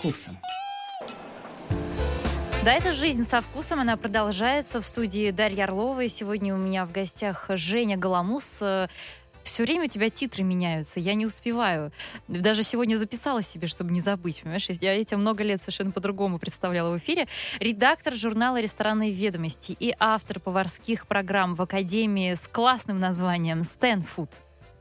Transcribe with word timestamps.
вкусом. 0.00 0.38
Да, 2.64 2.72
это 2.72 2.92
«Жизнь 2.92 3.22
со 3.22 3.42
вкусом», 3.42 3.80
она 3.80 3.98
продолжается 3.98 4.80
в 4.80 4.84
студии 4.84 5.30
Дарья 5.30 5.64
Орлова. 5.64 6.02
И 6.02 6.08
сегодня 6.08 6.54
у 6.54 6.58
меня 6.58 6.86
в 6.86 6.92
гостях 6.92 7.46
Женя 7.50 7.98
Голомус. 7.98 8.62
Все 9.42 9.62
время 9.62 9.84
у 9.84 9.86
тебя 9.88 10.08
титры 10.08 10.42
меняются, 10.42 11.00
я 11.00 11.14
не 11.14 11.26
успеваю. 11.26 11.92
Даже 12.28 12.62
сегодня 12.62 12.96
записала 12.96 13.42
себе, 13.42 13.66
чтобы 13.66 13.92
не 13.92 14.00
забыть, 14.00 14.40
понимаешь? 14.42 14.68
Я 14.68 14.94
эти 14.94 15.14
много 15.14 15.44
лет 15.44 15.60
совершенно 15.60 15.90
по-другому 15.90 16.38
представляла 16.38 16.94
в 16.94 16.98
эфире. 16.98 17.28
Редактор 17.58 18.14
журнала 18.14 18.58
«Ресторанные 18.60 19.10
ведомости» 19.10 19.76
и 19.78 19.94
автор 19.98 20.40
поварских 20.40 21.06
программ 21.06 21.54
в 21.54 21.62
Академии 21.62 22.34
с 22.34 22.48
классным 22.48 23.00
названием 23.00 23.64
«Стэнфуд». 23.64 24.30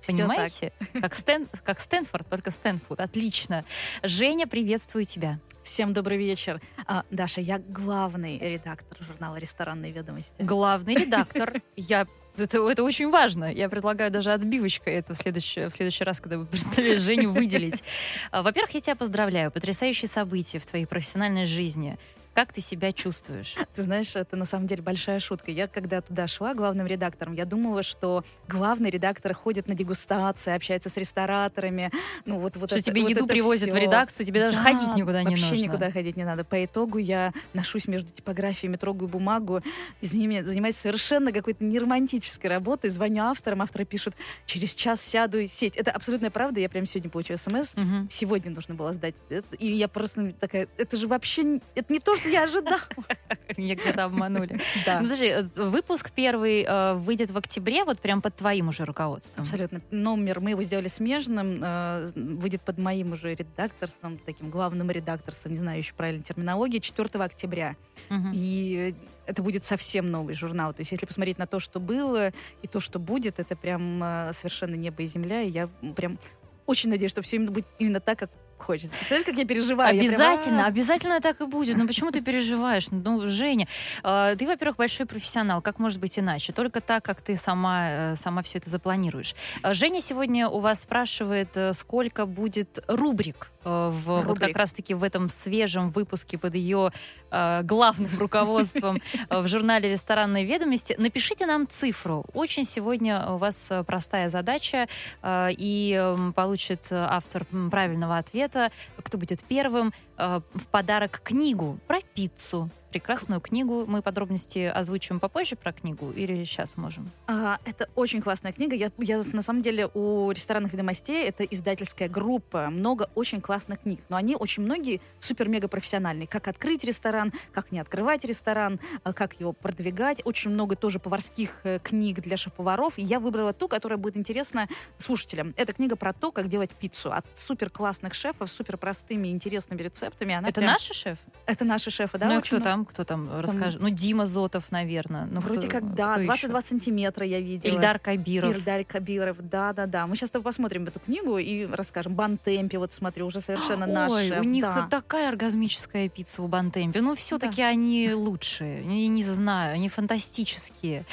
Понимаете? 0.08 0.71
Как, 0.99 1.16
Стэн, 1.16 1.48
как 1.63 1.80
Стэнфорд, 1.80 2.27
только 2.27 2.52
Стэнфуд. 2.52 2.99
Отлично. 2.99 3.66
Женя, 4.03 4.48
приветствую 4.48 5.05
тебя. 5.05 5.39
Всем 5.63 5.94
добрый 5.94 6.17
вечер. 6.17 6.62
А, 6.88 7.03
Даша, 7.12 7.41
я 7.41 7.59
главный 7.59 8.39
редактор 8.39 8.98
журнала 9.02 9.35
«Ресторанные 9.35 9.91
ведомости». 9.91 10.34
Главный 10.39 10.95
редактор. 11.05 11.62
Я 11.75 12.08
это, 12.38 12.59
это 12.70 12.84
очень 12.84 13.09
важно. 13.09 13.52
Я 13.52 13.70
предлагаю 13.70 14.12
даже 14.12 14.31
отбивочкой 14.31 14.94
это 14.94 15.13
в 15.13 15.17
следующий, 15.17 15.66
в 15.66 15.72
следующий 15.72 16.03
раз, 16.03 16.22
когда 16.22 16.38
вы 16.38 16.45
представляете 16.45 17.02
Женю, 17.02 17.31
выделить. 17.31 17.84
А, 18.31 18.41
во-первых, 18.41 18.72
я 18.72 18.81
тебя 18.81 18.95
поздравляю. 18.95 19.52
Потрясающие 19.52 20.08
события 20.08 20.59
в 20.59 20.66
твоей 20.66 20.86
профессиональной 20.86 21.45
жизни. 21.45 21.97
Как 22.40 22.54
ты 22.54 22.62
себя 22.62 22.94
чувствуешь? 22.94 23.56
Ты 23.76 23.84
знаешь, 23.84 24.16
это 24.16 24.38
на 24.38 24.46
самом 24.46 24.66
деле 24.66 24.82
большая 24.82 25.20
шутка. 25.20 25.52
Я 25.52 25.68
когда 25.68 26.00
туда 26.00 26.26
шла 26.26 26.54
главным 26.54 26.88
редактором, 26.88 27.34
я 27.34 27.44
думала, 27.44 27.84
что 27.84 28.24
главный 28.48 28.90
редактор 28.90 29.34
ходит 29.34 29.68
на 29.68 29.74
дегустации, 29.76 30.54
общается 30.56 30.90
с 30.90 30.96
рестораторами. 30.96 31.92
Ну, 32.23 32.40
вот, 32.40 32.56
вот 32.56 32.70
что 32.70 32.80
это, 32.80 32.92
тебе 32.92 33.02
вот 33.02 33.09
еду 33.09 33.28
привозят 33.28 33.68
всё. 33.68 33.78
в 33.78 33.81
редакцию, 33.81 34.26
тебе 34.26 34.40
даже 34.40 34.56
Да, 34.56 34.64
ходить 34.64 34.94
никуда 34.96 35.22
не 35.23 35.31
вообще 35.31 35.50
нужно. 35.50 35.64
никуда 35.66 35.92
ходить 35.92 36.16
не 36.16 36.23
надо. 36.23 36.46
По 36.46 36.64
итогу 36.64 36.98
я 36.98 37.34
ношусь 37.54 37.90
между 37.90 38.09
типографиями, 38.09 38.78
трогаю 38.78 39.09
бумагу, 39.09 39.62
извини 40.00 40.28
меня, 40.28 40.46
занимаюсь 40.46 40.78
совершенно 40.78 41.34
какой-то 41.34 41.62
неромантической 41.66 42.50
работой, 42.50 42.90
звоню 42.90 43.24
авторам, 43.24 43.62
авторы 43.64 43.84
пишут, 43.84 44.14
через 44.46 44.74
час 44.76 45.02
сяду 45.02 45.40
и 45.40 45.48
сеть. 45.48 45.76
Это 45.76 45.92
абсолютная 45.92 46.30
правда, 46.31 46.62
я 46.62 46.70
прям 46.70 46.86
сегодня 46.86 47.12
получила 47.12 47.36
смс, 47.36 47.76
Мгм. 47.76 48.08
сегодня 48.09 48.52
нужно 48.52 48.76
было 48.76 48.94
сдать. 48.94 49.16
И 49.59 49.72
я 49.74 49.90
просто 49.90 50.31
такая, 50.40 50.70
это 50.78 50.96
же 50.96 51.09
вообще, 51.09 51.59
это 51.76 51.92
не 51.92 52.00
то, 52.00 52.16
что 52.16 52.28
я 52.30 52.44
ожидала. 52.44 52.81
Меня 53.58 53.75
где-то 53.75 54.05
обманули. 54.05 54.59
Да. 54.85 54.99
Ну, 54.99 55.03
подожди, 55.03 55.27
э, 55.27 55.44
выпуск 55.55 56.11
первый 56.11 56.63
э, 56.63 56.94
выйдет 56.95 57.31
в 57.31 57.38
октябре, 57.38 57.83
вот 57.83 57.99
прям 57.99 58.22
под 58.22 58.35
твоим 58.35 58.69
уже 58.69 58.85
руководством. 58.85 59.44
Абсолютно. 59.44 59.81
Номер 59.91 60.39
мы 60.39 60.52
его 60.52 60.63
сделали 60.63 60.88
смежным, 60.88 61.61
э, 61.63 62.11
выйдет 62.16 62.61
под 62.61 62.77
моим 62.77 63.11
уже 63.13 63.33
редакторством, 63.33 64.17
таким 64.17 64.50
главным 64.50 64.89
редакторством, 64.91 65.53
не 65.53 65.57
знаю 65.57 65.80
еще 65.80 65.94
правильной 65.94 66.23
терминологии, 66.23 66.80
4 66.80 67.23
октября. 67.23 67.75
Мгм. 68.09 68.31
И 68.33 68.95
это 69.25 69.44
будет 69.44 69.63
совсем 69.66 70.09
новый 70.09 70.33
журнал. 70.33 70.73
То 70.73 70.81
есть 70.81 70.91
если 70.91 71.05
посмотреть 71.05 71.38
на 71.38 71.47
то, 71.47 71.59
что 71.59 71.80
было, 71.80 72.31
и 72.61 72.67
то, 72.67 72.80
что 72.80 73.00
будет, 73.00 73.39
это 73.39 73.55
прям 73.55 74.02
э, 74.03 74.31
совершенно 74.33 74.75
небо 74.75 75.03
и 75.03 75.05
земля. 75.05 75.41
И 75.41 75.50
я 75.50 75.67
прям 75.95 76.17
очень 76.66 76.89
надеюсь, 76.89 77.11
что 77.11 77.22
все 77.22 77.39
будет 77.39 77.66
именно 77.77 78.00
так, 78.00 78.19
как 78.19 78.31
хочется. 78.62 78.90
Представляешь, 78.90 79.26
как 79.26 79.36
я 79.36 79.46
переживаю? 79.46 79.96
Я 79.96 80.02
прям, 80.02 80.14
Обязательно, 80.14 80.66
обязательно 80.66 81.22
так 81.22 81.42
и 81.42 81.46
будет. 81.46 81.78
Ну 81.78 81.88
почему 81.88 82.12
ты 82.12 82.22
переживаешь? 82.22 82.88
Ну, 82.92 83.28
Женя, 83.28 83.68
э, 84.04 84.36
ты, 84.38 84.46
во-первых, 84.46 84.78
большой 84.78 85.06
профессионал. 85.06 85.62
Как 85.62 85.80
может 85.80 86.00
быть 86.00 86.18
иначе? 86.20 86.54
Только 86.54 86.82
так, 86.82 87.04
как 87.04 87.22
ты 87.22 87.36
сама, 87.36 87.90
э, 87.90 88.16
сама 88.16 88.42
все 88.44 88.58
это 88.58 88.70
запланируешь. 88.70 89.36
Э, 89.64 89.74
Женя 89.74 90.02
сегодня 90.02 90.48
у 90.48 90.60
вас 90.60 90.82
спрашивает, 90.82 91.56
э, 91.58 91.74
сколько 91.74 92.26
будет 92.26 92.84
рубрик 92.88 93.52
э, 93.70 93.89
в 93.89 94.22
вот 94.22 94.39
как 94.39 94.56
раз-таки 94.56 94.94
в 94.94 95.03
этом 95.03 95.30
свежем 95.30 95.91
выпуске 95.91 96.38
под 96.38 96.56
ее 96.56 96.91
э, 97.31 97.62
главным 97.63 98.09
руководством 98.19 99.02
э, 99.30 99.41
в 99.41 99.47
журнале 99.47 99.90
«Ресторанные 99.90 100.46
ведомости». 100.46 100.96
Напишите 100.97 101.46
нам 101.46 101.68
цифру. 101.68 102.25
Очень 102.34 102.66
сегодня 102.66 103.25
у 103.31 103.38
вас 103.38 103.68
э, 103.72 103.84
простая 103.84 104.30
задача, 104.30 104.88
э, 105.22 105.50
и 105.52 105.94
м, 105.94 106.34
получит 106.34 106.88
автор 106.91 107.46
правильного 107.72 108.18
ответа, 108.18 108.72
кто 108.97 109.18
будет 109.18 109.44
первым, 109.44 109.94
э, 110.19 110.41
в 110.53 110.68
подарок 110.68 111.22
книгу 111.24 111.80
про 111.88 112.02
пиццу. 112.02 112.69
Прекрасную 112.90 113.40
книгу. 113.40 113.85
Мы 113.85 114.02
подробности 114.02 114.66
озвучим 114.66 115.19
попозже 115.19 115.56
про 115.56 115.72
книгу 115.72 116.12
или 116.12 116.44
сейчас 116.44 116.75
можем? 116.75 117.12
А, 117.28 117.59
это 117.63 117.88
очень 117.94 118.19
классная 118.19 118.52
книга. 118.52 118.75
Я, 118.75 118.91
я 118.97 119.22
на 119.31 119.44
самом 119.44 119.62
деле 119.62 119.91
у 119.94 120.31
ресторанных 120.31 120.74
ведомостей 120.74 121.24
это 121.24 121.44
издательская 121.44 122.09
группа. 122.09 122.69
Много 122.72 123.09
очень 123.13 123.41
классных 123.41 123.81
книг. 123.81 124.00
Но 124.09 124.18
они 124.18 124.35
очень 124.35 124.63
многие 124.63 125.02
супер-мега 125.19 125.68
профессиональные. 125.68 126.25
Как 126.25 126.47
открыть 126.47 126.84
ресторан, 126.84 127.31
как 127.51 127.72
не 127.72 127.80
открывать 127.80 128.25
ресторан, 128.25 128.80
а, 129.03 129.13
как 129.13 129.40
его 129.40 129.53
продвигать. 129.53 130.22
Очень 130.25 130.50
много 130.50 130.75
тоже 130.75 130.97
поварских 130.97 131.59
э, 131.66 131.78
книг 131.78 132.22
для 132.22 132.38
шеф-поваров. 132.38 132.97
И 132.97 133.03
я 133.03 133.19
выбрала 133.19 133.53
ту, 133.53 133.68
которая 133.68 134.00
будет 134.00 134.18
интересна 134.18 134.68
слушателям. 134.97 135.53
Это 135.57 135.74
книга 135.74 135.96
про 135.96 136.12
то, 136.12 136.31
как 136.31 136.47
делать 136.47 136.72
пиццу. 136.72 137.12
От 137.12 137.25
супер 137.36 137.69
классных 137.69 138.16
шефов, 138.16 138.50
супер 138.50 138.78
простыми 138.78 139.28
интересными 139.28 139.80
рецептами. 139.80 140.09
Она 140.20 140.50
это 140.50 140.62
прям- 140.62 140.74
наши 140.74 140.94
шеф? 140.94 141.18
Это 141.46 141.66
наши 141.66 141.90
шефы, 141.90 142.18
да? 142.20 142.28
ну 142.28 142.40
и 142.40 142.42
кто 142.42 142.58
много. 142.58 142.70
там? 142.70 142.86
Кто 142.86 143.03
там? 143.03 143.42
Расскажи. 143.42 143.80
Ну, 143.80 143.90
Дима 143.90 144.25
Зотов, 144.28 144.72
наверное. 144.72 145.25
Ну, 145.25 145.42
Вроде 145.42 145.68
кто- 145.68 145.80
как, 145.80 145.96
да, 145.96 146.14
кто 146.14 146.24
22 146.24 146.59
еще? 146.59 146.68
сантиметра 146.68 147.25
я 147.25 147.40
видела. 147.40 147.74
Ильдар 147.74 147.97
Кабиров. 148.00 148.56
Ильдар 148.56 148.84
Кабиров, 148.84 149.38
да-да-да. 149.40 150.06
Мы 150.06 150.16
сейчас 150.16 150.30
посмотрим 150.30 150.86
эту 150.86 151.00
книгу 151.00 151.38
и 151.38 151.66
расскажем. 151.66 152.14
Бантемпи, 152.14 152.78
вот 152.78 152.94
смотрю, 152.94 153.25
уже 153.25 153.42
совершенно. 153.42 154.08
Ой, 154.09 154.30
шеф, 154.30 154.42
у 154.42 154.44
них 154.44 154.64
да. 154.64 154.88
такая 154.90 155.30
оргазмическая 155.30 156.08
пицца 156.09 156.44
у 156.44 156.48
Бантемпи. 156.48 157.00
Ну, 157.00 157.16
все-таки 157.16 157.62
они 157.64 158.14
лучшие. 158.14 158.81
Я 158.84 159.08
не 159.08 159.24
знаю, 159.24 159.74
они 159.74 159.90
фантастические. 159.90 161.06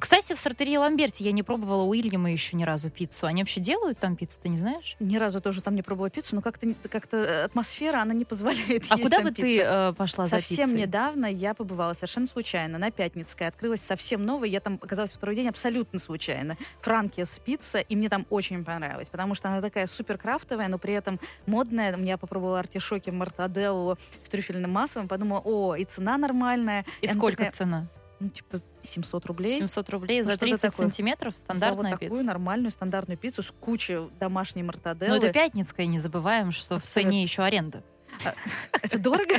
Кстати, 0.00 0.34
в 0.34 0.38
сортерии 0.38 0.76
Ламберти 0.76 1.22
я 1.22 1.32
не 1.32 1.42
пробовала 1.42 1.82
у 1.82 1.94
Ильяма 1.94 2.30
еще 2.30 2.56
ни 2.56 2.64
разу 2.64 2.90
пиццу. 2.90 3.26
Они 3.26 3.42
вообще 3.42 3.60
делают 3.60 3.98
там 3.98 4.16
пиццу, 4.16 4.40
ты 4.42 4.48
не 4.48 4.58
знаешь? 4.58 4.96
Ни 5.00 5.16
разу 5.16 5.40
тоже 5.40 5.60
там 5.60 5.74
не 5.74 5.82
пробовала 5.82 6.10
пиццу, 6.10 6.36
но 6.36 6.42
как-то 6.42 6.68
как 6.88 7.12
атмосфера, 7.12 8.00
она 8.00 8.14
не 8.14 8.24
позволяет 8.24 8.33
А 8.42 8.52
есть 8.52 8.90
куда 9.02 9.20
бы 9.20 9.30
ты 9.30 9.60
э, 9.60 9.92
пошла 9.94 10.26
за 10.26 10.36
Совсем 10.36 10.66
пиццей? 10.70 10.80
недавно 10.82 11.26
я 11.26 11.54
побывала 11.54 11.92
совершенно 11.94 12.26
случайно 12.26 12.78
на 12.78 12.90
Пятницкой. 12.90 13.48
Открылась 13.48 13.80
совсем 13.80 14.24
новая. 14.24 14.48
Я 14.48 14.60
там 14.60 14.78
оказалась 14.82 15.10
второй 15.12 15.36
день 15.36 15.48
абсолютно 15.48 15.98
случайно. 15.98 16.56
Франкис 16.80 17.40
пицца, 17.44 17.78
и 17.80 17.96
мне 17.96 18.08
там 18.08 18.26
очень 18.30 18.64
понравилось, 18.64 19.08
потому 19.08 19.34
что 19.34 19.48
она 19.48 19.60
такая 19.60 19.86
супер 19.86 20.18
крафтовая, 20.18 20.68
но 20.68 20.78
при 20.78 20.94
этом 20.94 21.20
модная. 21.46 21.96
Я 21.98 22.18
попробовала 22.18 22.58
артишоки 22.60 23.10
мартаделлу 23.10 23.98
с 24.22 24.28
трюфельным 24.28 24.70
маслом, 24.70 25.08
подумала, 25.08 25.40
о, 25.44 25.74
и 25.76 25.84
цена 25.84 26.16
нормальная. 26.18 26.84
И 27.00 27.06
сколько 27.08 27.36
такая, 27.38 27.52
цена? 27.52 27.86
ну, 28.20 28.28
типа 28.28 28.60
700 28.80 29.26
рублей. 29.26 29.58
700 29.58 29.90
рублей 29.90 30.18
Ну, 30.20 30.24
за 30.24 30.30
что-то 30.32 30.46
30 30.46 30.62
такое. 30.62 30.76
сантиметров? 30.86 31.34
Стандартная 31.36 31.82
за 31.84 31.90
вот 31.90 31.90
такую 32.00 32.10
пицца? 32.10 32.26
нормальную 32.26 32.70
стандартную 32.70 33.18
пиццу 33.18 33.42
с 33.42 33.50
кучей 33.60 34.08
домашней 34.18 34.62
мартаделлы. 34.62 35.10
Ну, 35.12 35.16
это 35.16 35.32
Пятницкая, 35.32 35.86
не 35.86 35.98
забываем, 35.98 36.50
что 36.52 36.78
в 36.78 36.82
Абсолютно. 36.82 37.10
цене 37.10 37.22
еще 37.22 37.42
аренда. 37.42 37.82
Это 38.82 38.98
дорого? 38.98 39.34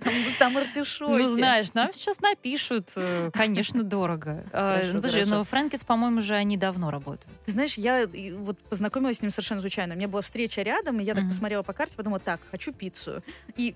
Там, 0.00 0.12
там 0.38 0.56
артишоки. 0.56 1.22
Ну, 1.22 1.28
знаешь, 1.28 1.72
нам 1.74 1.92
сейчас 1.92 2.20
напишут, 2.20 2.92
э, 2.96 3.30
конечно, 3.32 3.82
дорого. 3.82 4.44
Э, 4.52 4.52
Хорошо, 4.52 4.86
ну, 4.86 4.94
подожди, 4.94 5.20
хорошо. 5.20 5.34
но 5.36 5.44
Фрэнкис, 5.44 5.84
по-моему, 5.84 6.20
же 6.20 6.34
они 6.34 6.56
давно 6.56 6.90
работают. 6.90 7.36
Ты 7.44 7.52
знаешь, 7.52 7.78
я 7.78 8.06
вот 8.36 8.58
познакомилась 8.64 9.18
с 9.18 9.22
ним 9.22 9.30
совершенно 9.30 9.60
случайно. 9.60 9.94
У 9.94 9.96
меня 9.96 10.08
была 10.08 10.22
встреча 10.22 10.62
рядом, 10.62 11.00
и 11.00 11.04
я 11.04 11.14
так 11.14 11.28
посмотрела 11.28 11.62
по 11.62 11.72
карте, 11.72 11.96
подумала, 11.96 12.20
так, 12.20 12.40
хочу 12.50 12.72
пиццу. 12.72 13.22
И 13.56 13.74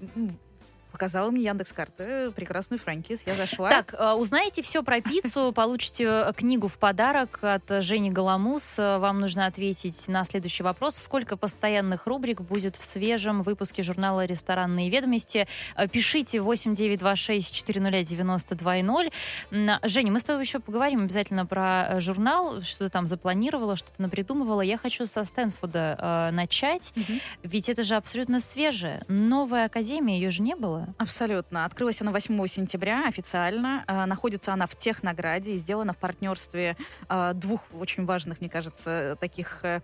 показала 0.92 1.30
мне 1.30 1.44
Яндекс 1.44 1.72
карты 1.72 2.30
прекрасную 2.32 2.78
Франкис. 2.78 3.22
Я 3.26 3.34
зашла. 3.34 3.70
Так, 3.70 3.94
э, 3.98 4.12
узнаете 4.12 4.60
все 4.62 4.82
про 4.82 5.00
пиццу, 5.00 5.52
получите 5.54 6.04
э, 6.04 6.32
книгу 6.36 6.68
в 6.68 6.78
подарок 6.78 7.38
от 7.42 7.70
э, 7.70 7.80
Жени 7.80 8.10
Голомус. 8.10 8.78
Э, 8.78 8.98
Вам 8.98 9.20
нужно 9.20 9.46
ответить 9.46 10.06
на 10.08 10.24
следующий 10.24 10.62
вопрос. 10.62 10.96
Сколько 10.96 11.36
постоянных 11.36 12.06
рубрик 12.06 12.40
будет 12.42 12.76
в 12.76 12.84
свежем 12.84 13.42
выпуске 13.42 13.82
журнала 13.82 14.24
«Ресторанные 14.26 14.90
ведомости»? 14.90 15.46
Э, 15.76 15.88
Пишите 15.88 16.38
8926-400-92-0. 16.38 19.12
М, 19.50 19.70
Женя, 19.82 20.12
мы 20.12 20.20
с 20.20 20.24
тобой 20.24 20.42
еще 20.44 20.60
поговорим 20.60 21.02
обязательно 21.04 21.46
про 21.46 21.86
э, 21.90 22.00
журнал, 22.00 22.60
что 22.62 22.84
ты 22.84 22.90
там 22.90 23.06
запланировала, 23.06 23.76
что 23.76 23.92
ты 23.92 24.02
напридумывала. 24.02 24.60
Я 24.60 24.76
хочу 24.78 25.06
со 25.06 25.24
Стэнфорда 25.24 25.96
э, 25.98 26.30
начать, 26.32 26.92
Мгм. 26.96 27.20
ведь 27.42 27.68
это 27.68 27.82
же 27.82 27.96
абсолютно 27.96 28.40
свежее. 28.40 29.02
Новая 29.08 29.66
академия, 29.66 30.16
ее 30.18 30.30
же 30.30 30.42
не 30.42 30.54
было. 30.54 30.81
Открыла? 30.82 30.94
Абсолютно. 30.98 31.64
Открылась 31.64 32.00
она 32.02 32.12
8 32.12 32.46
сентября 32.46 33.06
официально. 33.06 33.84
Э, 33.86 34.04
находится 34.06 34.52
она 34.52 34.66
в 34.66 34.76
Технограде 34.76 35.54
и 35.54 35.56
сделана 35.56 35.92
в 35.92 35.98
партнерстве 35.98 36.76
э, 37.08 37.32
двух 37.34 37.62
очень 37.78 38.04
важных, 38.04 38.40
мне 38.40 38.50
кажется, 38.50 39.16
таких 39.20 39.60
э, 39.64 39.80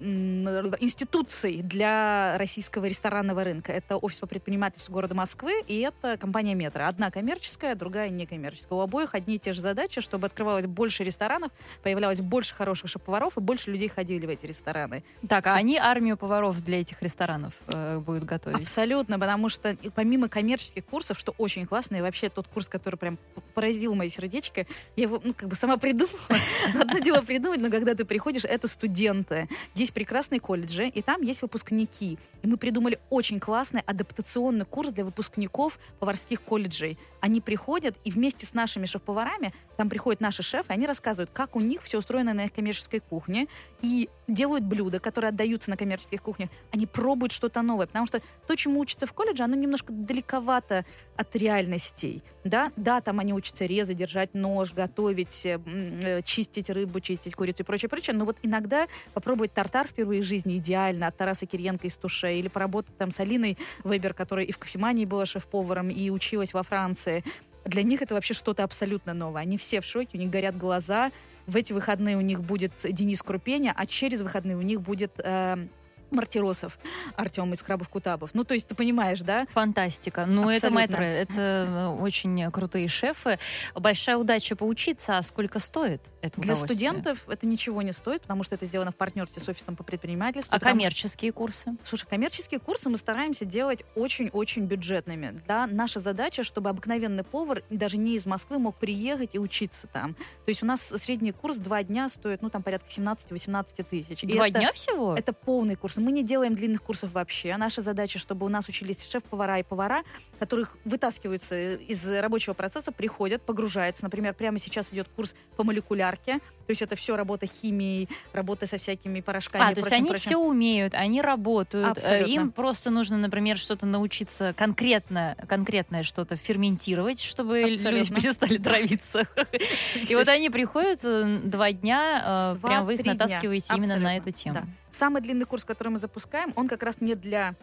институций 0.00 1.62
для 1.62 2.36
российского 2.38 2.86
ресторанного 2.86 3.44
рынка. 3.44 3.72
Это 3.72 3.96
офис 3.96 4.18
по 4.18 4.26
предпринимательству 4.26 4.92
города 4.92 5.14
Москвы 5.14 5.62
и 5.66 5.80
это 5.80 6.16
компания 6.16 6.54
Метро. 6.54 6.86
Одна 6.86 7.10
коммерческая, 7.10 7.74
другая 7.74 8.08
некоммерческая. 8.08 8.78
У 8.78 8.82
обоих 8.82 9.14
одни 9.14 9.36
и 9.36 9.38
те 9.38 9.52
же 9.52 9.60
задачи, 9.60 10.00
чтобы 10.00 10.26
открывалось 10.26 10.66
больше 10.66 11.04
ресторанов, 11.04 11.52
появлялось 11.82 12.20
больше 12.20 12.54
хороших 12.54 12.90
шеф-поваров 12.90 13.36
и 13.36 13.40
больше 13.40 13.70
людей 13.70 13.88
ходили 13.88 14.26
в 14.26 14.30
эти 14.30 14.46
рестораны. 14.46 15.04
Так, 15.28 15.46
а 15.46 15.54
они 15.54 15.76
армию 15.76 16.16
поваров 16.16 16.60
для 16.62 16.80
этих 16.80 17.02
ресторанов 17.02 17.52
э, 17.66 17.98
будут 17.98 18.24
готовить? 18.24 18.62
Абсолютно, 18.62 19.18
потому 19.18 19.48
что 19.48 19.76
помимо 19.90 20.28
коммерческих 20.28 20.84
курсов, 20.84 21.18
что 21.18 21.34
очень 21.38 21.66
классно, 21.66 21.96
и 21.96 22.00
вообще 22.00 22.28
тот 22.28 22.46
курс, 22.48 22.68
который 22.68 22.96
прям 22.96 23.18
поразил 23.54 23.94
мое 23.94 24.08
сердечко, 24.08 24.66
я 24.96 25.04
его 25.04 25.20
ну, 25.22 25.34
как 25.34 25.48
бы 25.48 25.56
сама 25.56 25.76
придумала. 25.76 26.18
Одно 26.80 26.98
дело 26.98 27.22
придумать, 27.22 27.60
но 27.60 27.70
когда 27.70 27.94
ты 27.94 28.04
приходишь, 28.04 28.44
это 28.44 28.68
студенты. 28.68 29.48
Здесь 29.74 29.90
прекрасные 29.90 30.40
колледжи, 30.40 30.88
и 30.88 31.02
там 31.02 31.22
есть 31.22 31.42
выпускники. 31.42 32.18
И 32.42 32.46
мы 32.46 32.56
придумали 32.56 32.98
очень 33.10 33.40
классный 33.40 33.82
адаптационный 33.82 34.64
курс 34.64 34.90
для 34.90 35.04
выпускников 35.04 35.78
поварских 35.98 36.42
колледжей. 36.42 36.98
Они 37.20 37.40
приходят, 37.40 37.96
и 38.04 38.10
вместе 38.10 38.46
с 38.46 38.54
нашими 38.54 38.86
шеф-поварами 38.86 39.52
там 39.80 39.88
приходят 39.88 40.20
наши 40.20 40.42
шефы, 40.42 40.74
они 40.74 40.86
рассказывают, 40.86 41.30
как 41.32 41.56
у 41.56 41.60
них 41.60 41.82
все 41.84 41.96
устроено 41.96 42.34
на 42.34 42.44
их 42.44 42.52
коммерческой 42.52 43.00
кухне, 43.00 43.46
и 43.80 44.10
делают 44.28 44.62
блюда, 44.62 45.00
которые 45.00 45.30
отдаются 45.30 45.70
на 45.70 45.78
коммерческих 45.78 46.22
кухнях. 46.22 46.50
Они 46.70 46.86
пробуют 46.86 47.32
что-то 47.32 47.62
новое, 47.62 47.86
потому 47.86 48.04
что 48.04 48.20
то, 48.46 48.54
чему 48.56 48.80
учатся 48.80 49.06
в 49.06 49.14
колледже, 49.14 49.42
оно 49.42 49.56
немножко 49.56 49.90
далековато 49.90 50.84
от 51.16 51.34
реальностей. 51.34 52.22
Да, 52.44 52.70
да 52.76 53.00
там 53.00 53.20
они 53.20 53.32
учатся 53.32 53.64
резать, 53.64 53.96
держать 53.96 54.34
нож, 54.34 54.74
готовить, 54.74 55.46
э, 55.46 55.58
э, 55.66 56.20
чистить 56.24 56.68
рыбу, 56.68 57.00
чистить 57.00 57.34
курицу 57.34 57.62
и 57.62 57.66
прочее, 57.66 57.88
прочее. 57.88 58.14
Но 58.14 58.26
вот 58.26 58.36
иногда 58.42 58.86
попробовать 59.14 59.54
тартар 59.54 59.86
впервые 59.86 60.20
в 60.20 60.26
жизни 60.26 60.58
идеально 60.58 61.06
от 61.06 61.16
Тараса 61.16 61.46
Кириенко 61.46 61.86
из 61.86 61.96
Туше, 61.96 62.34
или 62.34 62.48
поработать 62.48 62.94
там 62.98 63.12
с 63.12 63.20
Алиной 63.20 63.56
Вебер, 63.82 64.12
которая 64.12 64.44
и 64.44 64.52
в 64.52 64.58
кофемании 64.58 65.06
была 65.06 65.24
шеф-поваром, 65.24 65.88
и 65.88 66.10
училась 66.10 66.52
во 66.52 66.62
Франции 66.62 67.24
для 67.64 67.82
них 67.82 68.02
это 68.02 68.14
вообще 68.14 68.34
что-то 68.34 68.64
абсолютно 68.64 69.14
новое. 69.14 69.42
Они 69.42 69.58
все 69.58 69.80
в 69.80 69.84
шоке, 69.84 70.10
у 70.14 70.18
них 70.18 70.30
горят 70.30 70.56
глаза. 70.56 71.10
В 71.46 71.56
эти 71.56 71.72
выходные 71.72 72.16
у 72.16 72.20
них 72.20 72.42
будет 72.42 72.72
Денис 72.84 73.22
Крупеня, 73.22 73.74
а 73.76 73.86
через 73.86 74.20
выходные 74.20 74.56
у 74.56 74.62
них 74.62 74.80
будет 74.80 75.12
э, 75.18 75.66
Мартиросов, 76.10 76.78
Артем 77.16 77.52
из 77.52 77.62
Крабов 77.62 77.88
Кутабов. 77.88 78.30
Ну, 78.34 78.44
то 78.44 78.54
есть 78.54 78.66
ты 78.66 78.74
понимаешь, 78.74 79.20
да? 79.20 79.46
Фантастика. 79.52 80.26
Ну, 80.26 80.48
Абсолютно. 80.48 80.56
это 80.56 80.70
мэтры, 80.70 81.04
это 81.04 81.96
очень 82.00 82.50
крутые 82.50 82.88
шефы. 82.88 83.38
Большая 83.74 84.16
удача 84.16 84.56
поучиться, 84.56 85.18
а 85.18 85.22
сколько 85.22 85.58
стоит 85.58 86.02
это 86.22 86.40
Для 86.40 86.54
студентов 86.54 87.28
это 87.28 87.46
ничего 87.46 87.82
не 87.82 87.92
стоит, 87.92 88.22
потому 88.22 88.42
что 88.42 88.54
это 88.54 88.66
сделано 88.66 88.92
в 88.92 88.96
партнерстве 88.96 89.42
с 89.42 89.48
офисом 89.48 89.76
по 89.76 89.84
предпринимательству. 89.84 90.54
А 90.54 90.60
коммерческие 90.60 91.30
что... 91.30 91.38
курсы? 91.38 91.76
Слушай, 91.84 92.06
коммерческие 92.08 92.60
курсы 92.60 92.88
мы 92.90 92.98
стараемся 92.98 93.44
делать 93.44 93.82
очень-очень 93.94 94.64
бюджетными. 94.64 95.36
Да? 95.46 95.66
Наша 95.66 96.00
задача, 96.00 96.44
чтобы 96.44 96.68
обыкновенный 96.68 97.24
повар, 97.24 97.62
даже 97.70 97.96
не 97.96 98.16
из 98.16 98.26
Москвы, 98.26 98.58
мог 98.58 98.76
приехать 98.76 99.34
и 99.34 99.38
учиться 99.38 99.86
там. 99.86 100.14
То 100.14 100.48
есть 100.48 100.62
у 100.62 100.66
нас 100.66 100.80
средний 100.80 101.32
курс 101.32 101.56
два 101.56 101.82
дня 101.82 102.08
стоит, 102.08 102.42
ну, 102.42 102.50
там 102.50 102.62
порядка 102.62 102.88
17-18 102.88 103.84
тысяч. 103.84 104.22
Два 104.22 104.48
это, 104.48 104.58
дня 104.58 104.72
всего? 104.72 105.14
Это 105.14 105.32
полный 105.32 105.76
курс. 105.76 105.96
Мы 106.00 106.12
не 106.12 106.24
делаем 106.24 106.54
длинных 106.54 106.82
курсов 106.82 107.12
вообще. 107.12 107.56
Наша 107.56 107.82
задача, 107.82 108.18
чтобы 108.18 108.46
у 108.46 108.48
нас 108.48 108.68
учились 108.68 109.08
шеф-повара 109.08 109.58
и 109.58 109.62
повара, 109.62 110.02
которых 110.38 110.76
вытаскиваются 110.84 111.74
из 111.74 112.06
рабочего 112.06 112.54
процесса, 112.54 112.90
приходят, 112.90 113.42
погружаются. 113.42 114.04
Например, 114.04 114.32
прямо 114.32 114.58
сейчас 114.58 114.92
идет 114.92 115.08
курс 115.14 115.34
по 115.56 115.64
молекулярке. 115.64 116.40
То 116.70 116.72
есть 116.72 116.82
это 116.82 116.94
все 116.94 117.16
работа 117.16 117.46
химией, 117.46 118.08
работа 118.32 118.64
со 118.64 118.78
всякими 118.78 119.20
порошками. 119.20 119.72
А, 119.72 119.74
то 119.74 119.80
есть 119.80 119.90
они 119.90 120.10
прочим. 120.10 120.24
все 120.24 120.36
умеют, 120.38 120.94
они 120.94 121.20
работают. 121.20 121.84
Э, 121.84 121.90
Абсолютно. 121.90 122.32
Им 122.32 122.52
просто 122.52 122.90
нужно, 122.90 123.16
например, 123.16 123.58
что-то 123.58 123.86
научиться 123.86 124.54
конкретно, 124.56 125.36
конкретное 125.48 126.04
что-то 126.04 126.36
ферментировать, 126.36 127.20
чтобы 127.20 127.58
Абсолютно. 127.62 127.88
люди 127.88 128.14
перестали 128.14 128.58
травиться. 128.58 129.26
И 130.08 130.14
вот 130.14 130.28
они 130.28 130.48
приходят 130.48 131.00
э, 131.02 131.40
два 131.42 131.72
дня, 131.72 132.54
э, 132.54 132.64
прям 132.64 132.86
вы 132.86 132.94
их 132.94 133.04
натаскиваете 133.04 133.74
именно 133.74 133.96
на 133.96 134.16
эту 134.16 134.30
тему. 134.30 134.64
Самый 134.92 135.22
длинный 135.22 135.46
курс, 135.46 135.64
который 135.64 135.88
мы 135.88 135.98
запускаем, 135.98 136.52
он 136.54 136.68
как 136.68 136.84
раз 136.84 137.00
не 137.00 137.16
для 137.16 137.56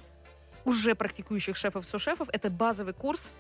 уже 0.66 0.96
практикующих 0.96 1.56
шефов, 1.56 1.88
сушефов. 1.88 2.28
Это 2.34 2.50
базовый 2.50 2.94
курс 2.94 3.32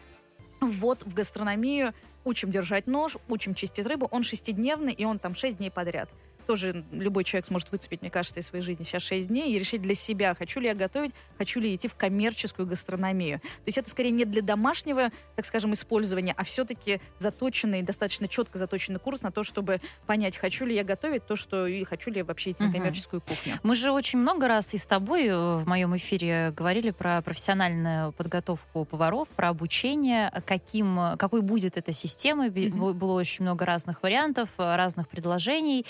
вот 0.60 1.04
в 1.04 1.14
гастрономию 1.14 1.94
учим 2.24 2.52
держать 2.52 2.88
нож, 2.88 3.18
учим 3.28 3.56
чистить 3.56 3.86
рыбу. 3.86 4.08
Он 4.12 4.24
шестидневный, 4.24 4.94
и 4.94 5.06
он 5.06 5.20
там 5.20 5.36
шесть 5.36 5.58
дней 5.58 5.72
подряд 5.72 6.10
тоже 6.48 6.86
любой 6.92 7.24
человек 7.24 7.46
сможет 7.46 7.72
выцепить, 7.72 8.02
мне 8.02 8.10
кажется, 8.10 8.40
из 8.40 8.48
своей 8.48 8.64
жизни 8.64 8.84
сейчас 8.84 9.04
6 9.04 9.28
дней 9.28 9.54
и 9.54 9.60
решить 9.60 9.82
для 9.82 9.94
себя, 9.94 10.34
хочу 10.34 10.60
ли 10.60 10.68
я 10.68 10.74
готовить, 10.74 11.12
хочу 11.38 11.60
ли 11.60 11.76
идти 11.76 11.88
в 11.88 11.96
коммерческую 11.96 12.68
гастрономию. 12.68 13.40
То 13.40 13.68
есть 13.68 13.78
это 13.78 13.90
скорее 13.90 14.12
не 14.12 14.26
для 14.26 14.42
домашнего, 14.42 15.12
так 15.36 15.46
скажем, 15.46 15.74
использования, 15.74 16.34
а 16.36 16.44
все-таки 16.44 17.02
заточенный, 17.20 17.84
достаточно 17.84 18.28
четко 18.28 18.58
заточенный 18.58 19.00
курс 19.00 19.22
на 19.22 19.32
то, 19.32 19.44
чтобы 19.44 19.82
понять, 20.06 20.38
хочу 20.38 20.66
ли 20.66 20.74
я 20.74 20.84
готовить 20.84 21.28
то, 21.28 21.36
что 21.36 21.68
и 21.68 21.84
хочу 21.84 22.10
ли 22.10 22.20
я 22.20 22.26
вообще 22.26 22.52
идти 22.52 22.64
угу. 22.64 22.72
на 22.72 22.78
коммерческую 22.78 23.22
кухню. 23.22 23.60
Мы 23.64 23.76
же 23.76 23.92
очень 23.92 24.20
много 24.20 24.48
раз 24.48 24.74
и 24.74 24.78
с 24.78 24.86
тобой 24.86 25.28
э, 25.28 25.58
в 25.58 25.68
моем 25.68 25.96
эфире 25.98 26.52
говорили 26.52 26.92
про 26.92 27.22
профессиональную 27.22 28.14
подготовку 28.14 28.86
поваров, 28.86 29.28
про 29.30 29.50
обучение, 29.50 30.32
каким, 30.46 31.18
какой 31.18 31.42
будет 31.42 31.78
эта 31.78 31.92
система. 31.92 32.48
Угу. 32.48 32.94
Было 32.94 33.14
очень 33.14 33.44
много 33.44 33.66
разных 33.66 34.02
вариантов, 34.02 34.50
разных 34.58 35.10
предложений. 35.10 35.86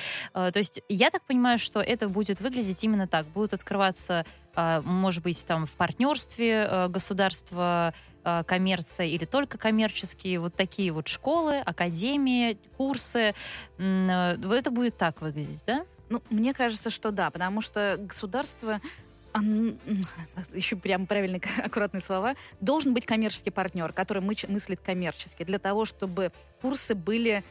Э, 0.47 0.47
Э, 0.47 0.51
то 0.51 0.59
есть 0.59 0.81
я 0.89 1.09
так 1.09 1.23
понимаю, 1.23 1.59
что 1.59 1.79
это 1.81 2.07
будет 2.07 2.41
выглядеть 2.41 2.83
именно 2.83 3.07
так. 3.07 3.25
Будут 3.27 3.53
открываться, 3.53 4.25
э, 4.55 4.81
может 4.83 5.23
быть, 5.23 5.45
там 5.45 5.65
в 5.65 5.71
партнерстве 5.71 6.67
э, 6.69 6.88
государства, 6.88 7.94
коммерция 8.45 9.05
или 9.05 9.23
только 9.23 9.57
коммерческие, 9.57 10.41
вот 10.41 10.53
такие 10.53 10.91
вот 10.91 11.07
школы, 11.07 11.59
академии, 11.59 12.57
курсы. 12.75 13.33
Это 13.77 14.69
будет 14.69 14.97
так 14.97 15.21
выглядеть, 15.21 15.63
да? 15.65 15.85
Ну, 16.09 16.21
мне 16.29 16.53
кажется, 16.53 16.89
что 16.89 17.11
да, 17.11 17.31
потому 17.31 17.61
что 17.61 17.95
государство 17.97 18.81
еще 20.53 20.75
прям 20.75 21.07
правильные, 21.07 21.41
аккуратные 21.63 22.01
слова, 22.01 22.35
должен 22.59 22.93
быть 22.93 23.05
коммерческий 23.05 23.51
партнер, 23.51 23.93
который 23.93 24.21
мыслит 24.21 24.81
коммерчески, 24.81 25.43
для 25.43 25.57
того, 25.57 25.85
чтобы 25.85 26.33
курсы 26.61 26.95
были 26.95 27.45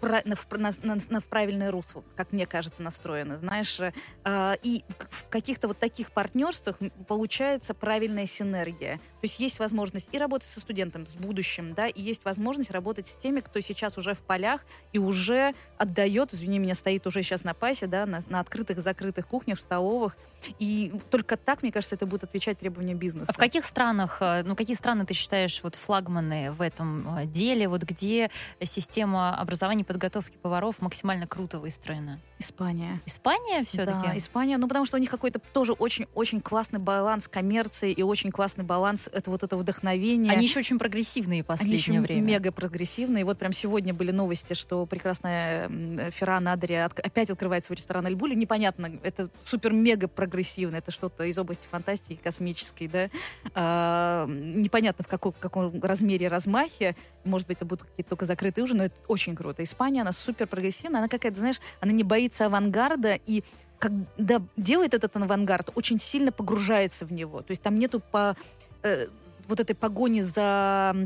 на, 0.00 1.20
в 1.20 1.26
правильное 1.26 1.70
русло, 1.70 2.04
как 2.16 2.32
мне 2.32 2.46
кажется, 2.46 2.82
настроены, 2.82 3.38
знаешь. 3.38 3.80
Э, 4.24 4.54
и 4.62 4.84
в 5.10 5.28
каких-то 5.28 5.68
вот 5.68 5.78
таких 5.78 6.12
партнерствах 6.12 6.76
получается 7.06 7.74
правильная 7.74 8.26
синергия. 8.26 8.96
То 8.96 9.24
есть 9.24 9.40
есть 9.40 9.58
возможность 9.58 10.08
и 10.12 10.18
работать 10.18 10.48
со 10.48 10.60
студентом, 10.60 11.06
с 11.06 11.16
будущим, 11.16 11.74
да, 11.74 11.86
и 11.88 12.00
есть 12.00 12.24
возможность 12.24 12.70
работать 12.70 13.08
с 13.08 13.16
теми, 13.16 13.40
кто 13.40 13.60
сейчас 13.60 13.98
уже 13.98 14.14
в 14.14 14.20
полях 14.20 14.64
и 14.92 14.98
уже 14.98 15.54
отдает, 15.76 16.32
извини 16.32 16.58
меня, 16.58 16.74
стоит 16.74 17.06
уже 17.06 17.22
сейчас 17.22 17.44
на 17.44 17.54
пасе, 17.54 17.86
да, 17.86 18.06
на, 18.06 18.22
на 18.28 18.40
открытых, 18.40 18.80
закрытых 18.80 19.26
кухнях, 19.26 19.58
в 19.58 19.62
столовых, 19.62 20.16
и 20.58 20.92
только 21.10 21.36
так, 21.36 21.62
мне 21.62 21.72
кажется, 21.72 21.94
это 21.94 22.06
будет 22.06 22.24
отвечать 22.24 22.58
требованиям 22.58 22.98
бизнеса. 22.98 23.26
А 23.28 23.32
в 23.32 23.36
каких 23.36 23.64
странах, 23.64 24.18
э, 24.20 24.42
ну 24.44 24.56
какие 24.56 24.76
страны 24.76 25.04
ты 25.04 25.14
считаешь 25.14 25.60
вот 25.62 25.74
флагманы 25.74 26.52
в 26.52 26.62
этом 26.62 27.18
э, 27.18 27.26
деле, 27.26 27.68
вот 27.68 27.82
где 27.82 28.30
система 28.62 29.36
образования 29.36 29.82
и 29.82 29.84
подготовки 29.84 30.36
поваров 30.36 30.80
максимально 30.80 31.26
круто 31.26 31.58
выстроена? 31.58 32.20
Испания. 32.38 33.00
Испания 33.06 33.64
все-таки? 33.64 34.08
Да, 34.08 34.18
Испания, 34.18 34.58
ну 34.58 34.68
потому 34.68 34.86
что 34.86 34.96
у 34.96 35.00
них 35.00 35.10
какой-то 35.10 35.40
тоже 35.52 35.72
очень-очень 35.72 36.40
классный 36.40 36.78
баланс 36.78 37.28
коммерции 37.28 37.92
и 37.92 38.02
очень 38.02 38.30
классный 38.30 38.64
баланс 38.64 39.08
это 39.12 39.30
вот 39.30 39.42
это 39.42 39.56
вдохновение. 39.56 40.32
Они 40.32 40.46
еще 40.46 40.60
очень 40.60 40.78
прогрессивные 40.78 41.42
в 41.42 41.46
последнее 41.46 41.78
Они 41.78 41.94
еще 41.94 42.00
время. 42.00 42.22
мега 42.22 42.52
прогрессивные. 42.52 43.24
Вот 43.24 43.38
прям 43.38 43.52
сегодня 43.52 43.92
были 43.92 44.10
новости, 44.10 44.54
что 44.54 44.86
прекрасная 44.86 45.68
Ферран 46.12 46.48
Адрия 46.48 46.86
опять 46.86 47.30
открывает 47.30 47.64
свой 47.64 47.76
ресторан 47.76 48.06
Альбули. 48.06 48.34
Непонятно, 48.34 48.90
это 49.02 49.30
супер-мега 49.46 50.08
прогрессивно 50.08 50.27
прогрессивно, 50.28 50.76
это 50.76 50.90
что-то 50.90 51.24
из 51.24 51.38
области 51.38 51.66
фантастики 51.70 52.20
космической, 52.22 52.86
да. 52.88 53.08
А, 53.54 54.26
непонятно 54.28 55.04
в 55.04 55.08
каком, 55.08 55.32
каком 55.32 55.80
размере, 55.82 56.28
размахе. 56.28 56.96
Может 57.24 57.48
быть, 57.48 57.56
это 57.56 57.64
будут 57.64 57.86
какие-то 57.88 58.10
только 58.10 58.26
закрытые 58.26 58.64
ужины, 58.64 58.78
но 58.78 58.84
это 58.84 58.96
очень 59.08 59.34
круто. 59.34 59.62
Испания, 59.62 60.02
она 60.02 60.12
супер 60.12 60.46
прогрессивная, 60.46 61.00
она 61.00 61.08
какая-то, 61.08 61.38
знаешь, 61.38 61.60
она 61.80 61.92
не 61.92 62.04
боится 62.04 62.46
авангарда 62.46 63.18
и 63.26 63.42
когда 63.78 64.42
делает 64.56 64.92
этот 64.92 65.16
авангард, 65.16 65.70
очень 65.76 66.00
сильно 66.00 66.32
погружается 66.32 67.06
в 67.06 67.12
него. 67.12 67.42
То 67.42 67.52
есть 67.52 67.62
там 67.62 67.78
нету 67.78 68.00
по 68.00 68.36
э, 68.82 69.06
вот 69.46 69.60
этой 69.60 69.74
погони 69.74 70.20
за 70.20 70.96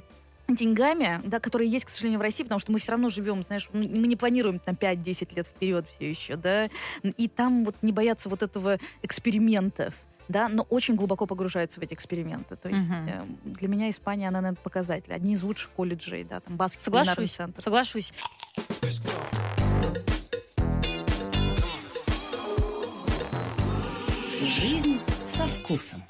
деньгами, 0.49 1.21
да, 1.25 1.41
которые 1.41 1.71
есть, 1.71 1.85
к 1.85 1.89
сожалению, 1.89 2.19
в 2.19 2.23
России, 2.23 2.43
потому 2.43 2.59
что 2.59 2.73
мы 2.73 2.79
все 2.79 2.93
равно 2.93 3.09
живем, 3.09 3.43
знаешь, 3.43 3.69
мы 3.73 3.87
не 3.87 4.17
планируем 4.17 4.59
там 4.59 4.75
5-10 4.75 5.35
лет 5.37 5.47
вперед 5.47 5.87
все 5.89 6.11
еще, 6.11 6.37
да, 6.37 6.69
и 7.03 7.29
там 7.29 7.65
вот 7.65 7.77
не 7.83 7.93
боятся 7.93 8.29
вот 8.29 8.43
этого 8.43 8.79
экспериментов. 9.03 9.95
да, 10.29 10.49
но 10.49 10.63
очень 10.71 10.95
глубоко 10.95 11.27
погружаются 11.27 11.81
в 11.81 11.83
эти 11.83 11.95
эксперименты. 11.95 12.57
То 12.57 12.69
есть 12.69 12.83
э, 13.09 13.23
для 13.45 13.69
меня 13.69 13.91
Испания, 13.91 14.29
она, 14.29 14.41
наверное, 14.41 14.63
показатель. 14.63 15.13
Одни 15.13 15.35
из 15.35 15.43
лучших 15.43 15.71
колледжей, 15.71 16.25
да, 16.25 16.41
там 16.41 16.57
Баскский 16.57 16.85
Соглашусь, 16.85 17.33
центр. 17.33 17.61
соглашусь. 17.63 18.13
Жизнь 24.41 24.99
со 25.27 25.47
вкусом. 25.47 26.03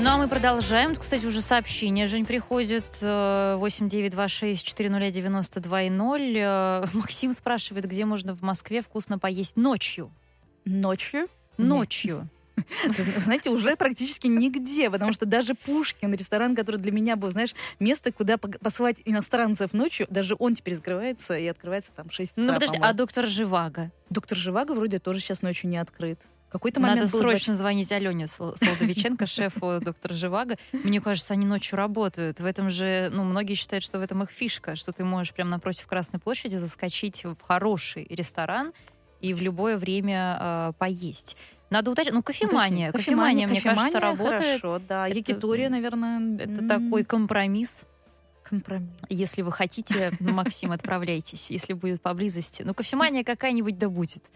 Ну, 0.00 0.10
а 0.10 0.16
мы 0.16 0.28
продолжаем. 0.28 0.90
Тут, 0.94 1.00
кстати, 1.00 1.26
уже 1.26 1.42
сообщение, 1.42 2.06
Жень, 2.06 2.24
приходит. 2.24 2.84
э, 3.00 3.56
8926-400-92-0. 3.60 6.32
Э, 6.36 6.84
Максим 6.94 7.34
спрашивает, 7.34 7.84
где 7.86 8.04
можно 8.04 8.32
в 8.34 8.42
Москве 8.42 8.80
вкусно 8.80 9.18
поесть 9.18 9.56
ночью. 9.56 10.12
Ночью. 10.64 11.26
Ночью. 11.56 12.28
Вы 12.84 13.20
знаете, 13.20 13.50
уже 13.50 13.74
практически 13.76 14.26
нигде, 14.28 14.88
потому 14.90 15.12
что 15.12 15.26
даже 15.26 15.54
Пушкин, 15.54 16.12
ресторан, 16.14 16.54
который 16.56 16.76
для 16.80 16.90
меня 16.92 17.14
был, 17.16 17.30
знаешь, 17.30 17.54
место, 17.80 18.10
куда 18.12 18.36
посылать 18.36 18.96
иностранцев 19.04 19.72
ночью, 19.72 20.06
даже 20.10 20.34
он 20.38 20.54
теперь 20.56 20.74
закрывается 20.76 21.36
и 21.38 21.46
открывается 21.46 21.92
там 21.92 22.08
в 22.08 22.12
6 22.12 22.32
Ну, 22.36 22.44
утра, 22.44 22.54
подожди, 22.54 22.76
а 22.76 22.80
по-моему. 22.80 22.98
доктор 22.98 23.26
Живаго? 23.26 23.90
Доктор 24.10 24.38
Живаго 24.38 24.72
вроде 24.72 24.98
тоже 25.00 25.20
сейчас 25.20 25.42
ночью 25.42 25.70
не 25.70 25.76
открыт. 25.78 26.20
Какой-то 26.50 26.80
Надо 26.80 26.94
момент 26.96 27.12
был 27.12 27.20
срочно 27.20 27.54
звонить 27.54 27.92
Алене 27.92 28.26
Сол- 28.26 28.56
Солодовиченко, 28.56 29.26
шефу 29.26 29.80
доктора 29.80 30.14
Живаго. 30.14 30.56
Мне 30.72 31.00
кажется, 31.00 31.34
они 31.34 31.46
ночью 31.46 31.76
работают. 31.76 32.40
В 32.40 32.44
этом 32.46 32.70
же, 32.70 33.10
ну, 33.12 33.24
многие 33.24 33.54
считают, 33.54 33.84
что 33.84 33.98
в 33.98 34.02
этом 34.02 34.22
их 34.22 34.30
фишка, 34.30 34.74
что 34.76 34.92
ты 34.92 35.04
можешь 35.04 35.34
прямо 35.34 35.50
напротив 35.50 35.86
Красной 35.86 36.20
площади 36.20 36.56
заскочить 36.56 37.24
в 37.24 37.36
хороший 37.42 38.06
ресторан 38.08 38.72
и 39.20 39.34
в 39.34 39.42
любое 39.42 39.76
время 39.76 40.38
э, 40.40 40.72
поесть. 40.78 41.36
Надо 41.70 41.90
уточнить. 41.90 42.14
Ну, 42.14 42.22
кофемания. 42.22 42.92
Подожди, 42.92 43.10
Кофемания, 43.10 43.46
мне 43.46 43.60
кажется, 43.60 43.84
кофемания 43.90 44.00
работает. 44.00 44.60
Хорошо, 44.62 44.82
да. 44.88 45.06
Это- 45.08 45.18
Якитория, 45.18 45.68
наверное, 45.68 46.38
Это 46.38 46.66
такой 46.66 47.04
компромисс. 47.04 47.84
Компромисс. 48.48 48.90
Если 49.08 49.42
вы 49.42 49.52
хотите, 49.52 50.12
Максим, 50.20 50.72
отправляйтесь, 50.72 51.50
если 51.50 51.72
будет 51.72 52.00
поблизости. 52.00 52.62
Ну, 52.62 52.74
кофемания 52.74 53.24
какая-нибудь 53.24 53.78
да 53.78 53.88
будет. 53.88 54.30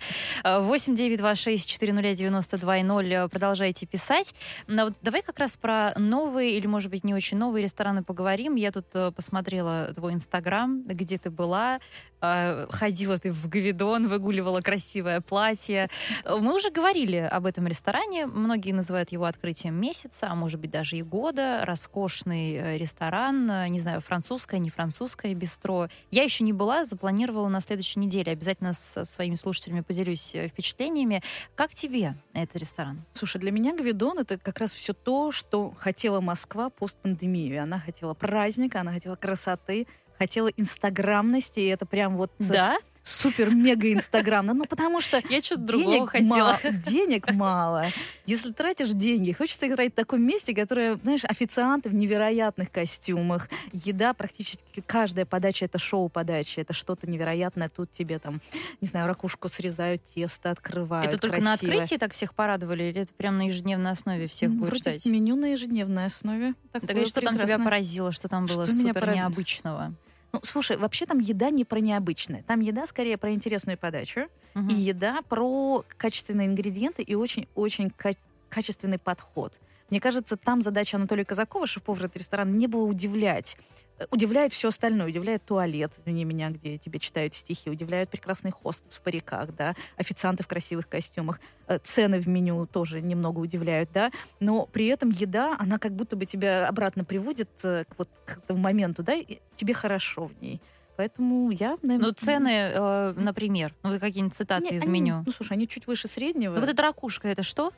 Э, 0.45 0.61
8 0.61 0.95
926 0.95 1.69
400 1.69 2.15
92 2.15 2.83
0 2.83 3.29
продолжайте 3.29 3.87
писать. 3.87 4.35
Но 4.67 4.85
вот 4.85 4.95
давай 5.03 5.23
как 5.23 5.39
раз 5.39 5.57
про 5.57 5.93
новые 5.97 6.57
или, 6.57 6.67
может 6.67 6.91
быть, 6.91 7.05
не 7.05 7.15
очень 7.15 7.39
новые 7.39 7.63
рестораны 7.65 8.03
поговорим. 8.03 8.55
Я 8.55 8.73
тут 8.73 8.87
э, 8.95 9.11
посмотрела 9.13 9.93
твой 9.95 10.13
Инстаграм, 10.15 10.83
где 10.83 11.19
ты 11.19 11.31
была. 11.31 11.81
Э, 12.21 12.67
Ходила 12.71 13.19
ты 13.19 13.33
в 13.33 13.49
Гавидон, 13.49 14.09
выгуливала 14.09 14.61
красивое 14.61 15.21
платье. 15.21 15.89
Мы 16.25 16.55
уже 16.55 16.71
говорили 16.71 17.17
об 17.17 17.47
этом 17.47 17.67
ресторане. 17.67 18.27
Многие 18.27 18.73
называют 18.73 19.11
его 19.11 19.25
открытием 19.25 19.75
месяца, 19.75 20.29
а 20.31 20.35
может 20.35 20.61
быть 20.61 20.71
даже 20.71 20.97
и 20.97 21.03
года. 21.03 21.65
Роскошный 21.65 22.55
э, 22.55 22.79
ресторан, 22.79 23.71
не 23.71 23.81
знаю, 23.81 24.01
французское, 24.03 24.61
не 24.61 24.71
французское 24.71 25.35
бистро. 25.35 25.89
Я 26.11 26.23
еще 26.23 26.45
не 26.45 26.53
была, 26.53 26.85
запланировала 26.85 27.49
на 27.49 27.61
следующей 27.61 28.01
неделе. 28.01 28.33
Обязательно 28.33 28.73
со 28.73 29.05
своими 29.05 29.35
слушателями 29.35 29.81
поделюсь 29.81 30.35
э, 30.35 30.49
впечатлениями. 30.49 31.23
Как 31.55 31.73
тебе 31.73 32.17
этот 32.33 32.57
ресторан? 32.57 33.05
Слушай, 33.13 33.39
для 33.39 33.51
меня 33.51 33.75
Гвидон 33.75 34.19
это 34.19 34.39
как 34.39 34.59
раз 34.59 34.73
все 34.73 34.93
то, 34.93 35.33
что 35.33 35.73
хотела 35.77 36.21
Москва 36.21 36.71
постпандемию. 36.71 37.63
Она 37.63 37.79
хотела 37.79 38.15
праздника, 38.15 38.81
она 38.81 38.93
хотела 38.93 39.17
красоты, 39.17 39.87
хотела 40.19 40.49
инстаграмности, 40.49 41.61
и 41.61 41.67
это 41.67 41.87
прям 41.87 42.17
вот 42.17 42.33
Да? 42.39 42.79
Супер-мега 43.03 43.93
инстаграмно. 43.93 44.55
Ну, 44.55 44.65
потому 44.65 45.01
что 45.01 45.23
Я 45.29 45.41
что-то 45.41 45.63
другого 45.63 46.07
хотела. 46.07 46.59
денег 46.87 47.31
мало. 47.33 47.87
Если 48.27 48.53
тратишь 48.53 48.91
деньги, 48.91 49.33
хочется 49.33 49.69
тратить 49.69 49.93
в 49.95 49.97
таком 49.97 50.23
месте, 50.23 50.55
которое, 50.55 50.97
знаешь, 50.97 51.25
официанты 51.25 51.89
в 51.89 51.95
невероятных 51.95 52.71
костюмах, 52.71 53.49
еда 53.73 54.15
практически 54.15 54.83
каждая 54.87 55.27
подача 55.27 55.65
это 55.65 55.79
шоу-подача, 55.79 56.61
это 56.61 56.73
что-то 56.73 57.09
невероятное. 57.09 57.69
Тут 57.69 57.91
тебе 57.91 58.19
там, 58.19 58.41
не 58.81 58.89
знаю, 58.89 59.07
ракушку 59.09 59.49
срезают, 59.49 60.03
тесто 60.05 60.51
открывают. 60.51 61.09
Это 61.09 61.19
только 61.19 61.41
на 61.43 61.55
открытии 61.55 61.97
так 61.97 62.13
всех 62.13 62.35
порадовали, 62.35 62.85
или 62.85 63.01
это 63.03 63.13
прям 63.15 63.39
на 63.39 63.47
ежедневной 63.47 63.91
основе 63.91 64.27
всех 64.27 64.51
Ну, 64.51 64.61
будет 64.61 64.77
ждать? 64.77 65.05
меню 65.07 65.37
на 65.37 65.47
ежедневной 65.53 66.07
основе. 66.07 66.55
Так 66.71 66.85
и 66.91 67.05
что 67.05 67.21
там 67.21 67.37
тебя 67.37 67.59
поразило, 67.59 68.13
что 68.13 68.29
там 68.29 68.47
было 68.47 68.65
Что 68.65 68.75
супер 68.75 69.11
необычного? 69.15 69.95
Ну, 70.33 70.41
слушай, 70.45 70.77
вообще 70.77 71.05
там 71.07 71.19
еда 71.19 71.51
не 71.51 71.65
про 71.65 71.79
необычное. 71.81 72.43
Там 72.47 72.61
еда 72.61 72.87
скорее 72.87 73.19
про 73.19 73.33
интересную 73.33 73.77
подачу. 73.77 74.29
Мгм. 74.55 74.69
И 74.69 74.75
еда 74.75 75.21
про 75.29 75.85
качественные 75.99 76.47
ингредиенты 76.47 77.03
и 77.03 77.15
очень-очень 77.15 77.91
ка- 77.91 78.15
качественный 78.49 78.99
подход. 78.99 79.61
Мне 79.91 80.01
кажется, 80.01 80.39
там 80.39 80.63
задача 80.63 80.97
Анатолия 80.97 81.25
Казакова, 81.25 81.67
шеф-повара 81.67 82.07
этого 82.07 82.19
ресторана, 82.19 82.51
не 82.51 82.67
было 82.67 82.85
удивлять. 82.85 83.59
Э, 83.99 84.05
Удивляет 84.11 84.53
все 84.53 84.69
остальное. 84.69 85.09
Удивляет 85.09 85.45
туалет, 85.45 85.93
извини 85.99 86.25
меня, 86.25 86.51
где 86.51 86.79
тебе 86.79 86.99
читают 86.99 87.35
стихи. 87.35 87.71
Удивляют 87.71 88.11
прекрасный 88.11 88.51
хостес 88.51 88.97
в 88.97 89.01
париках, 89.01 89.55
да, 89.55 89.75
официанты 89.97 90.43
в 90.43 90.47
красивых 90.47 90.89
костюмах. 90.89 91.41
Э, 91.67 91.79
Цены 91.83 92.21
в 92.21 92.29
меню 92.29 92.67
тоже 92.67 93.01
немного 93.01 93.39
удивляют, 93.41 93.91
да. 93.93 94.11
Но 94.41 94.67
при 94.67 94.87
этом 94.87 95.11
еда, 95.11 95.57
она 95.59 95.79
как 95.79 95.93
будто 95.93 96.17
бы 96.17 96.27
тебя 96.27 96.69
обратно 96.69 97.05
приводит 97.05 97.51
э, 97.63 97.85
к 97.89 97.99
вот 97.99 98.09
к 98.25 98.39
этому 98.39 98.61
моменту, 98.61 99.03
да, 99.03 99.15
и 99.15 99.39
тебе 99.57 99.75
хорошо 99.75 100.27
в 100.27 100.43
ней. 100.43 100.61
Поэтому 100.97 101.51
я, 101.51 101.77
наверное... 101.83 102.09
Ну, 102.09 102.13
цены, 102.13 102.49
э, 102.49 103.15
например, 103.17 103.75
ну, 103.83 103.99
какие-нибудь 103.99 104.35
цитаты 104.35 104.75
из 104.75 104.87
меню. 104.87 105.23
Ну, 105.25 105.33
слушай, 105.33 105.53
они 105.55 105.67
чуть 105.67 105.87
выше 105.87 106.07
среднего. 106.07 106.55
Ну, 106.55 106.61
вот 106.61 106.69
эта 106.69 106.83
ракушка, 106.83 107.29
это 107.29 107.43
что? 107.43 107.73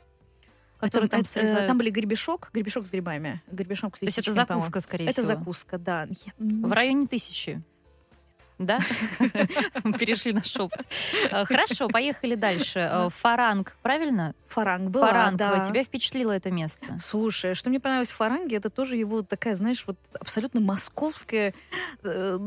Это- 0.85 0.91
Который 0.93 1.09
там 1.09 1.21
это, 1.21 1.29
э, 1.29 1.31
срезают? 1.31 1.67
там 1.67 1.77
были 1.77 1.89
гребешок, 1.89 2.49
гребешок 2.53 2.85
с 2.87 2.89
грибами. 2.89 3.41
Гребешок 3.51 3.95
с 3.97 3.99
То 3.99 4.05
есть 4.05 4.17
это 4.17 4.29
листичками, 4.29 4.47
по-моему. 4.47 4.65
закуска, 4.65 4.79
скорее 4.87 5.05
Это 5.05 5.21
всего. 5.21 5.27
закуска, 5.27 5.77
да. 5.77 6.07
Я 6.09 6.33
В 6.67 6.71
районе 6.71 7.07
тысячи. 7.07 7.61
Да? 8.57 8.79
Перешли 9.99 10.31
на 10.31 10.41
шепот. 10.43 10.79
Э, 11.29 11.43
Хорошо, 11.45 11.89
поехали 11.89 12.35
дальше. 12.35 12.79
Э, 12.79 13.09
Фаранг, 13.09 13.75
правильно? 13.81 14.33
Фаранг 14.47 14.89
была, 14.91 15.07
Фаранг. 15.07 15.37
да. 15.37 15.59
Тебя 15.65 15.83
впечатлило 15.83 16.31
это 16.31 16.51
место? 16.51 16.97
Слушай, 17.01 17.53
что 17.53 17.69
мне 17.69 17.81
понравилось 17.81 18.11
в 18.11 18.15
Фаранге, 18.15 18.55
это 18.55 18.69
тоже 18.69 18.95
его 18.95 19.23
такая, 19.23 19.55
знаешь, 19.55 19.83
вот 19.87 19.97
абсолютно 20.19 20.61
московская, 20.61 21.53
э, 22.03 22.39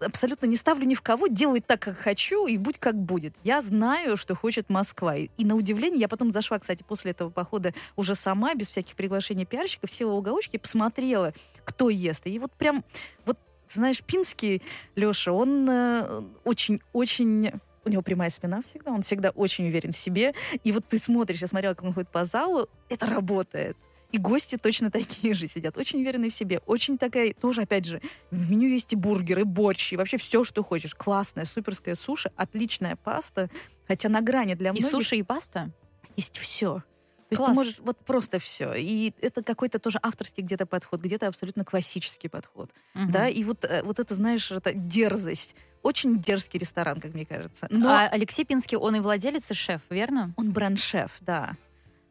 абсолютно 0.00 0.46
не 0.46 0.56
ставлю 0.56 0.84
ни 0.86 0.94
в 0.94 1.02
кого, 1.02 1.26
делаю 1.26 1.62
так, 1.62 1.80
как 1.80 1.98
хочу, 1.98 2.46
и 2.46 2.56
будь 2.56 2.78
как 2.78 2.96
будет. 2.96 3.34
Я 3.44 3.62
знаю, 3.62 4.16
что 4.16 4.34
хочет 4.34 4.68
Москва. 4.68 5.16
И, 5.16 5.28
и 5.36 5.44
на 5.44 5.54
удивление, 5.54 6.00
я 6.00 6.08
потом 6.08 6.32
зашла, 6.32 6.58
кстати, 6.58 6.82
после 6.82 7.12
этого 7.12 7.30
похода 7.30 7.74
уже 7.96 8.14
сама, 8.14 8.54
без 8.54 8.70
всяких 8.70 8.94
приглашений 8.94 9.44
пиарщиков, 9.44 9.90
все 9.90 10.06
уголочки, 10.06 10.56
посмотрела, 10.56 11.32
кто 11.64 11.90
ест. 11.90 12.26
И 12.26 12.38
вот 12.38 12.52
прям, 12.52 12.84
вот, 13.24 13.38
знаешь, 13.68 14.02
Пинский 14.02 14.62
Леша, 14.94 15.32
он 15.32 15.68
э, 15.68 16.22
очень-очень 16.44 17.52
у 17.84 17.88
него 17.88 18.02
прямая 18.02 18.30
спина 18.30 18.62
всегда, 18.62 18.90
он 18.90 19.02
всегда 19.02 19.30
очень 19.30 19.68
уверен 19.68 19.92
в 19.92 19.96
себе. 19.96 20.34
И 20.64 20.72
вот 20.72 20.84
ты 20.88 20.98
смотришь, 20.98 21.40
я 21.40 21.46
смотрела, 21.46 21.74
как 21.74 21.84
он 21.84 21.94
ходит 21.94 22.10
по 22.10 22.24
залу, 22.24 22.68
это 22.88 23.06
работает. 23.06 23.76
И 24.12 24.18
гости 24.18 24.56
точно 24.56 24.90
такие 24.90 25.34
же 25.34 25.46
сидят, 25.48 25.76
очень 25.76 26.00
уверенные 26.00 26.30
в 26.30 26.34
себе, 26.34 26.60
очень 26.66 26.96
такая, 26.98 27.32
тоже, 27.34 27.62
опять 27.62 27.84
же, 27.84 28.00
в 28.30 28.50
меню 28.50 28.68
есть 28.68 28.92
и 28.92 28.96
бургеры, 28.96 29.44
борщ, 29.44 29.92
и 29.92 29.96
вообще 29.96 30.16
все, 30.16 30.44
что 30.44 30.62
хочешь. 30.62 30.94
Классная, 30.94 31.44
суперская 31.44 31.94
суши, 31.94 32.30
отличная 32.36 32.96
паста, 32.96 33.50
хотя 33.88 34.08
на 34.08 34.20
грани 34.20 34.54
для 34.54 34.70
И 34.70 34.72
многих 34.72 34.90
суши, 34.90 35.16
и 35.16 35.22
паста? 35.22 35.70
есть 36.16 36.38
все. 36.38 36.82
То 37.28 37.32
есть 37.32 37.38
Класс. 37.38 37.50
ты 37.50 37.54
можешь 37.56 37.78
вот 37.80 37.98
просто 38.04 38.38
все. 38.38 38.72
И 38.74 39.12
это 39.20 39.42
какой-то 39.42 39.80
тоже 39.80 39.98
авторский 40.00 40.44
где-то 40.44 40.64
подход, 40.64 41.00
где-то 41.00 41.26
абсолютно 41.26 41.64
классический 41.64 42.28
подход. 42.28 42.70
Мгм. 42.94 43.10
Да, 43.10 43.28
и 43.28 43.42
вот, 43.42 43.64
э, 43.64 43.82
вот 43.82 43.98
это, 43.98 44.14
знаешь, 44.14 44.52
это 44.52 44.72
дерзость. 44.72 45.56
Очень 45.82 46.20
дерзкий 46.20 46.58
ресторан, 46.58 47.00
как 47.00 47.14
мне 47.14 47.26
кажется. 47.26 47.66
Но 47.70 47.90
А 47.90 48.06
Алексей 48.08 48.44
Пинский, 48.44 48.76
он 48.78 48.94
и 48.94 49.00
владелец, 49.00 49.50
и 49.50 49.54
шеф, 49.54 49.80
верно? 49.90 50.34
он 50.36 50.52
бренд-шеф, 50.52 51.16
да. 51.20 51.56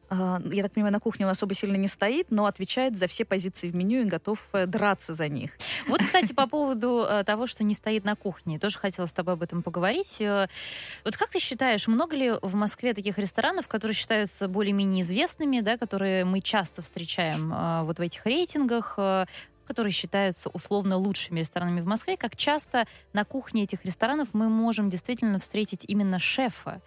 А, 0.10 0.40
Я 0.52 0.64
так 0.64 0.74
понимаю, 0.74 0.94
на 0.94 1.00
кухне 1.00 1.26
он 1.26 1.32
особо 1.32 1.54
сильно 1.56 1.76
не 1.76 1.88
стоит, 1.88 2.28
но 2.30 2.46
отвечает 2.46 2.98
за 2.98 3.08
все 3.08 3.26
позиции 3.26 3.70
в 3.70 3.76
меню 3.76 4.02
и 4.02 4.06
готов 4.06 4.40
э, 4.54 4.66
драться 4.66 5.14
за 5.14 5.28
них. 5.28 5.52
Вот, 5.88 6.02
кстати, 6.02 6.34
по 6.34 6.48
поводу 6.48 7.06
э, 7.08 7.24
того, 7.24 7.48
что 7.48 7.64
не 7.64 7.74
стоит 7.74 8.04
на 8.06 8.16
кухне, 8.16 8.60
тоже 8.60 8.78
хотела 8.80 9.06
с 9.06 9.14
тобой 9.14 9.34
об 9.34 9.42
этом 9.42 9.64
поговорить. 9.64 10.22
Э, 10.22 10.48
Вот 11.04 11.18
как 11.18 11.30
ты 11.30 11.40
считаешь, 11.40 11.88
много 11.88 12.16
ли 12.16 12.34
в 12.42 12.56
Москве 12.56 12.94
таких 12.94 13.18
ресторанов, 13.18 13.68
которые 13.68 13.96
считаются 13.96 14.48
более-менее 14.48 15.02
известными, 15.02 15.60
да, 15.62 15.78
которые 15.78 16.26
мы 16.26 16.42
часто 16.42 16.82
встречаем 16.82 17.86
вот 17.86 18.00
в 18.00 18.02
этих 18.02 18.26
рейтингах? 18.26 18.98
Э, 19.66 19.76
которые 19.76 19.92
считаются 19.92 20.50
условно 20.50 20.96
лучшими 20.96 21.40
ресторанами 21.40 21.82
в 21.82 21.86
Москве, 21.86 22.16
как 22.16 22.38
часто 22.38 22.86
на 23.12 23.26
кухне 23.26 23.64
этих 23.64 23.84
ресторанов 23.84 24.30
мы 24.32 24.48
можем 24.48 24.90
действительно 24.90 25.38
встретить 25.38 25.84
именно 25.86 26.18
шефа. 26.18 26.82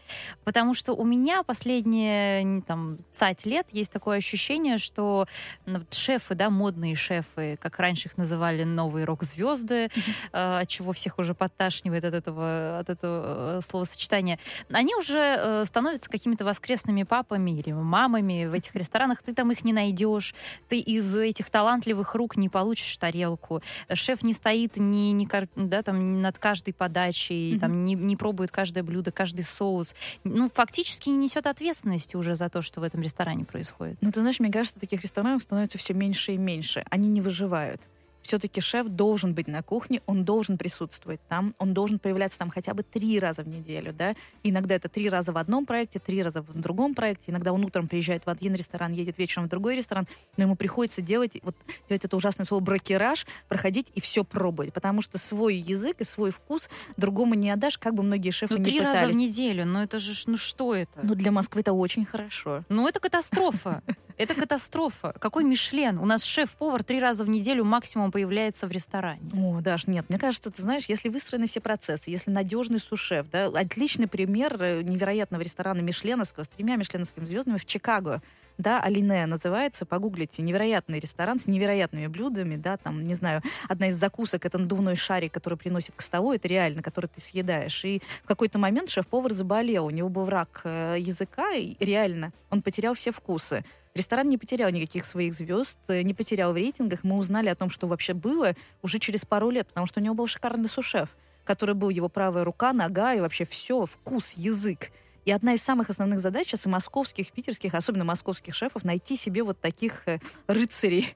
Потому 0.45 0.73
что 0.73 0.95
у 0.95 1.05
меня 1.05 1.43
последние 1.43 2.63
там, 2.63 2.97
цать 3.13 3.45
лет 3.45 3.67
есть 3.73 3.93
такое 3.93 4.17
ощущение, 4.17 4.79
что 4.79 5.27
ну, 5.67 5.85
шефы, 5.91 6.35
да, 6.35 6.49
модные 6.49 6.97
шефы, 6.97 7.59
как 7.61 7.79
раньше 7.79 8.09
их 8.09 8.17
называли 8.17 8.65
новые 8.65 9.05
рок-звезды, 9.05 9.87
mm-hmm. 9.87 10.61
от 10.61 10.69
чего 10.69 10.93
всех 10.93 11.19
уже 11.19 11.35
подташнивает 11.35 12.05
от 12.05 12.15
этого, 12.15 12.79
от 12.79 12.89
этого 12.89 13.59
э, 13.59 13.61
словосочетания, 13.61 14.39
они 14.73 14.95
уже 14.95 15.19
э, 15.19 15.65
становятся 15.67 16.09
какими-то 16.09 16.47
воскресными 16.47 17.03
папами 17.03 17.51
или 17.51 17.73
мамами 17.73 18.47
в 18.47 18.55
этих 18.55 18.75
ресторанах. 18.75 19.23
Ты 19.23 19.35
там 19.35 19.53
их 19.53 19.63
не 19.65 19.75
найдешь, 19.75 20.35
ты 20.69 20.79
из 20.79 21.15
этих 21.15 21.51
талантливых 21.51 22.15
рук 22.15 22.37
не 22.39 22.49
получишь 22.49 22.68
тарелку. 22.99 23.63
Шеф 23.93 24.23
не 24.23 24.33
стоит 24.33 24.77
ни, 24.77 25.13
ни, 25.13 25.29
да, 25.57 25.83
там, 25.83 26.21
над 26.21 26.39
каждой 26.39 26.73
подачей, 26.73 27.55
mm-hmm. 27.55 27.61
там, 27.61 27.85
не, 27.85 27.95
не 27.95 28.17
пробует 28.17 28.51
каждое 28.51 28.83
блюдо, 28.83 29.13
каждый 29.13 29.45
соус. 29.45 29.95
Ну, 30.25 30.51
фактически 30.53 31.09
не 31.09 31.17
несет 31.17 31.47
ответственности 31.47 32.17
уже 32.17 32.35
за 32.35 32.49
то, 32.49 32.63
что 32.63 32.81
в 32.81 32.85
этом 32.85 33.01
ресторане 33.01 33.45
происходит. 33.45 33.99
Ну, 34.01 34.11
ты 34.11 34.21
знаешь, 34.21 34.41
мне 34.41 34.51
кажется, 34.51 34.81
таких 34.81 35.03
ресторанов 35.03 35.43
становится 35.43 35.79
все 35.79 35.95
меньше 35.95 36.33
и 36.33 36.37
меньше. 36.37 36.85
Они 36.91 37.09
не 37.09 37.21
выживают 37.21 37.81
все-таки 38.29 38.61
шеф 38.61 38.89
должен 38.89 39.33
быть 39.33 39.49
на 39.49 39.63
кухне, 39.63 40.03
он 40.05 40.23
должен 40.23 40.59
присутствовать 40.59 41.19
там, 41.29 41.55
он 41.59 41.73
должен 41.73 41.99
появляться 41.99 42.39
там 42.39 42.51
хотя 42.51 42.75
бы 42.75 42.83
три 42.83 43.19
раза 43.19 43.43
в 43.43 43.49
неделю, 43.49 43.95
да. 43.95 44.15
Иногда 44.43 44.75
это 44.75 44.91
три 44.91 45.09
раза 45.09 45.33
в 45.33 45.39
одном 45.39 45.65
проекте, 45.65 45.99
три 45.99 46.23
раза 46.23 46.43
в 46.43 46.61
другом 46.61 46.95
проекте. 46.95 47.33
Иногда 47.33 47.55
он 47.55 47.65
утром 47.65 47.89
приезжает 47.89 48.27
в 48.27 48.29
один 48.29 48.55
ресторан, 48.55 48.93
едет 48.93 49.17
вечером 49.17 49.47
в 49.47 49.49
другой 49.49 49.77
ресторан, 49.77 50.07
но 50.37 50.45
ему 50.45 50.57
приходится 50.57 51.01
делать 51.01 51.39
вот 51.43 51.57
делать 51.89 52.05
это 52.05 52.15
ужасное 52.17 52.45
слово 52.45 52.63
бракераж, 52.63 53.27
проходить 53.49 53.91
и 53.95 54.01
все 54.03 54.25
пробовать, 54.25 54.75
потому 54.75 55.01
что 55.01 55.17
свой 55.17 55.57
язык 55.57 56.03
и 56.03 56.05
свой 56.05 56.31
вкус 56.31 56.69
другому 56.99 57.33
не 57.33 57.51
отдашь, 57.51 57.79
как 57.79 57.95
бы 57.95 58.03
многие 58.03 58.31
шефы 58.31 58.55
ну, 58.55 58.59
не 58.59 58.65
три 58.67 58.79
пытались. 58.79 59.01
раза 59.01 59.13
в 59.13 59.17
неделю, 59.17 59.65
ну 59.65 59.81
это 59.81 59.99
же, 59.99 60.13
ну 60.27 60.37
что 60.37 60.75
это? 60.75 61.01
Ну 61.03 61.15
для 61.15 61.33
Москвы 61.33 61.63
это 61.63 61.73
очень 61.73 62.05
хорошо. 62.05 62.63
Ну 62.69 62.87
это 62.87 63.01
катастрофа. 63.01 63.83
Это 64.19 64.35
катастрофа. 64.35 65.15
Какой 65.21 65.45
Мишлен? 65.45 65.97
У 65.99 66.05
нас 66.05 66.25
шеф-повар 66.25 66.83
три 66.83 66.99
раза 66.99 67.23
в 67.23 67.29
неделю 67.29 67.65
максимум 67.65 68.11
появляется 68.19 68.67
в 68.67 68.73
ресторане. 68.73 69.31
О, 69.33 69.61
Даш, 69.61 69.87
нет, 69.87 70.07
мне 70.09 70.19
кажется, 70.19 70.51
ты 70.51 70.61
знаешь, 70.61 70.87
если 70.89 71.09
выстроены 71.09 71.47
все 71.47 71.61
процессы, 71.61 72.11
если 72.11 72.33
надежный 72.33 72.81
сушеф, 72.81 73.31
да, 73.31 73.47
отличный 73.47 74.09
пример 74.09 74.61
э, 74.61 74.83
невероятного 74.83 75.41
ресторана 75.41 75.83
Мишленовского 75.83 76.43
с 76.43 76.49
тремя 76.49 76.75
мишленовскими 76.75 77.27
звездами 77.27 77.59
в 77.59 77.65
Чикаго 77.65 78.21
да, 78.59 78.83
Алинея 78.83 79.27
называется, 79.27 79.87
погуглите, 79.87 80.43
невероятный 80.43 80.99
ресторан 80.99 81.39
с 81.39 81.47
невероятными 81.47 82.09
блюдами, 82.09 82.57
да, 82.57 82.77
там, 82.77 83.05
не 83.05 83.15
знаю, 83.15 83.41
одна 83.69 83.87
из 83.87 83.97
закусок 83.97 84.45
это 84.45 84.59
надувной 84.59 84.97
шарик, 84.97 85.33
который 85.33 85.57
приносит 85.57 85.95
к 85.95 86.03
столу, 86.03 86.33
это 86.33 86.49
реально, 86.49 86.83
который 86.83 87.07
ты 87.07 87.21
съедаешь. 87.21 87.85
И 87.85 88.03
в 88.25 88.27
какой-то 88.27 88.59
момент 88.59 88.91
шеф-повар 88.91 89.33
заболел, 89.33 89.87
у 89.87 89.91
него 89.91 90.09
был 90.09 90.29
рак 90.29 90.63
э, 90.65 90.97
языка, 90.99 91.53
и 91.55 91.77
реально 91.79 92.33
он 92.51 92.61
потерял 92.61 92.95
все 92.95 93.13
вкусы. 93.13 93.65
Ресторан 93.95 94.29
не 94.29 94.39
потерял 94.39 94.71
никаких 94.71 95.05
своих 95.05 95.35
звезд, 95.35 95.79
э, 95.89 96.03
не 96.03 96.15
потерял 96.15 96.53
в 96.53 96.57
рейтингах. 96.57 97.05
Мы 97.05 97.17
узнали 97.17 97.49
о 97.49 97.55
том, 97.55 97.71
что 97.71 97.87
вообще 97.87 98.15
было 98.15 98.55
уже 98.83 98.99
через 98.99 99.25
пару 99.25 99.51
лет, 99.51 99.67
потому 99.69 99.87
что 99.87 100.01
у 100.01 100.03
него 100.03 100.15
был 100.15 100.27
шикарный 100.27 100.69
сушеф, 100.69 101.17
который 101.45 101.75
был 101.75 101.89
его 101.89 102.09
правая 102.09 102.45
рука, 102.45 102.73
нога 102.73 103.15
и 103.15 103.21
вообще 103.21 103.45
все, 103.45 103.87
вкус, 103.87 104.35
язык. 104.35 104.91
И 105.29 105.31
одна 105.31 105.53
из 105.53 105.63
самых 105.63 105.91
основных 105.91 106.21
задач 106.21 106.47
сейчас 106.47 106.65
и 106.65 106.71
московских, 106.71 107.33
питерских, 107.33 107.75
особенно 107.75 108.03
московских 108.03 108.55
шефов, 108.55 108.83
найти 108.83 109.15
себе 109.15 109.43
вот 109.43 109.61
таких 109.61 110.05
э, 110.07 110.21
рыцарей, 110.47 111.15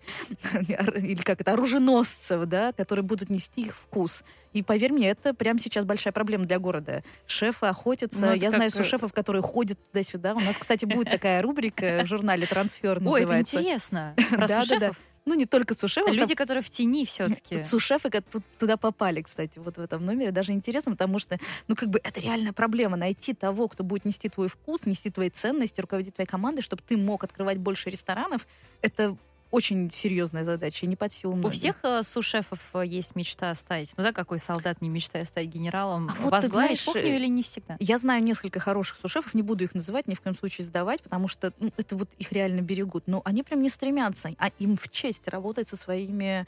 или 0.52 1.22
как 1.22 1.40
это, 1.40 1.54
оруженосцев, 1.54 2.44
да, 2.44 2.74
которые 2.74 3.04
будут 3.04 3.30
нести 3.30 3.62
их 3.62 3.74
вкус. 3.74 4.22
И 4.52 4.62
поверь 4.62 4.92
мне, 4.92 5.08
это 5.08 5.32
прямо 5.32 5.58
сейчас 5.58 5.86
большая 5.86 6.12
проблема 6.12 6.44
для 6.44 6.58
города. 6.58 7.02
Шефы 7.26 7.64
охотятся. 7.64 8.26
Ну, 8.26 8.34
Я 8.34 8.50
знаю 8.50 8.70
как... 8.70 8.80
Э, 8.82 8.84
шефов, 8.84 9.14
которые 9.14 9.40
ходят 9.40 9.78
туда-сюда. 9.90 10.34
У 10.34 10.40
нас, 10.40 10.58
кстати, 10.58 10.84
будет 10.84 11.10
такая 11.10 11.40
рубрика 11.42 12.02
в 12.04 12.06
журнале 12.06 12.46
«Трансфер» 12.46 13.00
называется. 13.00 13.34
Ой, 13.34 13.40
это 13.40 13.40
интересно. 13.40 14.14
Про 14.28 14.46
да, 14.46 14.62
да, 14.68 14.78
да 14.78 14.92
ну, 15.24 15.34
не 15.34 15.46
только 15.46 15.74
сушефов. 15.74 16.14
Люди, 16.14 16.34
там... 16.34 16.36
которые 16.36 16.62
в 16.62 16.70
тени 16.70 17.04
все-таки. 17.06 17.64
Сушефы 17.64 18.10
туда 18.58 18.76
попали, 18.76 19.22
кстати, 19.22 19.58
вот 19.58 19.76
в 19.76 19.80
этом 19.80 20.04
номере. 20.04 20.32
Даже 20.32 20.52
интересно, 20.52 20.92
потому 20.92 21.18
что, 21.18 21.38
ну, 21.68 21.76
как 21.76 21.90
бы 21.90 22.00
это 22.02 22.20
реальная 22.20 22.52
проблема. 22.52 22.96
Найти 22.96 23.34
того, 23.34 23.68
кто 23.68 23.84
будет 23.84 24.04
нести 24.04 24.28
твой 24.28 24.48
вкус, 24.48 24.86
нести 24.86 25.10
твои 25.10 25.30
ценности, 25.30 25.80
руководить 25.80 26.14
твоей 26.14 26.28
командой, 26.28 26.62
чтобы 26.62 26.82
ты 26.86 26.96
мог 26.96 27.24
открывать 27.24 27.58
больше 27.58 27.90
ресторанов. 27.90 28.46
Это 28.80 29.16
очень 29.52 29.90
серьезная 29.92 30.44
задача, 30.44 30.86
не 30.86 30.96
под 30.96 31.12
силу 31.12 31.36
У 31.36 31.50
всех 31.50 31.76
э, 31.82 32.02
сушефов 32.02 32.58
э, 32.72 32.86
есть 32.86 33.14
мечта 33.14 33.54
стать. 33.54 33.92
Ну 33.98 34.02
да, 34.02 34.12
какой 34.12 34.38
солдат 34.38 34.80
не 34.80 34.88
мечтает 34.88 35.28
стать 35.28 35.46
генералом? 35.46 36.10
А 36.10 36.22
вот 36.22 36.32
Возглавить 36.32 36.80
знаешь, 36.80 36.84
кухню 36.84 37.14
или 37.16 37.26
не 37.28 37.42
всегда? 37.42 37.76
Я 37.78 37.98
знаю 37.98 38.24
несколько 38.24 38.60
хороших 38.60 38.96
сушефов, 38.96 39.34
не 39.34 39.42
буду 39.42 39.64
их 39.64 39.74
называть, 39.74 40.08
ни 40.08 40.14
в 40.14 40.22
коем 40.22 40.36
случае 40.36 40.64
сдавать, 40.64 41.02
потому 41.02 41.28
что 41.28 41.52
ну, 41.60 41.70
это 41.76 41.96
вот 41.96 42.08
их 42.18 42.32
реально 42.32 42.62
берегут. 42.62 43.04
Но 43.06 43.20
они 43.26 43.42
прям 43.42 43.60
не 43.60 43.68
стремятся, 43.68 44.30
а 44.38 44.48
им 44.58 44.78
в 44.78 44.88
честь 44.90 45.28
работать 45.28 45.68
со 45.68 45.76
своими, 45.76 46.46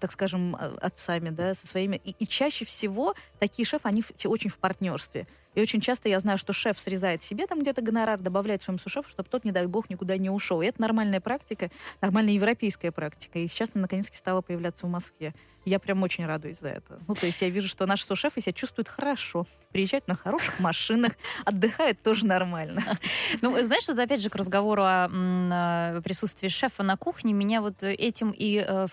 так 0.00 0.10
скажем, 0.10 0.56
а, 0.56 0.76
отцами, 0.80 1.30
да, 1.30 1.54
со 1.54 1.68
своими. 1.68 2.00
И, 2.04 2.10
и 2.18 2.26
чаще 2.26 2.64
всего 2.64 3.14
такие 3.38 3.64
шефы, 3.64 3.88
они 3.88 4.02
все 4.16 4.28
очень 4.28 4.50
в 4.50 4.58
партнерстве. 4.58 5.28
И 5.54 5.60
очень 5.60 5.80
часто 5.80 6.08
я 6.08 6.18
знаю, 6.20 6.38
что 6.38 6.52
шеф 6.52 6.78
срезает 6.78 7.22
себе 7.22 7.46
там 7.46 7.60
где-то 7.60 7.82
гонорар, 7.82 8.18
добавляет 8.18 8.62
своему 8.62 8.78
сушефу, 8.78 9.08
чтобы 9.08 9.28
тот, 9.28 9.44
не 9.44 9.52
дай 9.52 9.66
бог, 9.66 9.90
никуда 9.90 10.16
не 10.16 10.30
ушел. 10.30 10.62
И 10.62 10.66
это 10.66 10.80
нормальная 10.80 11.20
практика, 11.20 11.70
нормальная 12.00 12.34
европейская 12.34 12.90
практика. 12.92 13.38
И 13.38 13.46
сейчас 13.48 13.70
она 13.74 13.82
наконец-таки 13.82 14.16
стала 14.16 14.40
появляться 14.40 14.86
в 14.86 14.90
Москве. 14.90 15.34
Я 15.64 15.78
прям 15.78 16.02
очень 16.02 16.26
радуюсь 16.26 16.58
за 16.58 16.68
это. 16.68 17.00
Ну, 17.06 17.14
то 17.14 17.26
есть 17.26 17.40
я 17.40 17.48
вижу, 17.48 17.68
что 17.68 17.86
наши 17.86 18.04
сушефы 18.04 18.40
себя 18.40 18.52
чувствуют 18.52 18.88
хорошо, 18.88 19.46
приезжают 19.70 20.08
на 20.08 20.16
хороших 20.16 20.58
машинах, 20.58 21.12
отдыхают 21.44 22.02
тоже 22.02 22.26
нормально. 22.26 22.98
Ну, 23.40 23.62
знаешь, 23.64 23.86
вот 23.88 23.98
опять 23.98 24.20
же 24.20 24.28
к 24.28 24.34
разговору 24.34 24.82
о 24.84 26.00
присутствии 26.02 26.48
шефа 26.48 26.82
на 26.82 26.96
кухне, 26.96 27.32
меня 27.32 27.60
вот 27.60 27.82
этим 27.82 28.32
и 28.36 28.64
э, 28.66 28.86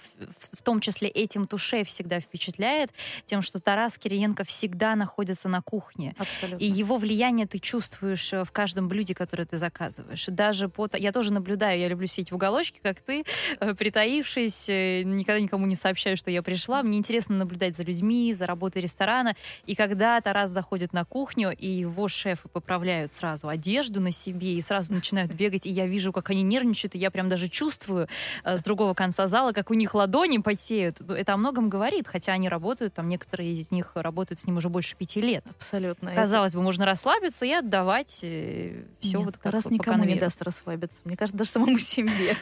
в 0.52 0.62
том 0.62 0.80
числе 0.80 1.08
этим 1.10 1.48
туше 1.48 1.84
всегда 1.84 2.20
впечатляет, 2.20 2.92
тем, 3.26 3.42
что 3.42 3.60
Тарас 3.60 3.98
Кириенко 3.98 4.44
всегда 4.44 4.96
находится 4.96 5.50
на 5.50 5.62
кухне. 5.62 6.16
Абсолютно. 6.18 6.64
И 6.64 6.70
его 6.70 6.98
влияние 6.98 7.48
ты 7.48 7.58
чувствуешь 7.58 8.32
э, 8.32 8.44
в 8.44 8.52
каждом 8.52 8.88
блюде, 8.88 9.16
которое 9.16 9.46
ты 9.46 9.58
заказываешь. 9.58 10.28
Даже 10.28 10.70
по... 10.70 10.88
Я 10.94 11.12
тоже 11.12 11.34
наблюдаю, 11.34 11.80
я 11.80 11.88
люблю 11.88 12.08
сидеть 12.08 12.32
в 12.32 12.36
уголочке, 12.36 12.80
как 12.82 13.02
ты, 13.02 13.26
э, 13.60 13.74
притаившись, 13.74 14.68
никогда 14.70 15.40
никому 15.40 15.66
не 15.66 15.76
сообщаю, 15.76 16.16
что 16.16 16.30
я 16.30 16.44
пришла 16.44 16.59
пришла, 16.60 16.84
мне 16.84 16.98
интересно 16.98 17.38
наблюдать 17.38 17.78
за 17.78 17.84
людьми, 17.84 18.34
за 18.34 18.46
работой 18.46 18.82
ресторана. 18.82 19.34
И 19.66 19.76
когда 19.76 20.20
Тарас 20.20 20.52
заходит 20.52 20.92
на 20.92 21.06
кухню, 21.06 21.56
и 21.58 21.68
его 21.68 22.10
шефы 22.10 22.50
поправляют 22.50 23.14
сразу 23.14 23.48
одежду 23.48 24.02
на 24.02 24.12
себе, 24.12 24.56
и 24.56 24.62
сразу 24.62 24.92
начинают 24.92 25.32
бегать, 25.32 25.66
и 25.66 25.70
я 25.70 25.88
вижу, 25.88 26.12
как 26.12 26.32
они 26.32 26.42
нервничают, 26.42 26.96
и 26.96 26.98
я 26.98 27.12
прям 27.12 27.30
даже 27.30 27.48
чувствую 27.48 28.10
э, 28.44 28.58
с 28.58 28.64
другого 28.64 28.94
конца 28.94 29.28
зала, 29.28 29.54
как 29.54 29.72
у 29.72 29.74
них 29.74 29.96
ладони 29.96 30.40
потеют. 30.40 30.98
Ну, 31.00 31.14
это 31.14 31.34
о 31.34 31.38
многом 31.38 31.70
говорит, 31.70 32.10
хотя 32.10 32.34
они 32.34 32.50
работают, 32.50 32.94
там 32.94 33.08
некоторые 33.08 33.54
из 33.54 33.72
них 33.72 33.92
работают 33.96 34.42
с 34.42 34.46
ним 34.46 34.58
уже 34.58 34.68
больше 34.68 34.98
пяти 34.98 35.22
лет. 35.22 35.46
Абсолютно. 35.50 36.14
Казалось 36.14 36.56
бы, 36.56 36.62
можно 36.62 36.86
расслабиться 36.86 37.46
и 37.46 37.54
отдавать 37.54 38.20
э, 38.24 38.84
все 39.00 39.20
Нет, 39.20 39.26
вот 39.26 39.34
как 39.36 39.44
Тарас 39.44 39.70
никому 39.70 40.04
не 40.04 40.16
даст 40.16 40.42
расслабиться. 40.42 41.00
Мне 41.06 41.16
кажется, 41.16 41.38
даже 41.38 41.52
самому 41.52 41.80
себе. 41.80 42.36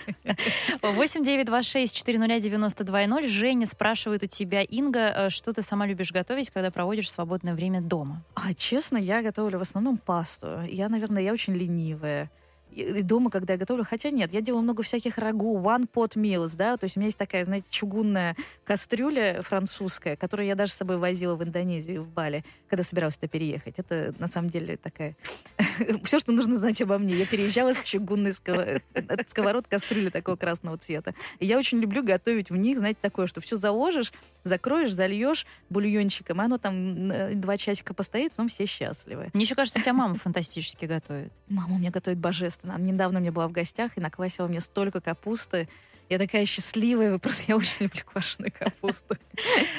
8 0.81 1.23
9 1.23 1.45
2 1.45 1.63
6 1.63 1.95
4 1.95 2.39
92 2.39 3.05
0. 3.05 3.27
Женя 3.27 3.67
спрашивает, 3.67 4.06
спрашивает 4.07 4.23
у 4.23 4.27
тебя, 4.27 4.61
Инга, 4.61 4.99
э, 4.99 5.29
что 5.29 5.51
ты 5.51 5.61
сама 5.61 5.85
любишь 5.85 6.13
готовить, 6.13 6.49
когда 6.49 6.71
проводишь 6.71 7.11
свободное 7.11 7.53
время 7.53 7.81
дома? 7.81 8.23
А, 8.35 8.53
честно, 8.53 8.97
я 8.97 9.21
готовлю 9.21 9.59
в 9.59 9.61
основном 9.61 9.97
пасту. 9.97 10.61
Я, 10.69 10.87
наверное, 10.87 11.21
я 11.21 11.33
очень 11.33 11.53
ленивая 11.53 12.29
и 12.77 13.01
дома, 13.01 13.29
когда 13.29 13.53
я 13.53 13.59
готовлю, 13.59 13.83
хотя 13.83 14.09
нет, 14.11 14.31
я 14.31 14.41
делаю 14.41 14.63
много 14.63 14.83
всяких 14.83 15.17
рагу, 15.17 15.59
one 15.59 15.89
pot 15.91 16.15
meals, 16.15 16.55
да, 16.55 16.77
то 16.77 16.85
есть 16.85 16.95
у 16.95 16.99
меня 16.99 17.07
есть 17.07 17.17
такая, 17.17 17.43
знаете, 17.43 17.67
чугунная 17.69 18.35
кастрюля 18.65 19.41
французская, 19.41 20.15
которую 20.15 20.47
я 20.47 20.55
даже 20.55 20.73
с 20.73 20.75
собой 20.75 20.97
возила 20.97 21.35
в 21.35 21.43
Индонезию, 21.43 22.03
в 22.03 22.09
Бали, 22.09 22.43
когда 22.69 22.83
собиралась 22.83 23.17
туда 23.17 23.27
переехать. 23.27 23.75
Это 23.77 24.13
на 24.19 24.27
самом 24.27 24.49
деле 24.49 24.77
такая... 24.77 25.15
Все, 26.03 26.19
что 26.19 26.31
нужно 26.31 26.57
знать 26.57 26.81
обо 26.81 26.97
мне. 26.97 27.15
Я 27.15 27.25
переезжала 27.25 27.73
с 27.73 27.81
чугунной 27.81 28.33
сковород 28.33 29.67
кастрюли 29.67 30.09
такого 30.09 30.35
красного 30.35 30.77
цвета. 30.77 31.13
И 31.39 31.45
я 31.45 31.57
очень 31.57 31.79
люблю 31.79 32.03
готовить 32.03 32.49
в 32.49 32.55
них, 32.55 32.77
знаете, 32.77 32.99
такое, 33.01 33.27
что 33.27 33.41
все 33.41 33.57
заложишь, 33.57 34.11
закроешь, 34.43 34.91
зальешь 34.91 35.45
бульончиком, 35.69 36.41
и 36.41 36.45
оно 36.45 36.57
там 36.57 37.39
два 37.39 37.57
часика 37.57 37.93
постоит, 37.93 38.31
потом 38.31 38.49
все 38.49 38.65
счастливы. 38.65 39.29
Мне 39.33 39.43
еще 39.43 39.55
кажется, 39.55 39.79
у 39.79 39.81
тебя 39.81 39.93
мама 39.93 40.15
фантастически 40.15 40.85
готовит. 40.85 41.31
Мама 41.47 41.75
у 41.75 41.77
меня 41.77 41.91
готовит 41.91 42.19
божественно. 42.19 42.66
Она 42.73 42.83
недавно 42.83 43.19
у 43.19 43.21
меня 43.21 43.31
была 43.31 43.47
в 43.47 43.51
гостях 43.51 43.97
и 43.97 44.01
наквасила 44.01 44.47
мне 44.47 44.61
столько 44.61 45.01
капусты. 45.01 45.67
Я 46.09 46.17
такая 46.17 46.45
счастливая, 46.45 47.17
просто 47.19 47.43
я 47.47 47.57
очень 47.57 47.75
люблю 47.81 48.01
квашеную 48.05 48.51
капусту. 48.57 49.15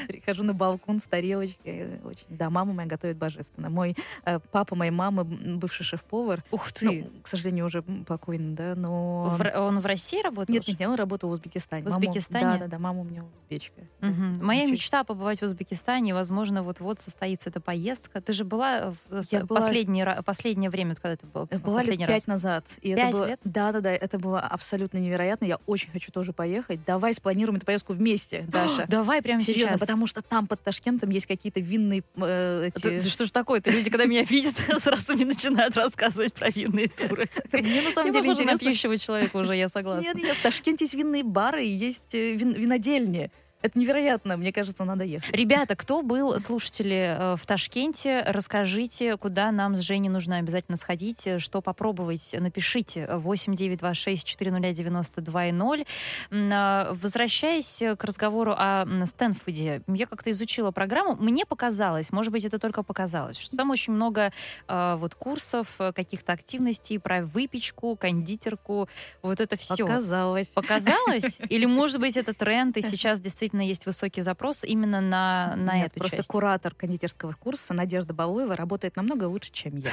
Теперь 0.00 0.22
хожу 0.24 0.42
на 0.42 0.52
балкон 0.54 1.00
с 1.00 1.04
тарелочкой. 1.04 2.00
Очень. 2.04 2.24
Да, 2.28 2.50
мама 2.50 2.72
моя 2.72 2.88
готовит 2.88 3.16
божественно. 3.16 3.70
Мой 3.70 3.96
э, 4.24 4.38
папа 4.52 4.74
моей 4.76 4.90
мамы, 4.90 5.24
бывший 5.24 5.84
шеф-повар, 5.84 6.44
Ух 6.50 6.70
ты! 6.72 6.86
ну, 6.86 7.20
к 7.22 7.26
сожалению, 7.28 7.66
уже 7.66 7.82
покойный, 7.82 8.54
да, 8.54 8.74
но... 8.74 9.36
В 9.38 9.58
он 9.58 9.78
в 9.80 9.86
России 9.86 10.22
работал? 10.22 10.52
Нет, 10.52 10.66
нет, 10.68 10.78
нет, 10.78 10.88
он 10.88 10.94
работал 10.96 11.30
в 11.30 11.32
Узбекистане. 11.32 11.82
В 11.84 11.88
Узбекистане? 11.88 12.44
Да, 12.44 12.58
да, 12.58 12.66
да, 12.66 12.78
мама 12.78 13.00
у 13.00 13.04
меня 13.04 13.22
узбечка. 13.24 13.80
Мгм. 14.00 14.44
Моя 14.44 14.62
Чуть- 14.62 14.72
мечта 14.72 15.04
побывать 15.04 15.40
в 15.40 15.44
Узбекистане, 15.44 16.12
возможно, 16.14 16.62
вот-вот 16.62 17.00
состоится 17.00 17.50
эта 17.50 17.60
поездка. 17.60 18.20
Ты 18.20 18.32
же 18.32 18.44
была 18.44 18.92
в 19.08 19.22
Я 19.30 19.44
была- 19.44 19.60
последний 19.60 20.02
ра- 20.02 20.22
последнее 20.22 20.70
время, 20.70 20.94
когда 20.94 21.16
ты 21.16 21.26
была 21.26 21.46
Э, 21.50 21.58
Была 21.58 21.82
лет 21.82 21.98
пять 22.06 22.26
назад. 22.26 22.64
И 22.82 22.94
Пять 22.94 23.08
это 23.10 23.16
было, 23.18 23.26
лет? 23.26 23.40
Да, 23.44 23.72
да, 23.72 23.80
да. 23.80 23.90
Это 23.92 24.18
было 24.18 24.40
абсолютно 24.40 24.98
невероятно. 24.98 25.44
Я 25.46 25.56
очень 25.66 25.90
хочу 25.90 26.12
тоже 26.18 26.32
поехать. 26.32 26.80
Давай 26.84 27.14
спланируем 27.14 27.58
эту 27.58 27.66
поездку 27.66 27.92
вместе, 27.92 28.44
Даша. 28.48 28.86
Давай 28.88 29.22
прямо 29.22 29.40
Серьезно, 29.40 29.68
сейчас. 29.76 29.80
потому 29.80 30.08
что 30.08 30.20
там 30.20 30.48
под 30.48 30.60
Ташкентом 30.64 31.10
есть 31.10 31.26
какие-то 31.26 31.60
винные 31.60 32.02
э, 32.16 32.70
Это- 32.74 32.90
эти... 32.90 33.08
Что 33.08 33.24
ж 33.24 33.30
такое-то? 33.30 33.70
Люди, 33.70 33.88
когда 33.88 34.04
меня 34.06 34.24
видят, 34.24 34.54
сразу 34.78 35.14
мне 35.14 35.24
начинают 35.26 35.76
рассказывать 35.76 36.32
про 36.34 36.50
винные 36.50 36.88
туры. 36.88 37.28
Мне 37.52 37.82
на 37.82 37.92
самом 37.92 38.12
Я 38.12 38.20
деле 38.20 38.32
интересно. 38.32 38.58
пьющего 38.58 38.98
человека 38.98 39.36
уже, 39.36 39.54
я 39.54 39.68
согласна. 39.68 40.02
Нет, 40.02 40.16
нет, 40.16 40.36
в 40.36 40.42
Ташкенте 40.42 40.86
есть 40.86 40.94
винные 40.94 41.22
бары 41.22 41.64
и 41.64 41.68
есть 41.70 42.14
э, 42.14 42.32
вин- 42.34 42.54
винодельни. 42.54 43.30
Это 43.60 43.76
невероятно. 43.76 44.36
Мне 44.36 44.52
кажется, 44.52 44.84
надо 44.84 45.02
ехать. 45.02 45.34
Ребята, 45.34 45.74
кто 45.74 46.02
был 46.02 46.38
слушатели 46.38 47.16
э, 47.18 47.34
в 47.36 47.44
Ташкенте, 47.44 48.22
расскажите, 48.24 49.16
куда 49.16 49.50
нам 49.50 49.74
с 49.74 49.80
Женей 49.80 50.10
нужно 50.10 50.36
обязательно 50.36 50.76
сходить, 50.76 51.26
э, 51.26 51.40
что 51.40 51.60
попробовать, 51.60 52.36
напишите 52.38 53.08
8926-400-92-0. 53.10 55.86
М, 56.30 56.50
а, 56.52 56.92
Возвращаясь 56.92 57.82
к 57.98 58.04
разговору 58.04 58.54
о 58.56 58.84
м, 58.84 59.04
Стэнфорде, 59.06 59.82
я 59.88 60.06
как-то 60.06 60.30
изучила 60.30 60.70
программу, 60.70 61.16
мне 61.16 61.44
показалось, 61.44 62.12
может 62.12 62.30
быть, 62.32 62.44
это 62.44 62.60
только 62.60 62.84
показалось, 62.84 63.38
что 63.38 63.56
там 63.56 63.70
очень 63.70 63.92
много 63.92 64.32
э, 64.68 64.94
вот 64.98 65.16
курсов, 65.16 65.74
каких-то 65.78 66.32
активностей 66.32 67.00
про 67.00 67.22
выпечку, 67.22 67.96
кондитерку, 67.96 68.88
вот 69.22 69.40
это 69.40 69.56
все. 69.56 69.84
Показалось. 69.84 70.46
Показалось? 70.48 71.40
Или, 71.48 71.66
может 71.66 71.98
быть, 71.98 72.16
это 72.16 72.34
тренд, 72.34 72.76
и 72.76 72.82
сейчас 72.82 73.20
действительно 73.20 73.47
есть 73.56 73.86
высокий 73.86 74.20
запрос 74.20 74.64
именно 74.64 75.00
на, 75.00 75.54
на 75.56 75.76
Нет, 75.76 75.86
эту 75.88 76.00
просто 76.00 76.18
часть? 76.18 76.28
куратор 76.28 76.74
кондитерского 76.74 77.32
курса 77.32 77.74
Надежда 77.74 78.14
Балуева 78.14 78.56
работает 78.56 78.96
намного 78.96 79.24
лучше, 79.24 79.50
чем 79.52 79.76
я. 79.76 79.90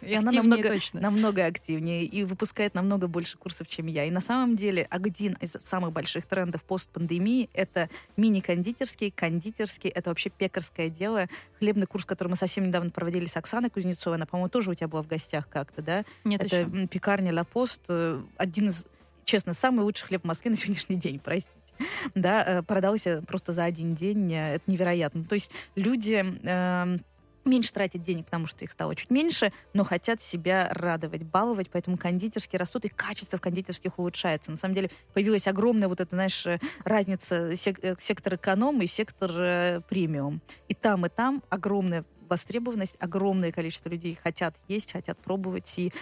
И 0.00 0.14
она 0.14 0.30
намного, 0.32 1.46
активнее 1.46 2.04
и 2.04 2.24
выпускает 2.24 2.74
намного 2.74 3.08
больше 3.08 3.38
курсов, 3.38 3.66
чем 3.68 3.86
я. 3.86 4.04
И 4.04 4.10
на 4.10 4.20
самом 4.20 4.56
деле 4.56 4.86
один 4.90 5.34
из 5.40 5.52
самых 5.52 5.92
больших 5.92 6.26
трендов 6.26 6.62
постпандемии— 6.62 7.50
это 7.54 7.88
мини-кондитерский, 8.16 9.10
кондитерский, 9.10 9.90
это 9.90 10.10
вообще 10.10 10.30
пекарское 10.30 10.88
дело. 10.88 11.26
Хлебный 11.58 11.86
курс, 11.86 12.04
который 12.04 12.28
мы 12.28 12.36
совсем 12.36 12.66
недавно 12.66 12.90
проводили 12.90 13.26
с 13.26 13.36
Оксаной 13.36 13.70
Кузнецовой, 13.70 14.16
она, 14.16 14.26
по-моему, 14.26 14.48
тоже 14.48 14.70
у 14.70 14.74
тебя 14.74 14.88
была 14.88 15.02
в 15.02 15.06
гостях 15.06 15.48
как-то, 15.48 15.82
да? 15.82 16.04
Нет 16.24 16.44
это 16.44 16.56
еще. 16.62 16.86
пекарня 16.88 17.34
Ла 17.34 17.44
Пост, 17.44 17.82
э, 17.88 18.22
один 18.36 18.68
из, 18.68 18.86
честно, 19.24 19.54
самый 19.54 19.82
лучший 19.82 20.06
хлеб 20.06 20.22
в 20.22 20.26
Москве 20.26 20.50
на 20.50 20.56
сегодняшний 20.56 20.96
день, 20.96 21.18
простите. 21.18 21.59
Да, 22.14 22.44
э, 22.44 22.62
продался 22.62 23.22
просто 23.26 23.52
за 23.52 23.64
один 23.64 23.94
день, 23.94 24.32
э, 24.32 24.54
это 24.56 24.70
невероятно. 24.70 25.24
То 25.24 25.34
есть 25.34 25.50
люди 25.74 26.14
эм, 26.14 27.00
меньше 27.44 27.72
тратят 27.72 28.02
денег, 28.02 28.26
потому 28.26 28.46
что 28.46 28.64
их 28.64 28.70
стало 28.70 28.94
чуть 28.94 29.10
меньше, 29.10 29.52
но 29.72 29.84
хотят 29.84 30.20
себя 30.20 30.68
радовать, 30.72 31.22
баловать, 31.22 31.70
поэтому 31.70 31.96
кондитерские 31.96 32.58
растут, 32.58 32.84
и 32.84 32.88
качество 32.88 33.38
в 33.38 33.40
кондитерских 33.40 33.98
улучшается. 33.98 34.50
На 34.50 34.56
самом 34.56 34.74
деле 34.74 34.90
появилась 35.14 35.46
огромная 35.46 35.88
вот 35.88 36.00
эта, 36.00 36.14
знаешь, 36.14 36.46
э, 36.46 36.58
разница 36.84 37.56
сек- 37.56 38.00
сектор 38.00 38.34
эконом 38.34 38.80
и 38.82 38.86
сектор 38.86 39.30
э, 39.34 39.80
премиум. 39.88 40.40
И 40.68 40.74
там, 40.74 41.06
и 41.06 41.08
там 41.08 41.42
огромная 41.48 42.04
востребованность, 42.28 42.96
огромное 43.00 43.50
количество 43.50 43.88
людей 43.88 44.16
хотят 44.22 44.56
есть, 44.68 44.92
хотят 44.92 45.18
пробовать, 45.18 45.78
и 45.78 45.92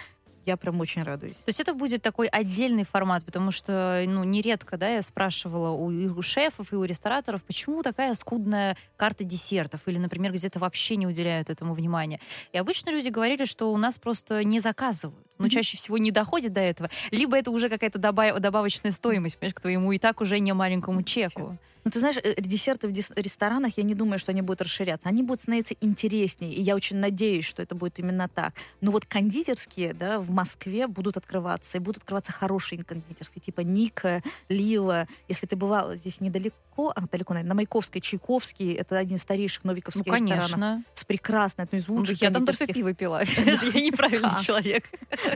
я 0.49 0.57
прям 0.57 0.79
очень 0.79 1.03
радуюсь. 1.03 1.35
То 1.35 1.47
есть 1.49 1.59
это 1.59 1.73
будет 1.73 2.01
такой 2.01 2.27
отдельный 2.27 2.83
формат, 2.83 3.23
потому 3.23 3.51
что, 3.51 4.03
ну, 4.07 4.23
нередко, 4.23 4.77
да, 4.77 4.89
я 4.89 5.01
спрашивала 5.01 5.69
у, 5.69 5.91
и 5.91 6.07
у 6.07 6.21
шефов, 6.21 6.73
и 6.73 6.75
у 6.75 6.83
рестораторов, 6.83 7.43
почему 7.43 7.83
такая 7.83 8.13
скудная 8.15 8.75
карта 8.97 9.23
десертов, 9.23 9.81
или, 9.85 9.97
например, 9.99 10.31
где-то 10.33 10.59
вообще 10.59 10.95
не 10.95 11.05
уделяют 11.07 11.49
этому 11.49 11.73
внимания. 11.73 12.19
И 12.51 12.57
обычно 12.57 12.89
люди 12.89 13.09
говорили, 13.09 13.45
что 13.45 13.71
у 13.71 13.77
нас 13.77 13.97
просто 13.99 14.43
не 14.43 14.59
заказывают. 14.59 15.25
Но 15.37 15.45
Мгм. 15.45 15.51
чаще 15.51 15.77
всего 15.77 15.97
не 15.97 16.11
доходит 16.11 16.51
до 16.53 16.61
этого. 16.61 16.89
Либо 17.11 17.37
это 17.37 17.51
уже 17.51 17.69
какая-то 17.69 17.99
доба- 17.99 18.39
добавочная 18.39 18.91
стоимость, 18.91 19.37
понимаешь, 19.37 19.53
к 19.55 19.61
твоему 19.61 19.91
и 19.91 19.97
так 19.99 20.19
уже 20.21 20.39
не 20.39 20.53
маленькому 20.53 21.03
чеку. 21.03 21.57
Ну, 21.89 21.93
ты 21.93 21.99
знаешь, 22.01 22.17
э, 22.21 22.35
десерты 22.39 22.87
в 22.87 22.91
ресторанах, 23.17 23.75
я 23.79 23.83
не 23.83 23.95
думаю, 23.95 24.19
что 24.19 24.31
они 24.31 24.43
будут 24.43 24.61
расширяться. 24.61 25.09
Они 25.09 25.23
будут 25.23 25.41
становиться 25.41 25.73
интереснее, 25.81 26.53
и 26.53 26.61
я 26.61 26.75
очень 26.75 26.97
надеюсь, 26.97 27.45
что 27.45 27.63
это 27.63 27.73
будет 27.73 27.97
именно 27.97 28.27
так. 28.29 28.53
Но 28.79 28.91
вот 28.91 29.07
кондитерские, 29.07 29.93
да, 29.93 30.19
в 30.19 30.29
Москве 30.29 30.85
будут 30.85 31.17
открываться, 31.17 31.79
и 31.79 31.81
будут 31.81 32.03
открываться 32.03 32.31
хорошие 32.31 32.83
кондитерские, 32.83 33.41
типа 33.41 33.61
Ника, 33.61 34.21
Лила. 34.49 35.07
Если 35.27 35.47
ты 35.47 35.55
бывала 35.55 35.95
здесь 35.95 36.21
недалеко, 36.21 36.93
а, 36.95 37.01
далеко, 37.11 37.33
наверное, 37.33 37.49
на 37.49 37.55
Маяковской, 37.55 38.01
Чайковский, 38.01 38.73
это 38.73 38.95
один 38.99 39.17
из 39.17 39.23
старейших 39.23 39.63
Ну, 39.63 39.71
новиковских 39.71 40.05
ресторанов. 40.05 40.29
конечно. 40.51 40.83
С 40.93 41.03
прекрасной, 41.05 41.65
одной 41.65 41.81
из 41.81 41.87
Ну, 41.87 41.95
лучших 41.95 42.21
Я 42.21 42.29
там 42.29 42.45
только 42.45 42.67
пиво 42.67 42.93
пила. 42.93 43.21
Я 43.45 43.81
неправильный 43.81 44.39
человек. 44.45 44.83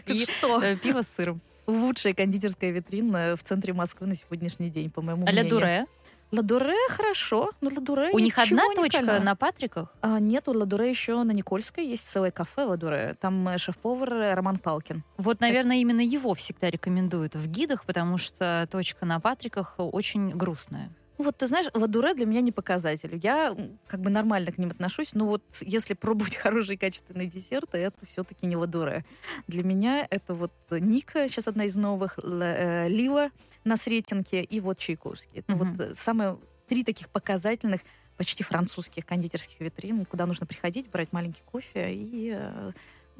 Ты 0.05 0.13
И, 0.21 0.25
что? 0.25 0.61
э, 0.61 0.77
Пиво 0.77 1.01
с 1.01 1.07
сыром. 1.07 1.41
Лучшая 1.65 2.13
кондитерская 2.13 2.69
витрина 2.69 3.35
в 3.37 3.43
центре 3.43 3.73
Москвы 3.73 4.05
на 4.05 4.15
сегодняшний 4.15 4.69
день, 4.69 4.91
по 4.91 5.01
моему 5.01 5.23
А 5.25 5.31
ля 5.31 5.41
мнению. 5.41 5.49
дуре? 5.49 5.85
Ладуре 6.33 6.75
хорошо, 6.89 7.51
но 7.61 7.69
Ладуре 7.69 8.09
У 8.11 8.17
них 8.17 8.39
одна 8.39 8.63
точка 8.75 9.19
на 9.19 9.35
Патриках? 9.35 9.93
А, 10.01 10.19
нет, 10.19 10.47
у 10.47 10.51
Ладуре 10.51 10.89
еще 10.89 11.21
на 11.21 11.31
Никольской 11.31 11.85
есть 11.85 12.09
целое 12.09 12.31
кафе 12.31 12.63
Ладуре. 12.63 13.15
Там 13.21 13.47
э, 13.49 13.59
шеф-повар 13.59 14.13
э, 14.13 14.33
Роман 14.33 14.57
Палкин. 14.57 15.03
Вот, 15.17 15.41
наверное, 15.41 15.77
именно 15.77 16.01
его 16.01 16.33
всегда 16.33 16.71
рекомендуют 16.71 17.35
в 17.35 17.47
гидах, 17.47 17.85
потому 17.85 18.17
что 18.17 18.67
точка 18.71 19.05
на 19.05 19.19
Патриках 19.19 19.75
очень 19.77 20.31
грустная. 20.31 20.89
Вот 21.23 21.37
ты 21.37 21.47
знаешь, 21.47 21.67
Ладуре 21.73 22.13
для 22.13 22.25
меня 22.25 22.41
не 22.41 22.51
показатель. 22.51 23.19
Я 23.23 23.55
как 23.87 24.01
бы 24.01 24.09
нормально 24.09 24.51
к 24.51 24.57
ним 24.57 24.69
отношусь, 24.71 25.13
но 25.13 25.25
вот 25.25 25.43
если 25.61 25.93
пробовать 25.93 26.35
хорошие 26.43 26.77
качественные 26.77 27.27
десерты, 27.27 27.77
это 27.77 28.05
все-таки 28.05 28.45
не 28.45 28.55
Ладуре. 28.55 29.05
Для 29.47 29.63
меня 29.63 30.07
это 30.09 30.33
вот 30.33 30.53
Ника, 30.71 31.27
сейчас 31.27 31.47
одна 31.47 31.65
из 31.65 31.75
новых, 31.75 32.19
э, 32.21 32.87
Лила 32.89 33.31
на 33.63 33.77
Сретенке 33.77 34.43
и 34.43 34.59
вот 34.59 34.77
Чайковский. 34.77 35.39
Это 35.39 35.55
Мгм. 35.55 35.73
вот 35.73 35.79
э, 35.79 35.93
самые 35.95 36.37
три 36.67 36.83
таких 36.83 37.09
показательных 37.09 37.81
почти 38.17 38.43
французских 38.43 39.05
кондитерских 39.05 39.59
витрин, 39.59 40.05
куда 40.05 40.25
нужно 40.25 40.45
приходить, 40.45 40.89
брать 40.89 41.11
маленький 41.13 41.41
кофе 41.45 41.93
и 41.93 42.33
э, 42.37 42.71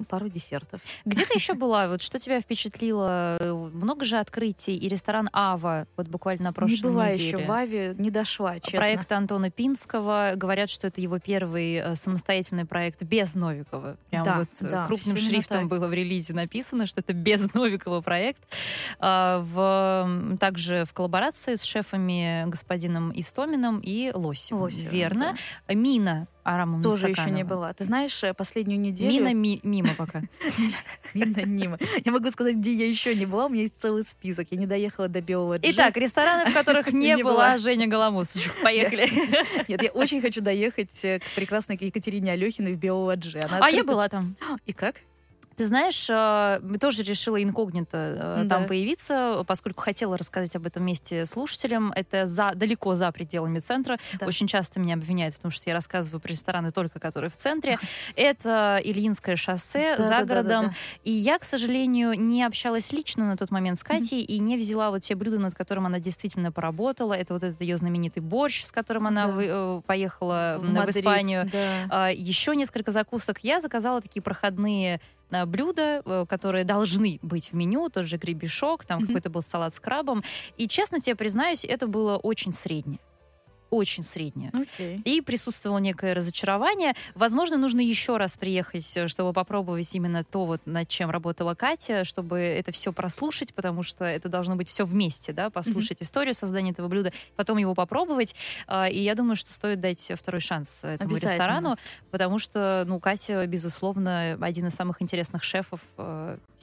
пару 0.07 0.29
десертов. 0.29 0.81
Где 1.05 1.25
ты 1.25 1.33
еще 1.35 1.53
была? 1.53 1.87
Вот 1.87 2.01
что 2.01 2.19
тебя 2.19 2.41
впечатлило? 2.41 3.37
Много 3.73 4.05
же 4.05 4.17
открытий 4.17 4.75
и 4.75 4.87
ресторан 4.87 5.29
Ава 5.33 5.87
вот 5.97 6.07
буквально 6.07 6.45
на 6.45 6.53
прошлой 6.53 6.75
не 6.75 6.81
была 6.81 7.09
неделе. 7.09 7.27
еще 7.27 7.37
в 7.37 7.51
Аве, 7.51 7.95
не 7.97 8.11
дошла, 8.11 8.59
честно. 8.59 8.79
Проект 8.79 9.11
Антона 9.11 9.49
Пинского. 9.49 10.33
Говорят, 10.35 10.69
что 10.69 10.87
это 10.87 11.01
его 11.01 11.19
первый 11.19 11.75
э, 11.75 11.95
самостоятельный 11.95 12.65
проект 12.65 13.03
без 13.03 13.35
Новикова. 13.35 13.97
Прям 14.09 14.23
Да, 14.23 14.37
вот 14.39 14.49
э, 14.61 14.69
да, 14.69 14.85
крупным 14.85 15.17
шрифтом 15.17 15.67
было 15.67 15.87
в 15.87 15.93
релизе 15.93 16.33
написано, 16.33 16.85
что 16.85 17.01
это 17.01 17.13
без 17.13 17.53
Новикова 17.53 18.01
проект. 18.01 18.41
А, 18.99 19.39
в, 19.41 20.37
также 20.37 20.85
в 20.85 20.93
коллаборации 20.93 21.55
с 21.55 21.63
шефами 21.63 22.45
господином 22.47 23.11
Истоминым 23.15 23.79
и 23.79 24.11
Лосевым. 24.13 24.63
Лосевым, 24.63 24.91
Верно. 24.91 25.35
Мина 25.69 26.27
Арама 26.43 26.83
Тоже 26.83 27.09
еще 27.09 27.31
не 27.31 27.43
была. 27.43 27.73
Ты 27.73 27.85
знаешь, 27.85 28.21
э, 28.23 28.33
последнюю 28.33 28.79
неделю... 28.79 29.09
Мина 29.09 29.33
ми- 29.33 29.61
мимо 29.63 29.89
пока. 29.97 30.23
Мина 31.13 31.45
Нима. 31.45 31.77
Я 32.03 32.11
могу 32.11 32.29
сказать, 32.31 32.57
где 32.57 32.73
я 32.73 32.87
еще 32.87 33.15
не 33.15 33.25
была. 33.25 33.45
У 33.45 33.49
меня 33.49 33.63
есть 33.63 33.79
целый 33.79 34.03
список. 34.03 34.47
Я 34.51 34.57
не 34.57 34.67
доехала 34.67 35.07
до 35.07 35.21
Белого 35.21 35.57
Джи. 35.57 35.71
Итак, 35.71 35.95
рестораны, 35.95 36.49
в 36.49 36.53
которых 36.53 36.87
не, 36.93 37.15
была. 37.23 37.57
Женя 37.57 37.87
Голомусович. 37.87 38.51
Поехали. 38.63 39.09
Нет, 39.69 39.83
я 39.83 39.91
очень 39.91 40.21
хочу 40.21 40.41
доехать 40.41 41.03
э, 41.03 41.19
к 41.19 41.23
прекрасной 41.35 41.77
Екатерине 41.79 42.33
Алехиной 42.33 42.73
в 42.73 42.77
Белого 42.77 43.15
Джи. 43.15 43.39
А 43.39 43.69
я 43.69 43.83
была 43.83 44.09
там. 44.09 44.35
И 44.65 44.73
как? 44.73 44.97
Ты 45.55 45.65
знаешь, 45.65 46.07
э, 46.09 46.59
тоже 46.79 47.03
решила 47.03 47.41
инкогнито 47.41 47.97
э, 47.97 48.43
Да. 48.45 48.49
там 48.57 48.67
появиться, 48.67 49.43
поскольку 49.47 49.81
хотела 49.81 50.17
рассказать 50.17 50.55
об 50.55 50.65
этом 50.65 50.83
месте 50.83 51.25
слушателям. 51.25 51.91
Это 51.95 52.25
за, 52.25 52.53
далеко 52.55 52.95
за 52.95 53.11
пределами 53.11 53.59
центра. 53.59 53.97
Да. 54.19 54.25
Очень 54.25 54.47
часто 54.47 54.79
меня 54.79 54.95
обвиняют 54.95 55.35
в 55.35 55.39
том, 55.39 55.51
что 55.51 55.69
я 55.69 55.75
рассказываю 55.75 56.19
про 56.19 56.29
рестораны 56.29 56.71
только 56.71 56.99
которые 56.99 57.29
в 57.29 57.37
центре. 57.37 57.77
Это 58.15 58.79
Ильинское 58.83 59.35
шоссе 59.35 59.95
за 59.97 60.03
Да-да-да-да-да. 60.09 60.43
городом. 60.57 60.75
И 61.03 61.11
я, 61.11 61.37
к 61.39 61.43
сожалению, 61.43 62.13
не 62.19 62.43
общалась 62.43 62.91
лично 62.91 63.25
на 63.25 63.37
тот 63.37 63.51
момент 63.51 63.79
с 63.79 63.83
Катей 63.83 64.21
и 64.21 64.39
не 64.39 64.57
взяла 64.57 64.89
вот 64.89 64.99
те 65.03 65.15
блюда, 65.15 65.39
над 65.39 65.53
которым 65.55 65.85
она 65.85 65.99
действительно 65.99 66.51
поработала. 66.51 67.13
Это 67.13 67.33
вот 67.33 67.43
этот 67.43 67.61
ее 67.61 67.77
знаменитый 67.77 68.21
борщ, 68.23 68.63
с 68.63 68.71
которым 68.71 69.07
она 69.07 69.27
Да. 69.27 69.31
вы- 69.33 69.47
э, 69.49 69.81
поехала 69.85 70.57
В 70.59 70.65
в 70.67 70.73
Мадрид, 70.73 70.97
Испанию. 70.97 71.49
да. 71.51 71.59
А, 71.89 72.09
Еще 72.11 72.55
несколько 72.55 72.91
закусок. 72.91 73.39
Я 73.39 73.59
заказала 73.61 74.01
такие 74.01 74.21
проходные 74.21 74.99
блюда, 75.45 76.01
э, 76.05 76.25
которые 76.27 76.63
должны 76.63 77.19
быть 77.21 77.51
в 77.51 77.55
меню, 77.55 77.89
тот 77.89 78.05
же 78.05 78.17
гребешок, 78.17 78.85
там 78.85 78.99
Мгм. 78.99 79.07
какой-то 79.07 79.29
был 79.29 79.41
салат 79.41 79.73
с 79.73 79.79
крабом. 79.79 80.23
И, 80.57 80.67
честно 80.67 80.99
тебе 80.99 81.15
признаюсь, 81.15 81.65
это 81.65 81.87
было 81.87 82.17
очень 82.17 82.53
среднее. 82.53 82.99
Очень 83.73 84.03
среднее. 84.03 84.51
Окей. 84.53 85.01
И 85.03 85.21
присутствовало 85.21 85.79
некое 85.79 86.13
разочарование. 86.13 86.93
Возможно, 87.15 87.57
нужно 87.57 87.79
еще 87.79 88.17
раз 88.17 88.37
приехать, 88.37 88.95
э, 88.95 89.07
чтобы 89.07 89.33
попробовать 89.33 89.95
именно 89.95 90.23
то, 90.23 90.45
вот, 90.45 90.61
над 90.65 90.87
чем 90.87 91.09
работала 91.09 91.55
Катя, 91.55 92.03
чтобы 92.03 92.37
это 92.37 92.71
все 92.71 92.93
прослушать, 92.93 93.53
потому 93.55 93.81
что 93.81 94.05
это 94.05 94.29
должно 94.29 94.55
быть 94.55 94.69
все 94.69 94.85
вместе, 94.85 95.33
да, 95.33 95.49
послушать 95.49 96.03
историю 96.03 96.35
создания 96.35 96.69
этого 96.69 96.87
блюда, 96.87 97.11
потом 97.35 97.57
его 97.57 97.73
попробовать. 97.73 98.35
А, 98.67 98.87
И 98.87 98.99
я 99.01 99.15
думаю, 99.15 99.35
что 99.35 99.51
стоит 99.51 99.79
дать 99.79 100.11
второй 100.15 100.41
шанс 100.41 100.83
этому 100.83 101.15
ресторану, 101.15 101.77
потому 102.11 102.37
что, 102.37 102.83
ну, 102.85 102.99
Катя, 102.99 103.45
безусловно, 103.47 104.37
один 104.39 104.67
из 104.67 104.75
самых 104.75 105.01
интересных 105.01 105.41
шефов 105.43 105.79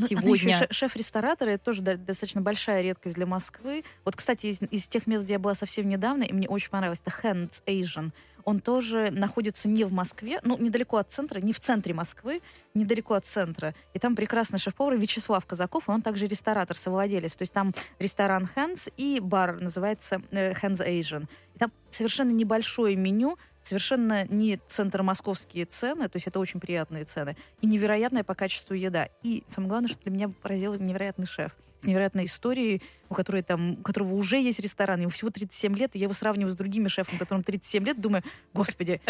она 0.11 0.23
сегодня. 0.23 0.59
ше- 0.59 0.69
шеф-ресторатора, 0.71 1.51
это 1.51 1.65
тоже 1.65 1.83
достаточно 1.83 2.41
большая 2.41 2.83
редкость 2.83 3.15
для 3.15 3.27
Москвы. 3.27 3.85
Вот, 4.05 4.17
кстати, 4.17 4.47
из, 4.47 4.61
из 4.71 4.87
тех 4.87 5.07
мест, 5.07 5.25
где 5.25 5.35
я 5.35 5.39
была 5.39 5.55
совсем 5.55 5.89
недавно, 5.89 6.25
и 6.25 6.33
мне 6.33 6.49
очень 6.49 6.71
понравилось, 6.71 7.01
это 7.05 7.15
Hands 7.23 7.63
Asian. 7.67 8.13
Он 8.45 8.61
тоже 8.61 9.11
находится 9.11 9.69
не 9.69 9.85
в 9.85 9.93
Москве, 9.93 10.41
ну, 10.45 10.57
недалеко 10.59 10.97
от 10.97 11.11
центра, 11.11 11.41
не 11.41 11.53
в 11.53 11.61
центре 11.61 11.95
Москвы, 11.95 12.41
недалеко 12.75 13.15
от 13.15 13.27
центра. 13.27 13.75
И 13.95 13.99
там 13.99 14.17
прекрасный 14.17 14.59
шеф-повар 14.59 14.97
Вячеслав 14.97 15.45
Казаков, 15.45 15.89
и 15.89 15.91
он 15.91 16.03
также 16.03 16.27
ресторатор, 16.27 16.77
совладелец. 16.77 17.35
То 17.35 17.43
есть 17.43 17.53
там 17.53 17.75
ресторан 17.99 18.49
Hands 18.57 18.93
и 18.97 19.21
бар 19.21 19.61
называется 19.61 20.23
э, 20.31 20.53
Hands 20.53 20.87
Asian. 20.87 21.27
И 21.55 21.59
там 21.59 21.73
совершенно 21.91 22.31
небольшое 22.31 22.97
меню, 22.97 23.39
совершенно 23.63 24.27
не 24.27 24.59
центр 24.67 25.03
московские 25.03 25.65
цены, 25.67 26.09
то 26.09 26.17
есть 26.17 26.27
это 26.27 26.39
очень 26.41 26.61
приятные 26.61 27.05
цены, 27.05 27.37
и 27.61 27.67
невероятная 27.67 28.25
по 28.25 28.35
качеству 28.35 28.75
еда. 28.75 29.09
И 29.23 29.45
самое 29.49 29.69
главное, 29.69 29.89
что 29.89 30.03
для 30.03 30.13
меня 30.13 30.29
поразил 30.29 30.75
невероятный 30.75 31.27
шеф 31.27 31.53
с 31.81 31.87
невероятной 31.87 32.27
историей, 32.27 32.83
у 33.09 33.15
которой 33.15 33.43
там, 33.43 33.73
у 33.73 33.83
которого 33.83 34.15
уже 34.15 34.39
есть 34.39 34.61
ресторан, 34.61 35.01
ему 35.01 35.11
всего 35.11 35.31
37 35.31 35.77
лет, 35.77 35.91
и 35.95 35.99
я 35.99 36.05
его 36.05 36.13
сравниваю 36.13 36.53
с 36.53 36.57
другими 36.57 36.89
шефами, 36.89 37.19
которым 37.19 37.43
37 37.43 37.85
лет, 37.85 38.01
думаю, 38.01 38.23
господи, 38.53 39.01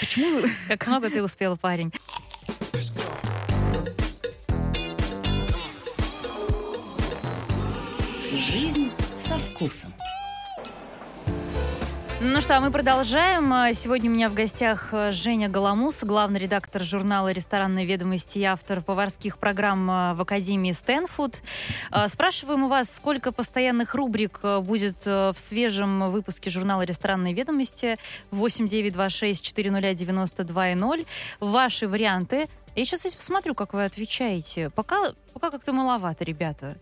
почему. 0.00 0.44
Как 0.66 0.86
много 0.86 1.10
ты 1.10 1.22
успел, 1.22 1.56
парень. 1.56 1.92
Жизнь 8.32 8.90
со 9.16 9.38
вкусом. 9.38 9.94
Ну 12.20 12.40
что, 12.40 12.56
а 12.56 12.60
мы 12.60 12.72
продолжаем. 12.72 13.72
Сегодня 13.74 14.10
у 14.10 14.12
меня 14.12 14.28
в 14.28 14.34
гостях 14.34 14.88
э, 14.90 15.12
Женя 15.12 15.48
Голомус, 15.48 16.02
главный 16.02 16.40
редактор 16.40 16.82
журнала 16.82 17.30
«Ресторанные 17.30 17.86
ведомости» 17.86 18.40
и 18.40 18.42
автор 18.42 18.82
поварских 18.82 19.38
программ 19.38 19.88
э, 19.88 20.14
в 20.14 20.22
Академии 20.22 20.72
Стэнфуд. 20.72 21.40
А, 21.92 22.08
Спрашиваем 22.08 22.64
у 22.64 22.68
вас, 22.68 22.92
сколько 22.92 23.30
постоянных 23.30 23.94
рубрик 23.94 24.40
э, 24.42 24.58
будет 24.58 25.06
э, 25.06 25.30
в 25.32 25.38
свежем 25.38 26.10
выпуске 26.10 26.50
журнала 26.50 26.82
«Ресторанные 26.82 27.34
ведомости» 27.34 27.98
8926-400-92-0. 28.32 31.06
Ваши 31.38 31.86
варианты. 31.86 32.48
Я 32.74 32.84
сейчас 32.84 32.98
здесь 33.00 33.14
посмотрю, 33.14 33.54
как 33.54 33.74
вы 33.74 33.84
отвечаете. 33.84 34.70
Пока, 34.70 35.12
пока 35.34 35.52
как-то 35.52 35.72
маловато, 35.72 36.24
ребята. 36.24 36.78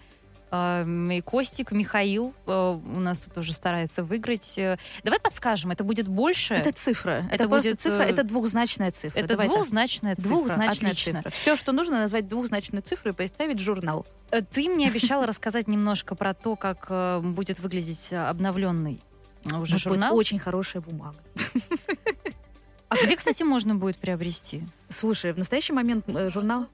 А, 0.50 0.82
м, 0.82 1.11
И 1.11 1.20
Костик, 1.20 1.72
Михаил 1.72 2.32
э, 2.46 2.52
у 2.52 3.00
нас 3.00 3.18
тут 3.18 3.37
уже 3.38 3.52
старается 3.52 4.04
выиграть. 4.04 4.56
Э, 4.59 4.78
Давай 5.02 5.18
подскажем, 5.18 5.72
это 5.72 5.82
будет 5.82 6.06
больше? 6.09 6.54
Это 6.54 6.70
цифра. 6.72 7.24
Это, 7.26 7.35
Это 7.35 7.48
просто 7.48 7.68
будет, 7.70 7.80
цифра, 7.80 8.02
э, 8.02 8.06
это 8.11 8.22
двухзначная 8.22 8.90
цифра. 8.92 9.18
это 9.18 9.28
Давай 9.30 9.46
так. 9.48 9.56
двухзначная 9.56 10.14
цифра. 10.16 10.28
Двухзначная 10.30 10.90
Отлично. 10.92 11.14
цифра. 11.22 11.30
Все, 11.30 11.56
что 11.56 11.72
нужно, 11.72 11.98
назвать 11.98 12.28
двухзначную 12.28 12.82
цифру 12.82 13.11
и 13.11 13.14
представить 13.14 13.59
журнал. 13.59 14.06
Ты 14.52 14.68
мне 14.68 14.88
обещала 14.88 15.26
рассказать 15.26 15.66
немножко 15.68 16.14
про 16.14 16.32
то, 16.32 16.54
как 16.56 16.87
будет 17.22 17.59
выглядеть 17.59 18.12
обновленный 18.12 19.00
уже 19.44 19.56
Может 19.56 19.72
быть, 19.74 19.82
журнал. 19.82 20.16
очень 20.16 20.38
хорошая 20.38 20.82
бумага. 20.82 21.16
А 22.88 22.96
где, 23.02 23.16
кстати, 23.16 23.42
можно 23.42 23.74
будет 23.74 23.96
приобрести? 23.96 24.62
Слушай, 24.88 25.32
в 25.32 25.38
настоящий 25.38 25.72
момент 25.72 26.04
журнал 26.32 26.66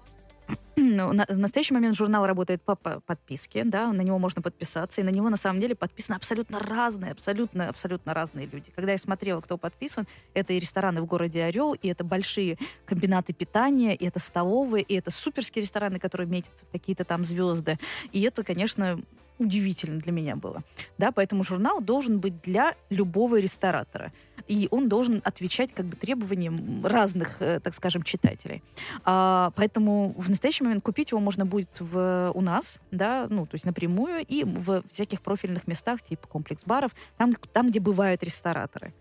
на- 0.76 1.26
в 1.28 1.38
настоящий 1.38 1.74
момент 1.74 1.96
журнал 1.96 2.26
работает 2.26 2.62
по 2.62 2.76
по 2.76 3.00
подписке, 3.00 3.64
да, 3.64 3.92
на 3.92 4.00
него 4.02 4.18
можно 4.18 4.42
подписаться, 4.42 5.00
и 5.00 5.04
на 5.04 5.10
него 5.10 5.28
на 5.30 5.36
самом 5.36 5.60
деле 5.60 5.74
подписаны 5.74 6.16
абсолютно 6.16 6.58
разные, 6.58 7.12
абсолютно, 7.12 7.68
абсолютно 7.68 8.14
разные 8.14 8.46
люди. 8.46 8.72
Когда 8.74 8.92
я 8.92 8.98
смотрела, 8.98 9.40
кто 9.40 9.58
подписан, 9.58 10.06
это 10.34 10.52
и 10.52 10.58
рестораны 10.58 11.02
в 11.02 11.06
городе 11.06 11.44
Орел, 11.44 11.74
и 11.74 11.88
это 11.88 12.04
большие 12.04 12.58
комбинаты 12.86 13.32
питания, 13.32 13.94
и 13.94 14.06
это 14.06 14.18
столовые, 14.18 14.82
и 14.82 14.94
это 14.94 15.10
суперские 15.10 15.62
рестораны, 15.62 15.98
которые 15.98 16.26
метятся 16.26 16.64
какие-то 16.72 17.04
там 17.04 17.24
звезды. 17.24 17.78
И 18.12 18.22
это, 18.22 18.42
конечно, 18.42 19.00
удивительно 19.42 20.00
для 20.00 20.12
меня 20.12 20.36
было. 20.36 20.62
Да, 20.98 21.12
поэтому 21.12 21.42
журнал 21.42 21.80
должен 21.80 22.20
быть 22.20 22.40
для 22.42 22.74
любого 22.90 23.40
ресторатора. 23.40 24.12
И 24.48 24.68
он 24.70 24.88
должен 24.88 25.20
отвечать 25.24 25.72
как 25.74 25.86
бы 25.86 25.96
требованиям 25.96 26.84
разных, 26.84 27.40
э, 27.40 27.60
так 27.60 27.74
скажем, 27.74 28.02
читателей. 28.02 28.62
А, 29.04 29.52
поэтому 29.56 30.14
в 30.16 30.28
настоящий 30.28 30.64
момент 30.64 30.82
купить 30.82 31.10
его 31.10 31.20
можно 31.20 31.46
будет 31.46 31.80
в, 31.80 32.32
у 32.34 32.40
нас, 32.40 32.80
да, 32.90 33.26
ну, 33.28 33.46
то 33.46 33.54
есть 33.54 33.64
напрямую, 33.64 34.24
и 34.26 34.44
в 34.44 34.82
всяких 34.90 35.22
профильных 35.22 35.66
местах, 35.66 36.02
типа 36.02 36.26
комплекс 36.26 36.62
баров, 36.64 36.92
там, 37.16 37.34
там 37.52 37.68
где 37.68 37.80
бывают 37.80 38.22
рестораторы. 38.22 38.92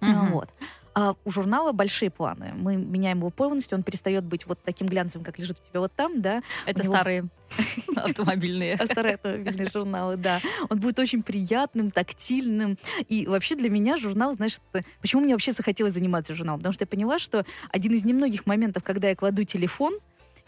Мгм. 0.00 0.32
Вот. 0.32 0.48
А 0.94 1.14
у 1.24 1.30
журнала 1.30 1.72
большие 1.72 2.10
планы. 2.10 2.52
Мы 2.56 2.76
меняем 2.76 3.18
его 3.18 3.30
полностью, 3.30 3.78
он 3.78 3.84
перестает 3.84 4.24
быть 4.24 4.46
вот 4.46 4.58
таким 4.64 4.88
глянцевым, 4.88 5.24
как 5.24 5.38
лежит 5.38 5.58
у 5.64 5.68
тебя 5.70 5.80
вот 5.80 5.92
там, 5.92 6.20
да. 6.20 6.42
Это 6.66 6.82
него- 6.82 6.92
старые 6.92 7.28
автомобильные. 7.96 8.74
А 8.74 8.86
старые 8.86 9.14
автомобильные 9.14 9.70
журналы, 9.72 10.16
да. 10.16 10.40
Он 10.68 10.78
будет 10.78 10.98
очень 10.98 11.22
приятным, 11.22 11.90
тактильным. 11.90 12.78
И 13.08 13.26
вообще 13.26 13.54
для 13.54 13.70
меня 13.70 13.96
журнал, 13.96 14.32
знаешь, 14.32 14.58
это- 14.72 14.84
почему 15.00 15.22
мне 15.22 15.34
вообще 15.34 15.52
захотелось 15.52 15.92
заниматься 15.92 16.34
журналом? 16.34 16.60
Потому 16.60 16.72
что 16.72 16.82
я 16.82 16.86
поняла, 16.86 17.18
что 17.18 17.44
один 17.72 17.92
из 17.92 18.04
немногих 18.04 18.46
моментов, 18.46 18.82
когда 18.82 19.08
я 19.08 19.16
кладу 19.16 19.44
телефон 19.44 19.94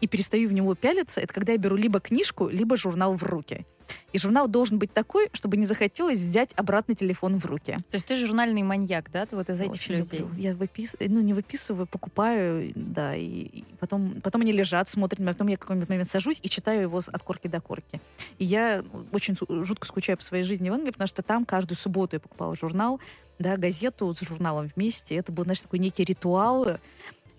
и 0.02 0.08
перестаю 0.08 0.48
в 0.48 0.52
него 0.52 0.74
пялиться, 0.74 1.20
это 1.20 1.32
когда 1.32 1.52
я 1.52 1.58
беру 1.58 1.76
либо 1.76 2.00
книжку, 2.00 2.48
либо 2.48 2.76
журнал 2.76 3.14
в 3.16 3.22
руки. 3.22 3.64
И 4.12 4.18
журнал 4.18 4.48
должен 4.48 4.78
быть 4.78 4.92
такой, 4.92 5.28
чтобы 5.32 5.56
не 5.56 5.64
захотелось 5.64 6.18
взять 6.18 6.50
обратно 6.56 6.94
телефон 6.94 7.38
в 7.38 7.46
руки. 7.46 7.76
То 7.90 7.96
есть 7.96 8.06
ты 8.06 8.16
журнальный 8.16 8.62
маньяк, 8.62 9.10
да? 9.10 9.26
Ты 9.26 9.36
вот 9.36 9.48
из 9.48 9.60
этих 9.60 9.80
Очень 9.82 9.94
людей. 9.96 10.20
люблю. 10.20 10.36
Я 10.38 10.54
выписываю, 10.54 11.10
ну 11.10 11.20
не 11.20 11.34
выписываю, 11.34 11.86
покупаю, 11.86 12.72
да, 12.74 13.14
и, 13.14 13.24
и 13.24 13.64
потом, 13.78 14.20
потом 14.22 14.42
они 14.42 14.52
лежат, 14.52 14.88
смотрят, 14.88 15.24
потом 15.24 15.46
я 15.48 15.56
в 15.56 15.60
какой-нибудь 15.60 15.88
момент 15.88 16.10
сажусь 16.10 16.40
и 16.42 16.48
читаю 16.48 16.82
его 16.82 16.98
от 16.98 17.22
корки 17.22 17.48
до 17.48 17.60
корки. 17.60 18.00
И 18.38 18.44
я 18.44 18.84
очень 19.12 19.36
жутко 19.64 19.86
скучаю 19.86 20.18
по 20.18 20.24
своей 20.24 20.44
жизни 20.44 20.70
в 20.70 20.72
Англии, 20.72 20.90
потому 20.90 21.08
что 21.08 21.22
там 21.22 21.44
каждую 21.44 21.78
субботу 21.78 22.16
я 22.16 22.20
покупала 22.20 22.54
журнал, 22.54 23.00
да, 23.38 23.56
газету 23.56 24.14
с 24.14 24.20
журналом 24.20 24.70
вместе. 24.74 25.16
Это 25.16 25.32
был, 25.32 25.44
знаешь, 25.44 25.60
такой 25.60 25.78
некий 25.78 26.04
ритуал. 26.04 26.78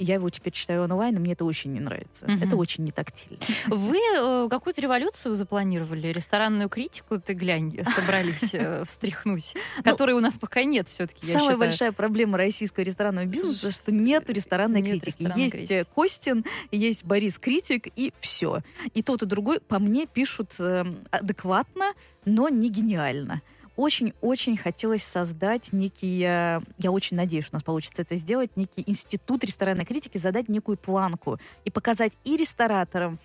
Я 0.04 0.16
его 0.16 0.30
теперь 0.30 0.54
читаю 0.54 0.84
онлайн, 0.84 1.16
и 1.16 1.20
мне 1.20 1.34
это 1.34 1.46
очень 1.46 1.72
не 1.72 1.80
нравится. 1.80 2.26
Мгм. 2.28 2.44
Это 2.44 2.56
очень 2.56 2.84
не 2.84 2.92
тактильно. 2.92 3.40
Вы 3.68 3.98
э, 3.98 4.48
какую-то 4.50 4.82
революцию 4.82 5.36
запланировали? 5.36 6.08
Ресторанную 6.08 6.70
критику, 6.70 7.20
ты 7.20 7.34
глянь, 7.34 7.74
собрались 7.96 8.54
э, 8.54 8.84
встряхнуть, 8.88 9.56
которой 9.84 10.12
у 10.12 10.20
нас 10.20 10.38
пока 10.38 10.64
нет 10.64 10.88
все-таки, 10.88 11.26
Самая 11.26 11.58
большая 11.58 11.92
проблема 11.92 12.38
российского 12.38 12.84
ресторанного 12.84 13.26
бизнеса, 13.26 13.72
что 13.72 13.92
нет 13.92 14.30
ресторанной 14.30 14.84
критики. 14.84 15.28
есть 15.36 15.72
э, 15.72 15.86
Костин, 15.96 16.46
есть 16.72 17.06
Борис 17.06 17.40
Критик, 17.40 17.88
и 17.96 18.14
все. 18.20 18.62
И 18.94 19.02
тот, 19.04 19.24
и 19.24 19.26
другой 19.26 19.60
по 19.60 19.80
мне 19.80 20.06
пишут 20.06 20.56
э, 20.60 20.84
адекватно, 21.12 21.94
но 22.26 22.50
не 22.50 22.70
гениально. 22.70 23.42
Очень-очень 23.76 24.56
хотелось 24.56 25.04
создать 25.04 25.74
некий, 25.74 26.22
э, 26.24 26.62
я 26.78 26.92
очень 26.92 27.18
надеюсь, 27.18 27.46
что 27.46 27.56
у 27.56 27.58
нас 27.58 27.64
получится 27.64 28.04
это 28.04 28.16
сделать, 28.18 28.56
некий 28.56 28.84
институт 28.86 29.44
ресторанной 29.44 29.86
критики, 29.86 30.20
задать 30.20 30.48
некую 30.48 30.78
планку 30.78 31.40
и 31.66 31.72
показать 31.72 32.14
и 32.24 32.38
рестораторам, 32.38 33.20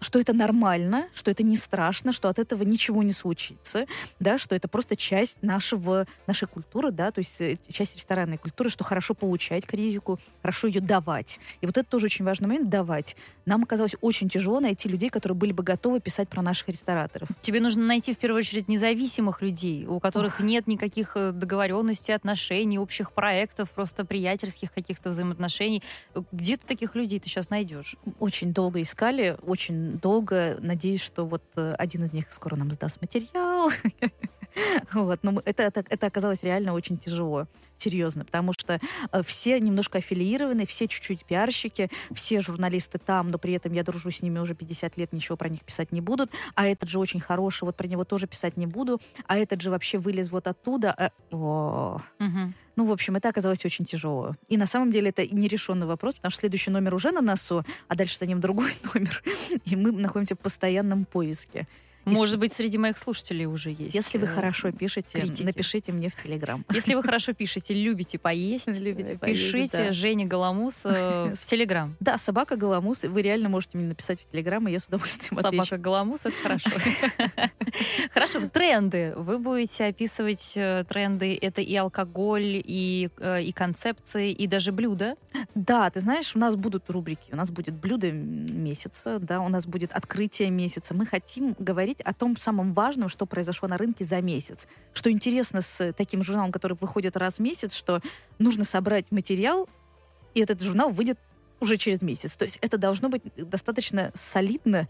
что 0.00 0.18
это 0.18 0.32
нормально, 0.32 1.08
что 1.14 1.30
это 1.30 1.42
не 1.42 1.56
страшно, 1.56 2.12
что 2.12 2.28
от 2.28 2.38
этого 2.38 2.62
ничего 2.62 3.02
не 3.02 3.12
случится, 3.12 3.86
да, 4.20 4.38
что 4.38 4.54
это 4.54 4.68
просто 4.68 4.96
часть 4.96 5.42
нашего, 5.42 6.06
нашей 6.26 6.48
культуры, 6.48 6.90
да, 6.90 7.10
то 7.10 7.20
есть 7.20 7.40
э, 7.40 7.56
часть 7.70 7.96
ресторанной 7.96 8.38
культуры, 8.38 8.70
что 8.70 8.84
хорошо 8.84 9.14
получать 9.14 9.66
критику, 9.66 10.18
хорошо 10.42 10.68
ее 10.68 10.80
давать. 10.80 11.40
И 11.60 11.66
вот 11.66 11.76
это 11.76 11.88
тоже 11.88 12.06
очень 12.06 12.24
важный 12.24 12.48
момент— 12.48 12.68
давать. 12.70 13.16
Нам 13.44 13.62
оказалось 13.62 13.96
очень 14.00 14.28
тяжело 14.28 14.60
найти 14.60 14.88
людей, 14.88 15.08
которые 15.08 15.36
были 15.36 15.52
бы 15.52 15.62
готовы 15.62 16.00
писать 16.00 16.28
про 16.28 16.42
наших 16.42 16.68
рестораторов. 16.68 17.28
Тебе 17.40 17.60
нужно 17.60 17.84
найти 17.84 18.12
в 18.12 18.18
первую 18.18 18.40
очередь 18.40 18.68
независимых 18.68 19.42
людей, 19.42 19.86
у 19.86 20.00
которых 20.00 20.40
нет 20.40 20.66
никаких 20.66 21.16
э, 21.16 21.32
договоренностей, 21.32 22.12
отношений, 22.12 22.78
общих 22.78 23.12
проектов, 23.12 23.70
просто 23.70 24.04
приятельских 24.04 24.72
каких-то 24.72 25.10
взаимоотношений. 25.10 25.82
Где 26.32 26.56
ты 26.56 26.66
таких 26.66 26.94
людей 26.94 27.20
ты 27.20 27.28
сейчас 27.28 27.50
найдешь? 27.50 27.96
Очень 28.18 28.52
долго 28.52 28.82
искали, 28.82 29.36
очень 29.42 29.95
долго. 29.96 30.56
Надеюсь, 30.60 31.02
что 31.02 31.26
вот 31.26 31.42
э, 31.56 31.74
один 31.78 32.04
из 32.04 32.12
них 32.12 32.30
скоро 32.30 32.56
нам 32.56 32.70
сдаст 32.70 33.00
материал. 33.00 33.70
Вот, 34.92 35.20
но 35.22 35.40
это, 35.44 35.64
это, 35.64 35.84
это 35.88 36.06
оказалось 36.06 36.42
реально 36.42 36.72
очень 36.72 36.98
тяжело, 36.98 37.46
серьезно, 37.76 38.24
потому 38.24 38.52
что 38.52 38.80
э, 39.12 39.22
все 39.22 39.60
немножко 39.60 39.98
аффилированы, 39.98 40.66
все 40.66 40.88
чуть-чуть 40.88 41.24
пиарщики, 41.24 41.90
все 42.12 42.40
журналисты 42.40 42.98
там, 42.98 43.30
но 43.30 43.38
при 43.38 43.54
этом 43.54 43.72
я 43.72 43.82
дружу 43.82 44.10
с 44.10 44.22
ними 44.22 44.38
уже 44.38 44.54
50 44.54 44.96
лет, 44.96 45.12
ничего 45.12 45.36
про 45.36 45.48
них 45.48 45.62
писать 45.62 45.92
не 45.92 46.00
будут, 46.00 46.30
а 46.54 46.66
этот 46.66 46.88
же 46.88 46.98
очень 46.98 47.20
хороший, 47.20 47.64
вот 47.64 47.76
про 47.76 47.86
него 47.86 48.04
тоже 48.04 48.26
писать 48.26 48.56
не 48.56 48.66
буду, 48.66 49.00
а 49.26 49.36
этот 49.36 49.60
же 49.60 49.70
вообще 49.70 49.98
вылез 49.98 50.30
вот 50.30 50.46
оттуда. 50.46 50.94
э, 50.98 51.10
о. 51.30 52.00
Мгм. 52.18 52.54
Ну, 52.76 52.84
в 52.86 52.92
общем, 52.92 53.16
это 53.16 53.30
оказалось 53.30 53.64
очень 53.64 53.86
тяжело. 53.86 54.36
И 54.48 54.58
на 54.58 54.66
самом 54.66 54.90
деле 54.90 55.08
это 55.08 55.26
нерешенный 55.26 55.86
вопрос, 55.86 56.14
потому 56.14 56.30
что 56.30 56.40
следующий 56.40 56.70
номер 56.70 56.94
уже 56.94 57.10
на 57.10 57.22
носу, 57.22 57.64
а 57.88 57.94
дальше 57.94 58.18
за 58.18 58.26
ним 58.26 58.40
другой 58.40 58.72
номер, 58.94 59.22
и 59.64 59.76
мы 59.76 59.92
находимся 59.92 60.34
в 60.34 60.38
постоянном 60.38 61.06
поиске. 61.06 61.66
Может 62.06 62.38
быть, 62.38 62.52
среди 62.52 62.78
моих 62.78 62.96
слушателей 62.98 63.46
уже 63.46 63.70
есть. 63.70 63.94
Если 63.94 64.16
вы 64.16 64.26
э, 64.26 64.28
хорошо 64.28 64.70
пишете, 64.70 65.18
критики. 65.20 65.42
напишите 65.42 65.90
мне 65.90 66.08
в 66.08 66.22
Телеграм. 66.22 66.64
Если 66.72 66.94
вы 66.94 67.02
хорошо 67.04 67.32
пишете, 67.32 67.74
любите 67.74 68.18
поесть, 68.18 68.68
Любите 68.80 69.14
э, 69.14 69.18
поесть, 69.18 69.42
пишите 69.42 69.78
да. 69.86 69.92
Жене 69.92 70.24
Галамус 70.24 70.82
э, 70.84 71.34
в 71.36 71.46
Телеграм. 71.46 71.96
Да, 71.98 72.16
собака 72.16 72.56
Галамус. 72.56 73.02
Вы 73.02 73.22
реально 73.22 73.48
можете 73.48 73.76
мне 73.78 73.88
написать 73.88 74.20
в 74.20 74.30
Телеграм, 74.30 74.66
и 74.68 74.72
я 74.72 74.78
с 74.78 74.86
удовольствием 74.86 75.38
отвечу. 75.38 75.64
Собака 75.64 75.82
Галамус, 75.82 76.26
это 76.26 76.36
хорошо. 76.42 76.70
Хорошо, 78.14 78.40
тренды. 78.48 79.12
Вы 79.16 79.38
будете 79.38 79.86
описывать 79.86 80.52
э, 80.54 80.84
тренды. 80.88 81.36
Это 81.40 81.60
и 81.60 81.74
алкоголь, 81.74 82.62
и, 82.64 83.10
и 83.20 83.52
концепции, 83.52 84.30
и 84.30 84.46
даже 84.46 84.70
блюда. 84.70 85.16
Да, 85.54 85.90
ты 85.90 86.00
знаешь, 86.00 86.36
у 86.36 86.38
нас 86.38 86.56
будут 86.56 86.88
рубрики, 86.88 87.32
у 87.32 87.36
нас 87.36 87.50
будет 87.50 87.74
блюдо 87.74 88.12
месяца, 88.12 89.18
да, 89.18 89.40
у 89.40 89.48
нас 89.48 89.66
будет 89.66 89.92
открытие 89.92 90.50
месяца. 90.50 90.94
Мы 90.94 91.04
хотим 91.06 91.56
говорить 91.58 91.95
о 92.02 92.14
том 92.14 92.36
самом 92.36 92.72
важном, 92.72 93.08
что 93.08 93.26
произошло 93.26 93.68
на 93.68 93.78
рынке 93.78 94.04
за 94.04 94.20
месяц. 94.20 94.66
Что 94.92 95.10
интересно 95.10 95.60
с 95.60 95.92
таким 95.92 96.22
журналом, 96.22 96.52
который 96.52 96.76
выходит 96.80 97.16
раз 97.16 97.36
в 97.36 97.40
месяц, 97.40 97.74
что 97.74 98.00
нужно 98.38 98.64
собрать 98.64 99.10
материал, 99.12 99.68
и 100.34 100.40
этот 100.40 100.60
журнал 100.60 100.90
выйдет 100.90 101.18
уже 101.60 101.76
через 101.76 102.02
месяц. 102.02 102.36
То 102.36 102.44
есть 102.44 102.58
это 102.60 102.78
должно 102.78 103.08
быть 103.08 103.22
достаточно 103.36 104.12
солидно, 104.14 104.88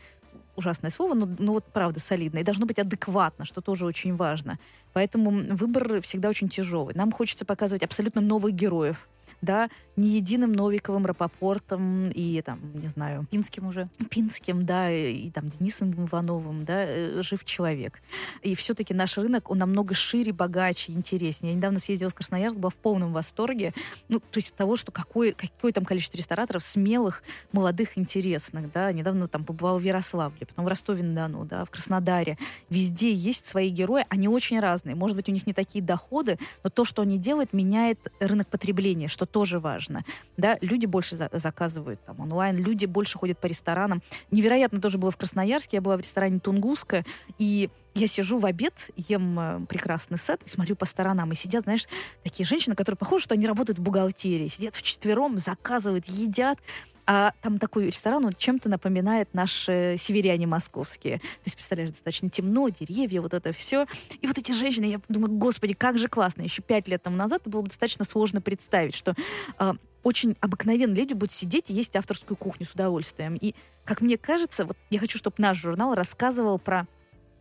ужасное 0.56 0.90
слово, 0.90 1.14
но, 1.14 1.28
но 1.38 1.52
вот 1.52 1.64
правда 1.66 2.00
солидно, 2.00 2.38
и 2.38 2.42
должно 2.42 2.66
быть 2.66 2.78
адекватно, 2.78 3.44
что 3.44 3.60
тоже 3.60 3.84
очень 3.86 4.16
важно. 4.16 4.58
Поэтому 4.92 5.30
выбор 5.54 6.00
всегда 6.00 6.28
очень 6.28 6.48
тяжелый. 6.48 6.94
Нам 6.94 7.12
хочется 7.12 7.44
показывать 7.44 7.84
абсолютно 7.84 8.20
новых 8.20 8.54
героев, 8.54 9.08
да, 9.46 9.70
не 9.96 10.16
единым 10.16 10.52
Новиковым, 10.52 11.06
Рапопортом 11.06 12.10
и 12.10 12.42
там, 12.42 12.60
не 12.74 12.88
знаю, 12.88 13.26
Пинским 13.30 13.66
уже. 13.66 13.88
Пинским, 14.10 14.66
да, 14.66 14.90
и, 14.90 15.12
и 15.12 15.30
там 15.30 15.48
Денисом 15.48 15.92
Ивановым, 15.92 16.66
да, 16.66 16.84
э, 16.86 17.22
жив 17.22 17.44
человек. 17.46 18.02
И 18.42 18.54
все-таки 18.54 18.92
наш 18.92 19.16
рынок, 19.16 19.50
он 19.50 19.58
намного 19.58 19.94
шире, 19.94 20.32
богаче, 20.32 20.92
интереснее. 20.92 21.52
Я 21.52 21.56
недавно 21.56 21.78
съездила 21.78 22.10
в 22.10 22.14
Красноярск, 22.14 22.58
была 22.58 22.70
в 22.70 22.74
полном 22.74 23.14
восторге, 23.14 23.72
ну, 24.08 24.20
то 24.20 24.38
есть 24.38 24.54
того, 24.54 24.76
что 24.76 24.92
какое, 24.92 25.32
какое 25.32 25.72
там 25.72 25.84
количество 25.84 26.18
рестораторов 26.18 26.62
смелых, 26.62 27.22
молодых, 27.52 27.96
интересных, 27.96 28.70
да. 28.72 28.92
Недавно 28.92 29.28
там 29.28 29.44
побывала 29.44 29.78
в 29.78 29.82
Ярославле, 29.82 30.46
потом 30.46 30.66
в 30.66 30.68
Ростове-на-Дону, 30.68 31.46
да, 31.46 31.64
в 31.64 31.70
Краснодаре. 31.70 32.36
Везде 32.68 33.12
есть 33.12 33.46
свои 33.46 33.70
герои, 33.70 34.04
они 34.10 34.28
очень 34.28 34.60
разные. 34.60 34.94
Может 34.94 35.16
быть, 35.16 35.28
у 35.28 35.32
них 35.32 35.46
не 35.46 35.54
такие 35.54 35.82
доходы, 35.82 36.38
но 36.62 36.70
то, 36.70 36.84
что 36.84 37.02
они 37.02 37.18
делают, 37.18 37.52
меняет 37.52 38.12
рынок 38.20 38.48
потребления, 38.48 39.08
что 39.08 39.24
тоже 39.36 39.58
важно. 39.58 40.02
Да, 40.38 40.56
люди 40.62 40.86
больше 40.86 41.14
за- 41.14 41.28
заказывают 41.30 42.02
там 42.06 42.20
онлайн, 42.20 42.56
люди 42.56 42.86
больше 42.86 43.18
ходят 43.18 43.38
по 43.38 43.44
ресторанам. 43.44 44.02
Невероятно 44.30 44.80
тоже 44.80 44.96
было 44.96 45.10
в 45.10 45.18
Красноярске, 45.18 45.76
я 45.76 45.80
была 45.82 45.98
в 45.98 46.00
ресторане 46.00 46.40
Тунгуска, 46.40 47.04
и 47.36 47.68
я 47.94 48.06
сижу 48.06 48.38
в 48.38 48.46
обед, 48.46 48.88
ем 48.96 49.38
э, 49.38 49.66
прекрасный 49.68 50.16
сет 50.16 50.40
смотрю 50.46 50.74
по 50.74 50.86
сторонам. 50.86 51.32
И 51.32 51.34
сидят, 51.34 51.64
знаешь, 51.64 51.84
такие 52.24 52.46
женщины, 52.46 52.74
которые 52.74 52.96
похожи, 52.96 53.24
что 53.24 53.34
они 53.34 53.46
работают 53.46 53.78
в 53.78 53.82
бухгалтерии. 53.82 54.48
Сидят 54.48 54.74
вчетвером, 54.74 55.36
заказывают, 55.36 56.06
едят. 56.06 56.58
А 57.06 57.32
там 57.40 57.58
такой 57.58 57.86
ресторан, 57.86 58.24
он 58.24 58.32
чем-то 58.32 58.68
напоминает 58.68 59.32
наши 59.32 59.94
северяне 59.96 60.46
московские. 60.46 61.18
То 61.18 61.44
есть, 61.44 61.54
представляешь, 61.54 61.90
достаточно 61.90 62.28
темно, 62.28 62.68
деревья, 62.68 63.20
вот 63.20 63.32
это 63.32 63.52
все. 63.52 63.86
И 64.20 64.26
вот 64.26 64.38
эти 64.38 64.50
женщины, 64.50 64.86
я 64.86 65.00
думаю, 65.08 65.32
господи, 65.32 65.74
как 65.74 65.98
же 65.98 66.08
классно. 66.08 66.42
Еще 66.42 66.62
пять 66.62 66.88
лет 66.88 67.02
тому 67.02 67.16
назад 67.16 67.42
было 67.44 67.62
бы 67.62 67.68
достаточно 67.68 68.04
сложно 68.04 68.40
представить, 68.40 68.94
что 68.94 69.14
а, 69.58 69.76
очень 70.02 70.36
обыкновенные 70.40 71.02
люди 71.02 71.14
будут 71.14 71.32
сидеть 71.32 71.70
и 71.70 71.74
есть 71.74 71.94
авторскую 71.94 72.36
кухню 72.36 72.66
с 72.66 72.72
удовольствием. 72.72 73.36
И, 73.36 73.54
как 73.84 74.00
мне 74.00 74.18
кажется, 74.18 74.64
вот 74.64 74.76
я 74.90 74.98
хочу, 74.98 75.16
чтобы 75.16 75.36
наш 75.38 75.58
журнал 75.58 75.94
рассказывал 75.94 76.58
про 76.58 76.88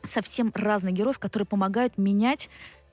совсем 0.04 0.52
разных 0.54 0.94
героев, 0.94 1.18
которые 1.18 1.48
помогают 1.48 1.98
менять 1.98 2.50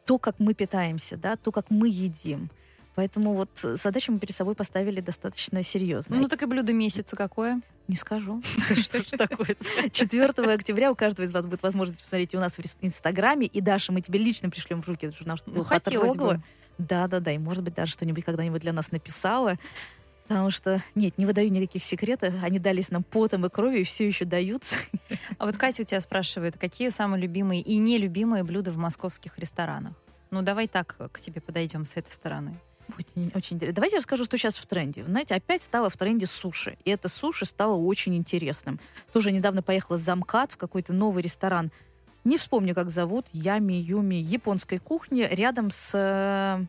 то, 0.06 0.18
как 0.18 0.38
мы 0.38 0.54
питаемся, 0.54 1.16
да, 1.16 1.37
то, 1.37 1.52
как 1.52 1.70
мы 1.70 1.88
едим. 1.88 2.50
Поэтому 2.94 3.35
вот 3.35 3.50
задачу 3.59 4.12
мы 4.12 4.18
перед 4.18 4.35
собой 4.35 4.55
поставили 4.55 5.00
достаточно 5.00 5.62
серьезно. 5.62 6.16
Ну, 6.16 6.28
так 6.28 6.42
и 6.42 6.46
блюдо 6.46 6.72
месяца 6.72 7.16
какое? 7.16 7.61
Не 7.88 7.96
скажу. 7.96 8.42
Да 8.68 8.76
что 8.76 8.98
ж 8.98 9.05
такое 9.05 9.57
4 9.90 10.28
октября 10.52 10.92
у 10.92 10.94
каждого 10.94 11.24
из 11.24 11.33
вас 11.33 11.46
будет 11.46 11.62
возможность 11.62 12.02
посмотреть 12.02 12.35
у 12.35 12.38
нас 12.38 12.52
в 12.52 12.61
Инстаграме. 12.81 13.46
И, 13.46 13.61
Даша, 13.61 13.92
мы 13.92 14.02
тебе 14.02 14.18
лично 14.18 14.50
пришлем 14.50 14.83
в 14.83 14.88
руки 14.88 15.07
этот 15.07 15.18
журнал, 15.18 15.37
чтобы 15.37 15.57
Ну, 15.59 15.64
хотелось 15.64 16.16
бы. 16.16 16.42
Да-да-да, 16.78 17.33
и, 17.33 17.38
может 17.38 17.62
быть, 17.62 17.74
даже 17.74 17.92
что-нибудь 17.92 18.24
когда-нибудь 18.24 18.61
для 18.61 18.72
нас 18.72 18.92
написала. 18.92 19.57
Потому 20.28 20.50
что, 20.50 20.83
нет, 20.94 21.18
не 21.18 21.26
выдаю 21.26 21.50
никаких 21.50 21.85
секретов. 21.85 22.35
Они 22.42 22.59
дались 22.59 22.90
нам 22.90 23.02
потом 23.02 23.44
и 23.46 23.50
кровью, 23.50 23.81
и 23.81 23.85
все 23.85 24.07
еще 24.07 24.24
даются. 24.24 24.76
А 25.38 25.46
вот 25.46 25.57
Катя 25.57 25.83
у 25.83 25.85
тебя 25.85 26.00
спрашивает, 26.00 26.57
какие 26.59 26.90
самые 26.90 27.20
любимые 27.20 27.61
и 27.61 27.78
нелюбимые 27.78 28.44
блюда 28.44 28.70
в 28.70 28.76
московских 28.76 29.38
ресторанах? 29.38 29.94
Ну, 30.31 30.42
давай 30.42 30.68
так 30.68 30.96
к 31.12 31.20
тебе 31.20 31.40
подойдем 31.40 31.85
с 31.85 31.96
этой 31.96 32.11
стороны. 32.11 32.59
Очень, 32.98 33.33
очень 33.35 33.57
интересно. 33.57 33.74
Давайте 33.74 33.96
я 33.96 33.98
расскажу, 33.98 34.24
что 34.24 34.37
сейчас 34.37 34.57
в 34.57 34.66
тренде. 34.66 35.05
Знаете, 35.05 35.35
опять 35.35 35.62
стало 35.62 35.90
в 35.90 35.96
тренде 35.96 36.26
суши. 36.26 36.76
И 36.85 36.90
это 36.90 37.09
суши 37.09 37.44
стало 37.44 37.74
очень 37.74 38.14
интересным. 38.14 38.81
Тоже 39.12 39.33
недавно 39.33 39.62
поехала 39.62 39.98
за 39.98 40.14
МКАД 40.16 40.52
в 40.52 40.57
какой-то 40.57 40.92
новый 40.92 41.22
ресторан. 41.22 41.70
Не 42.24 42.38
вспомню, 42.38 42.74
как 42.74 42.90
зовут. 42.90 43.26
Ями, 43.33 43.74
Юми. 43.74 44.14
Японской 44.14 44.78
кухни 44.78 45.26
рядом 45.31 45.70
с 45.70 45.90
э, 45.94 46.64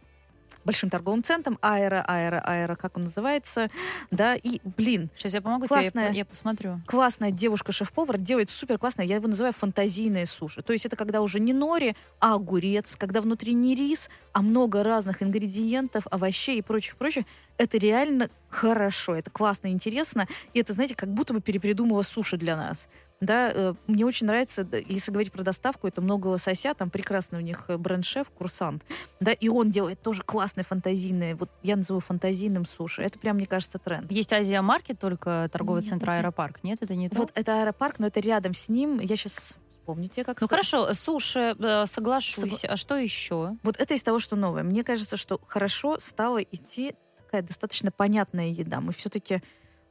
большим 0.66 0.90
торговым 0.90 1.24
центром. 1.24 1.58
Аэро, 1.62 2.04
аэро, 2.08 2.40
аэро, 2.46 2.76
как 2.76 2.98
он 2.98 3.06
называется. 3.06 3.70
Да, 4.12 4.36
и, 4.36 4.60
блин, 4.78 5.10
Сейчас 5.16 5.34
я 5.34 5.42
помогу 5.42 5.68
Классная. 5.68 6.08
тебе, 6.08 6.14
я, 6.14 6.20
я 6.20 6.26
посмотрю. 6.26 6.82
классная 6.88 7.32
девушка-шеф-повар 7.32 8.18
делает 8.18 8.50
супер 8.50 8.78
классное, 8.78 9.06
я 9.06 9.16
его 9.16 9.28
называю 9.28 9.54
фантазийные 9.54 10.26
суши. 10.26 10.62
То 10.62 10.74
есть 10.74 10.86
это 10.86 10.96
когда 10.96 11.22
уже 11.22 11.40
не 11.40 11.54
нори, 11.54 11.96
а 12.20 12.36
огурец, 12.36 12.96
когда 12.96 13.22
внутри 13.22 13.54
не 13.54 13.76
рис, 13.76 14.10
а 14.32 14.42
много 14.42 14.84
разных 14.84 15.22
ингредиентов, 15.24 16.08
овощей 16.12 16.60
и 16.60 16.62
прочих-прочих. 16.62 17.26
Это 17.58 17.78
реально 17.78 18.30
хорошо, 18.50 19.16
это 19.16 19.30
классно, 19.30 19.68
интересно. 19.68 20.28
И 20.54 20.60
это, 20.60 20.74
знаете, 20.74 20.96
как 20.96 21.10
будто 21.14 21.34
бы 21.34 21.42
перепридумала 21.42 22.02
суши 22.02 22.38
для 22.38 22.56
нас. 22.56 22.88
Да, 23.26 23.52
э, 23.54 23.74
мне 23.88 24.06
очень 24.06 24.28
нравится, 24.28 24.68
если 24.88 25.12
говорить 25.12 25.32
про 25.32 25.44
доставку, 25.44 25.88
это 25.88 26.02
много 26.02 26.28
лосося, 26.28 26.74
там 26.74 26.90
прекрасный 26.90 27.40
у 27.40 27.42
них 27.42 27.66
э, 27.68 27.78
бренд-шеф, 27.78 28.30
курсант, 28.30 28.84
да, 29.20 29.32
и 29.32 29.48
он 29.48 29.72
делает 29.72 30.02
тоже 30.02 30.24
классные 30.24 30.64
фантазийные, 30.64 31.36
вот 31.36 31.50
я 31.64 31.76
называю 31.76 32.02
фантазийным 32.02 32.66
суши. 32.66 33.02
Это 33.02 33.18
прям, 33.20 33.38
мне 33.38 33.46
кажется, 33.46 33.80
тренд. 33.80 34.12
Есть 34.12 34.34
Азия-маркет, 34.34 35.00
только 35.00 35.50
торговый 35.52 35.82
Нет, 35.82 35.90
центр. 35.90 36.10
Аэропарк. 36.10 36.64
Нет, 36.64 36.82
это 36.82 36.96
не 36.96 37.10
то? 37.10 37.16
Вот 37.16 37.32
это 37.34 37.62
аэропарк, 37.62 38.00
но 38.00 38.08
это 38.08 38.20
рядом 38.20 38.54
с 38.54 38.70
ним. 38.70 39.00
Я 39.00 39.16
сейчас 39.16 39.56
вспомню 39.84 40.08
тебе, 40.08 40.24
как 40.24 40.40
Ну 40.42 40.48
сказать. 40.48 40.70
хорошо, 40.70 40.94
суши, 40.94 41.56
э, 41.60 41.86
соглашусь. 41.86 42.66
А 42.66 42.76
что 42.76 42.96
еще? 42.96 43.56
Вот 43.64 43.78
это 43.78 43.94
из 43.94 44.04
того, 44.04 44.20
что 44.20 44.36
новое. 44.36 44.64
Мне 44.64 44.84
кажется, 44.84 45.18
что 45.18 45.40
хорошо 45.48 45.98
стало 46.00 46.42
идти 46.42 46.96
такая 47.34 47.42
достаточно 47.42 47.92
понятная 47.92 48.50
еда. 48.50 48.80
Мы 48.80 48.94
все-таки, 48.94 49.42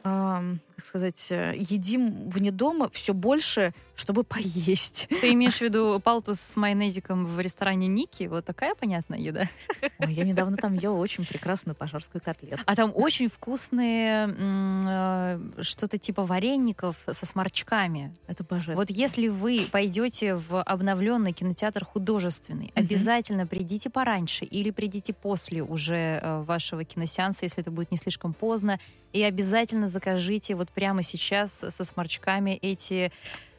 как 0.03 0.85
сказать, 0.85 1.29
э, 1.31 1.55
едим 1.57 2.29
вне 2.29 2.51
дома 2.51 2.91
все 2.93 3.15
больше, 3.15 3.73
чтобы 3.95 4.25
поесть. 4.25 5.07
Ты 5.09 5.33
имеешь 5.33 5.59
в 5.59 5.61
виду 5.61 6.01
палтус 6.03 6.41
с 6.41 6.57
майонезиком 6.57 7.27
в 7.27 7.41
ресторане 7.41 7.89
Ники? 7.89 8.25
Вот 8.25 8.45
такая 8.45 8.75
понятная 8.75 9.19
еда? 9.19 9.49
Ой, 9.99 10.13
я 10.13 10.25
недавно 10.25 10.57
там 10.57 10.75
ела 10.75 10.97
очень 10.97 11.25
прекрасную 11.25 11.77
пожарскую 11.77 12.23
котлету. 12.23 12.63
А 12.67 12.75
там 12.75 12.93
очень 12.95 13.29
вкусные 13.29 14.35
э, 14.37 15.63
что-то 15.63 15.99
типа 15.99 16.25
вареников 16.25 16.97
со 17.11 17.27
сморчками. 17.27 18.15
Это 18.27 18.45
божественно. 18.45 18.77
Вот 18.77 18.91
если 18.91 19.29
вы 19.29 19.67
пойдете 19.71 20.35
в 20.37 20.63
обновленный 20.63 21.33
кинотеатр 21.33 21.85
художественный, 21.85 22.73
обязательно 22.75 23.47
придите 23.47 23.91
пораньше 23.91 24.45
или 24.45 24.71
придите 24.71 25.13
после 25.13 25.63
уже 25.63 26.21
э, 26.23 26.43
вашего 26.43 26.85
киносеанса, 26.85 27.45
если 27.45 27.63
это 27.63 27.71
будет 27.71 27.91
не 27.91 27.99
слишком 27.99 28.33
поздно, 28.33 28.81
и 29.13 29.23
обязательно 29.23 29.89
закажите 29.89 30.55
вот 30.55 30.71
прямо 30.71 31.03
сейчас 31.03 31.53
со 31.69 31.85
сморчками 31.85 32.59
эти 32.63 33.13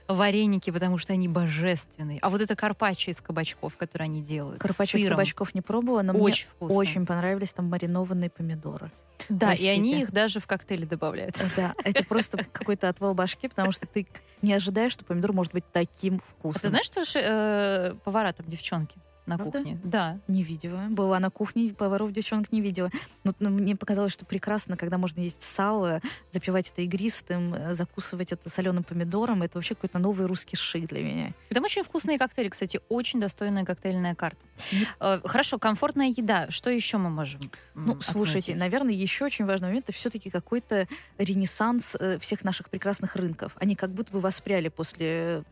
вареники, 0.08 0.70
потому 0.72 0.98
что 0.98 1.14
они 1.14 1.28
божественные. 1.28 2.20
А 2.22 2.30
вот 2.30 2.42
это 2.42 2.56
карпаччо 2.56 3.12
из 3.12 3.22
кабачков, 3.22 3.78
которые 3.78 4.06
они 4.06 4.22
делают. 4.22 4.60
Карпаччо 4.62 4.98
из 4.98 5.10
кабачков 5.10 5.56
не 5.56 5.62
пробовала, 5.62 6.02
но 6.02 6.14
Очень 6.14 6.46
мне 6.48 6.52
вкусно. 6.56 6.76
очень 6.76 7.06
понравились 7.06 7.54
там 7.54 7.70
маринованные 7.70 8.30
помидоры. 8.30 8.92
Да, 9.30 9.48
Простите. 9.48 9.72
и 9.72 9.76
они 9.78 10.02
их 10.02 10.12
даже 10.12 10.42
в 10.42 10.48
коктейли 10.48 10.84
добавляют. 10.86 11.40
Да, 11.56 11.74
это 11.86 12.04
просто 12.10 12.44
какой-то 12.52 12.90
отвал 12.90 13.14
башки, 13.14 13.48
потому 13.48 13.72
что 13.72 13.86
ты 13.86 14.06
не 14.42 14.54
ожидаешь, 14.54 14.92
что 14.92 15.06
помидор 15.06 15.32
может 15.32 15.54
быть 15.54 15.64
таким 15.72 16.16
А 16.16 16.20
вкусным. 16.20 16.62
ты 16.62 16.68
знаешь, 16.70 16.86
что 16.88 17.06
ши- 17.06 17.22
э, 17.24 17.96
повара 18.04 18.34
там 18.34 18.46
девчонки? 18.50 18.98
На 19.26 19.38
Правда? 19.38 19.60
кухне. 19.60 19.80
Да. 19.84 20.20
Не 20.28 20.44
видела. 20.44 20.88
Была 20.90 21.20
на 21.20 21.30
кухне, 21.30 21.74
поваров 21.74 22.12
девчонок 22.12 22.52
не 22.52 22.62
видела. 22.62 22.90
Но 23.24 23.34
ну, 23.40 23.50
мне 23.50 23.76
показалось, 23.76 24.12
что 24.12 24.26
прекрасно, 24.26 24.78
когда 24.78 24.98
можно 24.98 25.22
есть 25.22 25.42
сало, 25.42 26.02
запивать 26.32 26.70
это 26.72 26.82
игристым, 26.82 27.54
э, 27.54 27.74
закусывать 27.74 28.32
это 28.32 28.50
соленым 28.50 28.84
помидором. 28.84 29.44
Это 29.44 29.58
вообще 29.58 29.76
какой-то 29.76 30.00
новый 30.00 30.28
русский 30.28 30.56
шик 30.56 30.88
для 30.88 31.02
меня. 31.02 31.34
Там 31.50 31.64
очень 31.64 31.84
вкусные 31.84 32.18
коктейли, 32.18 32.50
кстати, 32.50 32.82
очень 32.90 33.20
достойная 33.20 33.66
коктейльная 33.66 34.16
карта. 34.16 34.46
Э, 35.00 35.20
Хорошо, 35.24 35.60
комфортная 35.60 36.08
еда. 36.08 36.50
Что 36.50 36.70
еще 36.70 36.98
мы 36.98 37.10
можем? 37.10 37.52
Ну, 37.76 38.00
слушайте, 38.02 38.56
наверное, 38.56 38.94
еще 38.94 39.26
очень 39.26 39.46
важный 39.46 39.68
момент 39.68 39.84
это 39.90 39.98
все-таки 39.98 40.30
какой-то 40.30 40.88
ренессанс 41.18 41.96
э, 42.00 42.18
всех 42.20 42.44
наших 42.44 42.70
прекрасных 42.70 43.16
рынков. 43.16 43.54
Они 43.60 43.76
как 43.76 43.92
будто 43.92 44.12
бы 44.12 44.20
воспряли 44.20 44.70
после 44.70 45.44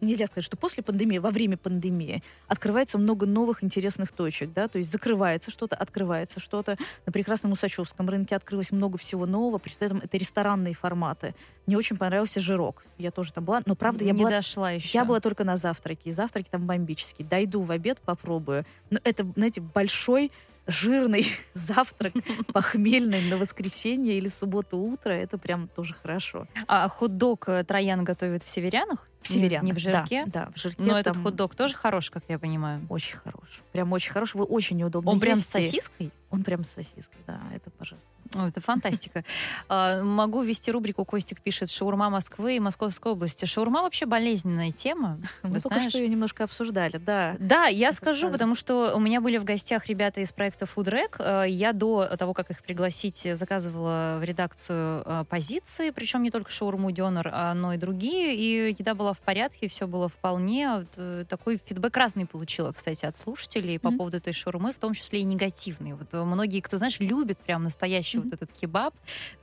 Нельзя 0.00 0.26
сказать, 0.26 0.44
что 0.44 0.56
после 0.56 0.82
пандемии, 0.82 1.18
во 1.18 1.30
время 1.30 1.56
пандемии 1.56 2.22
открывается 2.46 2.98
много 2.98 3.26
новых 3.26 3.64
интересных 3.64 4.12
точек, 4.12 4.52
да, 4.52 4.68
то 4.68 4.78
есть 4.78 4.92
закрывается 4.92 5.50
что-то, 5.50 5.76
открывается 5.76 6.40
что-то. 6.40 6.76
На 7.06 7.12
прекрасном 7.12 7.52
Усачевском 7.52 8.08
рынке 8.08 8.36
открылось 8.36 8.70
много 8.70 8.98
всего 8.98 9.26
нового, 9.26 9.58
при 9.58 9.74
этом 9.80 9.98
это 9.98 10.16
ресторанные 10.16 10.74
форматы. 10.74 11.34
Мне 11.66 11.76
очень 11.76 11.96
понравился 11.96 12.40
жирок, 12.40 12.84
я 12.96 13.10
тоже 13.10 13.32
там 13.32 13.44
была, 13.44 13.62
но 13.66 13.74
правда 13.74 14.04
я 14.04 14.12
не 14.12 14.22
была 14.22 14.30
дошла 14.30 14.70
еще. 14.70 14.96
я 14.96 15.04
была 15.04 15.20
только 15.20 15.44
на 15.44 15.56
завтраке, 15.56 16.10
и 16.10 16.12
завтраки 16.12 16.48
там 16.50 16.66
бомбические. 16.66 17.26
Дойду 17.26 17.62
в 17.62 17.70
обед, 17.70 17.98
попробую. 18.00 18.64
Но 18.90 18.98
это, 19.02 19.26
знаете, 19.34 19.60
большой 19.60 20.30
жирный 20.68 21.26
завтрак, 21.54 22.12
похмельный 22.52 23.22
на 23.28 23.36
воскресенье 23.36 24.16
или 24.16 24.28
субботу 24.28 24.78
утро, 24.78 25.10
это 25.10 25.38
прям 25.38 25.68
тоже 25.68 25.94
хорошо. 25.94 26.46
А 26.68 26.88
хот-дог 26.88 27.48
э, 27.48 27.64
Троян 27.64 28.04
готовит 28.04 28.42
в 28.42 28.48
северянах? 28.48 29.08
В 29.22 29.28
северянах, 29.28 29.64
Не 29.64 29.72
в 29.72 29.78
жирке? 29.78 30.24
Да, 30.26 30.46
да, 30.46 30.52
в 30.54 30.58
жирке. 30.58 30.84
Но 30.84 30.98
этот 30.98 31.14
там 31.14 31.22
хот-дог 31.22 31.54
тоже 31.54 31.74
хорош, 31.74 32.10
как 32.10 32.22
я 32.28 32.38
понимаю. 32.38 32.86
Очень 32.88 33.16
хороший. 33.16 33.62
Прям 33.72 33.92
очень 33.92 34.12
хороший. 34.12 34.36
Вы 34.36 34.44
очень 34.44 34.76
неудобно 34.76 35.10
Он 35.10 35.18
прям 35.18 35.36
с 35.36 35.46
сосиской? 35.46 36.12
Он 36.30 36.44
прям 36.44 36.62
с 36.62 36.70
сосиской, 36.70 37.18
да, 37.26 37.40
это 37.54 37.70
пожалуйста. 37.70 38.08
О, 38.34 38.46
это 38.46 38.60
фантастика. 38.60 39.24
А, 39.70 40.02
Могу 40.02 40.42
ввести 40.42 40.70
рубрику 40.70 41.04
«Костик 41.04 41.40
пишет 41.40 41.70
шаурма 41.70 42.10
Москвы 42.10 42.56
и 42.56 42.60
Московской 42.60 43.12
области». 43.12 43.44
Шаурма 43.44 43.82
вообще 43.82 44.06
болезненная 44.06 44.70
тема. 44.70 45.18
Мы 45.42 45.60
только 45.60 45.80
что 45.80 45.98
ее 45.98 46.08
немножко 46.08 46.44
обсуждали, 46.44 46.96
да. 46.96 47.36
Да, 47.38 47.66
я 47.66 47.92
скажу, 47.92 48.30
потому 48.30 48.54
что 48.54 48.94
у 48.96 49.00
меня 49.00 49.20
были 49.20 49.36
в 49.38 49.44
гостях 49.44 49.86
ребята 49.86 50.20
из 50.20 50.32
проекта 50.32 50.64
Food 50.64 50.84
Rec. 50.90 51.16
Э, 51.18 51.48
Я 51.48 51.72
до 51.72 52.16
того, 52.16 52.34
как 52.34 52.50
их 52.50 52.62
пригласить, 52.62 53.26
заказывала 53.32 54.18
в 54.20 54.24
редакцию 54.24 55.02
э, 55.04 55.24
позиции, 55.28 55.90
причем 55.90 56.22
не 56.22 56.30
только 56.30 56.50
шаурму 56.50 56.90
Дёнер, 56.90 57.30
а, 57.32 57.54
но 57.54 57.74
и 57.74 57.76
другие. 57.76 58.34
И 58.34 58.74
еда 58.78 58.94
была 58.94 59.12
в 59.12 59.18
порядке, 59.18 59.68
все 59.68 59.86
было 59.86 60.08
вполне. 60.08 60.86
Э, 60.96 61.24
Такой 61.28 61.58
фидбэк 61.62 61.96
разный 61.96 62.26
получила, 62.26 62.72
кстати, 62.72 63.04
от 63.06 63.16
слушателей 63.18 63.78
по 63.78 63.90
поводу 63.90 64.16
этой 64.16 64.32
шаурмы, 64.32 64.72
в 64.72 64.78
том 64.78 64.92
числе 64.94 65.20
и 65.20 65.24
негативный. 65.24 65.92
Вот 65.94 66.08
э, 66.12 66.22
многие, 66.24 66.60
кто, 66.60 66.76
знаешь, 66.78 67.00
любит 67.00 67.38
прям 67.38 67.64
настоящий 67.64 68.17
Мгм. 68.18 68.28
вот 68.30 68.32
этот 68.32 68.52
кебаб 68.52 68.94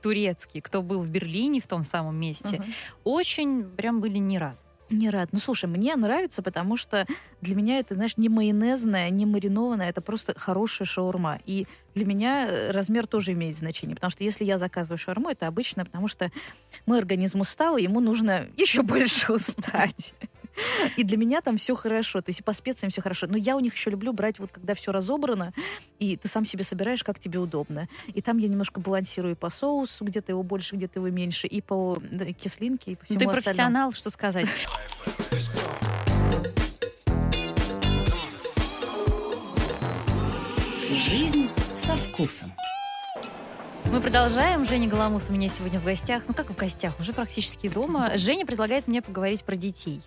турецкий, 0.02 0.60
кто 0.60 0.82
был 0.82 1.00
в 1.00 1.08
Берлине 1.08 1.60
в 1.60 1.66
том 1.66 1.84
самом 1.84 2.16
месте, 2.16 2.56
Ага. 2.56 2.64
очень 3.04 3.64
прям 3.64 4.00
были 4.00 4.18
не 4.18 4.38
рады. 4.38 4.56
Не 4.88 5.10
рад. 5.10 5.30
Ну, 5.32 5.40
слушай, 5.40 5.64
мне 5.66 5.96
нравится, 5.96 6.44
потому 6.44 6.76
что 6.76 7.06
для 7.40 7.56
меня 7.56 7.80
это, 7.80 7.94
знаешь, 7.94 8.16
не 8.16 8.28
майонезная, 8.28 9.10
не 9.10 9.26
маринованная, 9.26 9.88
это 9.88 10.00
просто 10.00 10.38
хорошая 10.38 10.86
шаурма. 10.86 11.40
И 11.44 11.66
для 11.96 12.06
меня 12.06 12.46
э, 12.46 12.70
размер 12.70 13.08
тоже 13.08 13.32
имеет 13.32 13.56
значение, 13.56 13.96
потому 13.96 14.12
что 14.12 14.22
если 14.22 14.44
я 14.44 14.58
заказываю 14.58 14.96
шаурму, 14.98 15.28
это 15.30 15.48
обычно, 15.48 15.84
потому 15.84 16.06
что 16.06 16.30
мой 16.86 16.98
организм 16.98 17.40
устал, 17.40 17.76
и 17.76 17.82
ему 17.82 17.98
нужно 17.98 18.46
еще 18.56 18.82
больше 18.82 19.32
устать. 19.32 20.14
И 20.96 21.04
для 21.04 21.16
меня 21.16 21.40
там 21.40 21.56
все 21.58 21.74
хорошо, 21.74 22.20
то 22.22 22.30
есть 22.30 22.40
и 22.40 22.42
по 22.42 22.52
специям 22.52 22.90
все 22.90 23.00
хорошо. 23.02 23.26
Но 23.28 23.36
я 23.36 23.56
у 23.56 23.60
них 23.60 23.74
еще 23.74 23.90
люблю 23.90 24.12
брать 24.12 24.38
вот 24.38 24.50
когда 24.52 24.74
все 24.74 24.92
разобрано, 24.92 25.52
и 25.98 26.16
ты 26.16 26.28
сам 26.28 26.44
себе 26.46 26.64
собираешь, 26.64 27.02
как 27.04 27.18
тебе 27.18 27.38
удобно. 27.38 27.88
И 28.06 28.20
там 28.22 28.38
я 28.38 28.48
немножко 28.48 28.80
балансирую 28.80 29.32
и 29.32 29.36
по 29.36 29.50
соусу, 29.50 30.04
где-то 30.04 30.32
его 30.32 30.42
больше, 30.42 30.76
где-то 30.76 31.00
его 31.00 31.08
меньше, 31.10 31.46
и 31.46 31.60
по 31.60 31.98
кислинке, 32.40 32.92
и 32.92 32.94
по 32.96 33.02
Ну, 33.02 33.06
всему 33.06 33.18
Ты 33.18 33.24
остальному. 33.26 33.42
профессионал, 33.44 33.92
что 33.92 34.10
сказать. 34.10 34.48
Жизнь 40.90 41.48
со 41.76 41.96
вкусом. 41.96 42.52
Мы 43.90 44.00
продолжаем. 44.00 44.64
Женя 44.64 44.88
Голомус 44.88 45.28
у 45.30 45.32
меня 45.32 45.48
сегодня 45.48 45.78
в 45.78 45.84
гостях. 45.84 46.24
Ну 46.26 46.34
как 46.34 46.50
в 46.50 46.56
гостях? 46.56 46.98
Уже 46.98 47.12
практически 47.12 47.68
дома. 47.68 48.12
Женя 48.16 48.46
предлагает 48.46 48.86
мне 48.88 49.02
поговорить 49.02 49.44
про 49.44 49.56
детей. 49.56 50.00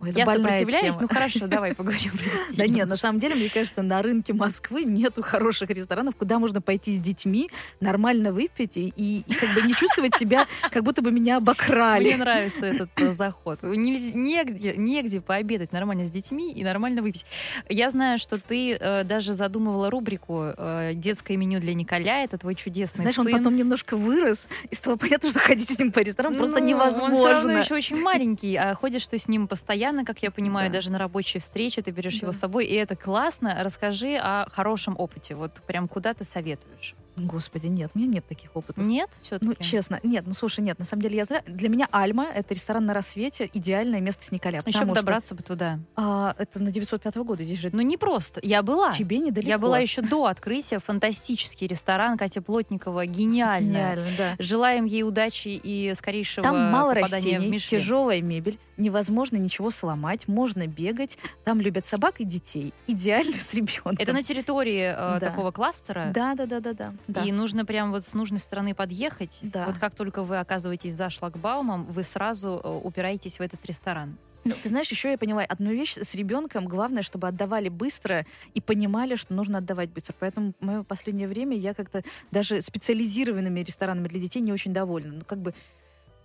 Ой, 0.00 0.12
Я 0.14 0.26
сопротивляюсь. 0.26 0.94
тема. 0.94 0.98
Ну 1.02 1.08
хорошо, 1.08 1.46
давай 1.46 1.74
поговорим 1.74 2.12
про 2.12 2.24
детей. 2.48 2.56
Да 2.56 2.66
нет, 2.66 2.88
на 2.88 2.96
самом 2.96 3.18
деле, 3.18 3.34
мне 3.34 3.48
кажется, 3.48 3.82
на 3.82 4.02
рынке 4.02 4.32
Москвы 4.34 4.84
нету 4.84 5.22
хороших 5.22 5.70
ресторанов, 5.70 6.14
куда 6.16 6.38
можно 6.38 6.60
пойти 6.60 6.92
с 6.94 6.98
детьми, 7.00 7.50
нормально 7.80 8.32
выпить 8.32 8.76
и, 8.76 8.92
и- 8.96 9.22
и 9.26 9.34
как 9.34 9.54
бы 9.54 9.62
не 9.62 9.74
чувствовать 9.74 10.14
себя, 10.16 10.46
как 10.70 10.82
будто 10.84 11.02
бы 11.02 11.10
меня 11.10 11.26
Мне 11.26 11.36
обокрали. 11.36 12.12
нравится 12.14 12.66
этот 12.66 12.90
э, 13.00 13.14
заход. 13.14 13.62
Нельзя- 13.62 14.14
негде, 14.14 14.74
негде 14.76 15.20
пообедать 15.20 15.72
нормально 15.72 16.04
с 16.04 16.10
детьми 16.10 16.52
и 16.52 16.62
нормально 16.62 17.02
выпить. 17.02 17.24
Я 17.68 17.88
знаю, 17.90 18.18
что 18.18 18.38
ты 18.38 18.74
э, 18.74 19.04
даже 19.04 19.32
задумывала 19.34 19.90
рубрику 19.90 20.52
э, 20.56 20.92
«Детское 20.94 21.36
меню 21.36 21.58
для 21.60 21.74
Николя». 21.74 22.22
Это 22.22 22.36
твой 22.38 22.54
чудесный 22.54 23.02
Знаешь, 23.02 23.18
он 23.18 23.30
потом 23.30 23.56
немножко 23.56 23.96
вырос, 23.96 24.46
и 24.70 24.74
стало 24.74 24.96
понятно, 24.96 25.30
что 25.30 25.40
ходить 25.40 25.70
с 25.70 25.78
ним 25.78 25.90
по 25.90 26.00
ресторанам 26.00 26.36
просто 26.38 26.60
Ну, 26.60 26.76
Он 26.76 26.86
все 27.14 27.28
равно 27.28 27.50
невозможно. 27.50 27.58
еще 27.58 27.74
очень 27.74 28.00
маленький, 28.02 28.54
а 28.56 28.74
ходишь 28.74 29.06
ты 29.08 29.18
с 29.18 29.26
ним 29.28 29.48
постоянно, 29.48 29.95
как 30.04 30.22
я 30.22 30.30
понимаю, 30.30 30.68
Да. 30.70 30.74
даже 30.74 30.90
на 30.92 30.98
рабочие 30.98 31.40
встречи 31.40 31.80
ты 31.82 31.90
берешь 31.90 32.16
его 32.16 32.32
Да. 32.32 32.36
с 32.36 32.40
собой, 32.40 32.66
и 32.66 32.74
это 32.74 32.96
классно. 32.96 33.56
Расскажи 33.60 34.16
о 34.16 34.46
хорошем 34.50 34.94
опыте. 34.98 35.34
Вот 35.34 35.62
прям 35.66 35.88
куда 35.88 36.12
ты 36.14 36.24
советуешь? 36.24 36.94
Господи, 37.16 37.68
нет, 37.68 37.90
у 37.94 37.98
меня 37.98 38.08
нет 38.12 38.26
таких 38.28 38.54
опытов. 38.54 38.84
Нет, 38.84 39.08
все-таки? 39.22 39.46
Ну, 39.48 39.54
честно, 39.58 39.98
нет, 40.02 40.24
ну 40.26 40.34
слушай, 40.34 40.60
нет, 40.60 40.78
на 40.78 40.84
самом 40.84 41.00
деле 41.00 41.16
я 41.16 41.24
знаю, 41.24 41.42
для 41.46 41.70
меня 41.70 41.88
Альма 41.90 42.26
это 42.26 42.52
ресторан 42.52 42.84
на 42.84 42.92
рассвете, 42.92 43.48
идеальное 43.54 44.02
место 44.02 44.22
с 44.26 44.32
Николя. 44.32 44.60
Еще 44.66 44.80
бы 44.84 44.92
что, 44.92 45.00
добраться 45.00 45.34
бы 45.34 45.42
туда. 45.42 45.78
а, 45.96 46.34
это 46.38 46.58
на 46.60 46.70
905 46.70 47.16
года, 47.24 47.42
здесь 47.42 47.58
же 47.58 47.70
Ну 47.72 47.80
не 47.80 47.96
просто. 47.96 48.40
Я 48.42 48.62
была. 48.62 48.90
тебе 48.92 49.16
недалеко. 49.18 49.48
Я 49.48 49.56
была 49.58 49.78
еще 49.78 50.02
до 50.02 50.26
открытия. 50.26 50.78
Фантастический 50.78 51.66
ресторан. 51.66 52.18
Катя 52.18 52.42
Плотникова 52.42 53.06
гениальная. 53.06 53.94
Гениально, 53.96 54.06
да. 54.18 54.34
Желаем 54.38 54.84
ей 54.84 55.02
удачи 55.02 55.48
и 55.48 55.94
скорейшего 55.94 56.42
Там 56.44 56.70
мало 56.70 56.92
попадания 56.92 57.08
в 57.08 57.12
растений, 57.12 57.48
Мишлен. 57.48 57.80
тяжелая 57.80 58.20
мебель, 58.20 58.58
невозможно 58.76 59.36
ничего 59.36 59.70
сломать, 59.70 60.28
можно 60.28 60.66
бегать. 60.66 61.18
Там 61.44 61.60
любят 61.60 61.86
собак 61.86 62.20
и 62.20 62.24
детей. 62.24 62.72
Идеально 62.86 63.34
с 63.34 63.54
ребенком. 63.54 63.96
Это 63.98 64.12
на 64.12 64.22
территории 64.22 64.92
э, 64.92 64.94
Да. 64.94 65.20
такого 65.20 65.50
кластера. 65.50 66.10
Да, 66.14 66.34
да, 66.34 66.46
да, 66.46 66.60
да, 66.60 66.72
да. 66.72 66.94
да. 67.08 67.24
И 67.24 67.32
нужно 67.32 67.64
прям 67.64 67.90
вот 67.90 68.04
с 68.04 68.14
нужной 68.14 68.40
стороны 68.40 68.74
подъехать. 68.74 69.38
Да. 69.42 69.66
Вот 69.66 69.78
как 69.78 69.94
только 69.94 70.22
вы 70.22 70.38
оказываетесь 70.38 70.94
за 70.94 71.10
шлагбаумом, 71.10 71.84
вы 71.86 72.02
сразу 72.02 72.60
э, 72.62 72.68
упираетесь 72.84 73.38
в 73.38 73.42
этот 73.42 73.64
ресторан. 73.66 74.16
Ну, 74.44 74.52
ты 74.62 74.68
знаешь, 74.68 74.88
еще 74.92 75.10
я 75.10 75.18
поняла 75.18 75.42
одну 75.42 75.70
вещь 75.72 75.96
с 75.96 76.14
ребенком. 76.14 76.66
Главное, 76.66 77.02
чтобы 77.02 77.26
отдавали 77.26 77.68
быстро 77.68 78.24
и 78.54 78.60
понимали, 78.60 79.16
что 79.16 79.34
нужно 79.34 79.58
отдавать 79.58 79.90
быстро. 79.90 80.14
Поэтому 80.20 80.52
в 80.60 80.64
мое 80.64 80.82
последнее 80.84 81.26
время 81.26 81.56
я 81.56 81.74
как-то 81.74 82.04
даже 82.30 82.62
специализированными 82.62 83.58
ресторанами 83.58 84.06
для 84.06 84.20
детей 84.20 84.38
не 84.38 84.52
очень 84.52 84.72
довольна. 84.72 85.14
Ну, 85.14 85.24
как 85.24 85.40
бы 85.40 85.52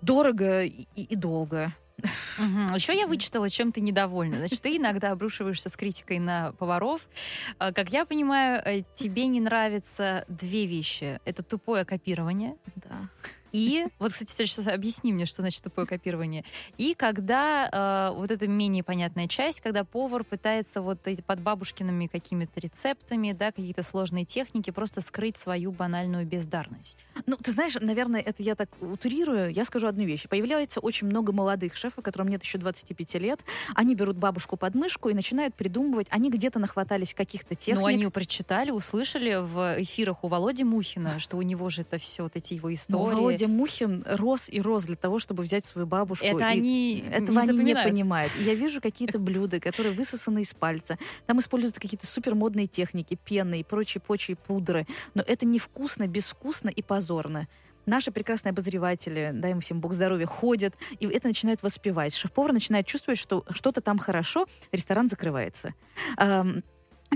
дорого 0.01 0.63
и, 0.63 0.85
и- 0.95 1.03
и 1.03 1.15
долго. 2.41 2.75
Еще 2.75 2.95
я 2.97 3.07
вычитала, 3.07 3.49
чем 3.49 3.71
ты 3.71 3.81
недовольна. 3.81 4.37
Значит, 4.37 4.61
ты 4.61 4.77
иногда 4.77 5.11
обрушиваешься 5.11 5.69
с 5.69 5.77
критикой 5.77 6.19
на 6.19 6.53
поваров. 6.53 7.01
А, 7.57 7.71
Как 7.71 7.89
я 7.89 8.05
понимаю, 8.05 8.61
э, 8.65 8.83
тебе 8.95 9.27
не 9.27 9.39
нравятся 9.41 10.25
две 10.27 10.65
вещи. 10.65 11.19
Это 11.25 11.43
тупое 11.43 11.85
копирование. 11.85 12.55
Да. 12.75 13.09
И, 13.51 13.85
вот, 13.99 14.11
кстати, 14.11 14.35
ты 14.35 14.45
сейчас 14.45 14.67
объясни 14.67 15.13
мне, 15.13 15.25
что 15.25 15.41
значит 15.41 15.63
тупое 15.63 15.87
копирование. 15.87 16.43
И 16.77 16.93
когда 16.93 18.11
э, 18.11 18.15
вот 18.15 18.31
эта 18.31 18.47
менее 18.47 18.83
понятная 18.83 19.27
часть, 19.27 19.61
когда 19.61 19.83
повар 19.83 20.23
пытается 20.23 20.81
вот 20.81 20.99
под 21.25 21.39
бабушкиными 21.41 22.07
какими-то 22.07 22.59
рецептами, 22.59 23.33
да, 23.33 23.51
какие-то 23.51 23.83
сложные 23.83 24.25
техники, 24.25 24.71
просто 24.71 25.01
скрыть 25.01 25.37
свою 25.37 25.71
банальную 25.71 26.25
бездарность. 26.25 27.05
Ну, 27.25 27.37
ты 27.37 27.51
знаешь, 27.51 27.75
наверное, 27.79 28.21
это 28.21 28.43
я 28.43 28.55
так 28.55 28.69
утрирую. 28.81 29.51
Я 29.51 29.65
скажу 29.65 29.87
одну 29.87 30.03
вещь. 30.03 30.27
Появляется 30.27 30.79
очень 30.79 31.07
много 31.07 31.33
молодых 31.33 31.75
шефов, 31.75 32.03
которым 32.03 32.29
нет 32.29 32.43
еще 32.43 32.57
25 32.57 33.15
лет. 33.15 33.39
Они 33.75 33.95
берут 33.95 34.17
бабушку 34.17 34.57
под 34.57 34.75
мышку 34.75 35.09
и 35.09 35.13
начинают 35.13 35.55
придумывать. 35.55 36.07
Они 36.09 36.29
где-то 36.29 36.59
нахватались 36.59 37.13
каких-то 37.13 37.55
техник. 37.55 37.81
Ну, 37.81 37.85
они 37.85 38.07
прочитали, 38.07 38.71
услышали 38.71 39.37
в 39.41 39.81
эфирах 39.81 40.23
у 40.23 40.27
Володи 40.27 40.63
Мухина, 40.63 41.19
что 41.19 41.37
у 41.37 41.41
него 41.41 41.69
же 41.69 41.81
это 41.81 41.97
все, 41.97 42.23
вот 42.23 42.35
эти 42.35 42.53
его 42.53 42.69
Но 42.69 42.73
истории. 42.75 43.01
Володя 43.41 43.47
Мухин 43.47 44.03
рос 44.07 44.49
и 44.49 44.61
рос 44.61 44.85
для 44.85 44.95
того, 44.95 45.19
чтобы 45.19 45.43
взять 45.43 45.65
свою 45.65 45.87
бабушку. 45.87 46.25
это 46.25 46.45
они 46.45 47.03
Этого 47.11 47.41
не 47.41 47.49
они 47.49 47.63
не 47.63 47.75
понимают. 47.75 48.31
И 48.39 48.43
я 48.43 48.53
вижу 48.53 48.81
какие-то 48.81 49.19
блюда, 49.19 49.59
которые 49.59 49.93
высосаны 49.93 50.41
из 50.41 50.53
пальца. 50.53 50.97
Там 51.25 51.39
используются 51.39 51.81
какие-то 51.81 52.07
супермодные 52.07 52.67
техники, 52.67 53.17
пены 53.23 53.61
и 53.61 53.63
прочие-прочие 53.63 54.37
пудры. 54.37 54.85
Но 55.13 55.23
это 55.25 55.45
невкусно, 55.45 56.07
безвкусно 56.07 56.69
и 56.69 56.81
позорно. 56.81 57.47
наши 57.87 58.11
прекрасные 58.11 58.51
обозреватели, 58.51 59.31
дай 59.33 59.51
им 59.51 59.59
всем 59.59 59.81
бог 59.81 59.93
здоровья, 59.93 60.27
ходят, 60.27 60.75
и 60.99 61.07
это 61.07 61.27
начинают 61.27 61.63
воспевать. 61.63 62.13
Шеф-повар 62.13 62.53
начинает 62.53 62.85
чувствовать, 62.85 63.19
что 63.19 63.43
что-то 63.49 63.81
там 63.81 63.97
хорошо, 63.97 64.45
ресторан 64.71 65.09
закрывается. 65.09 65.73
Ам, 66.15 66.63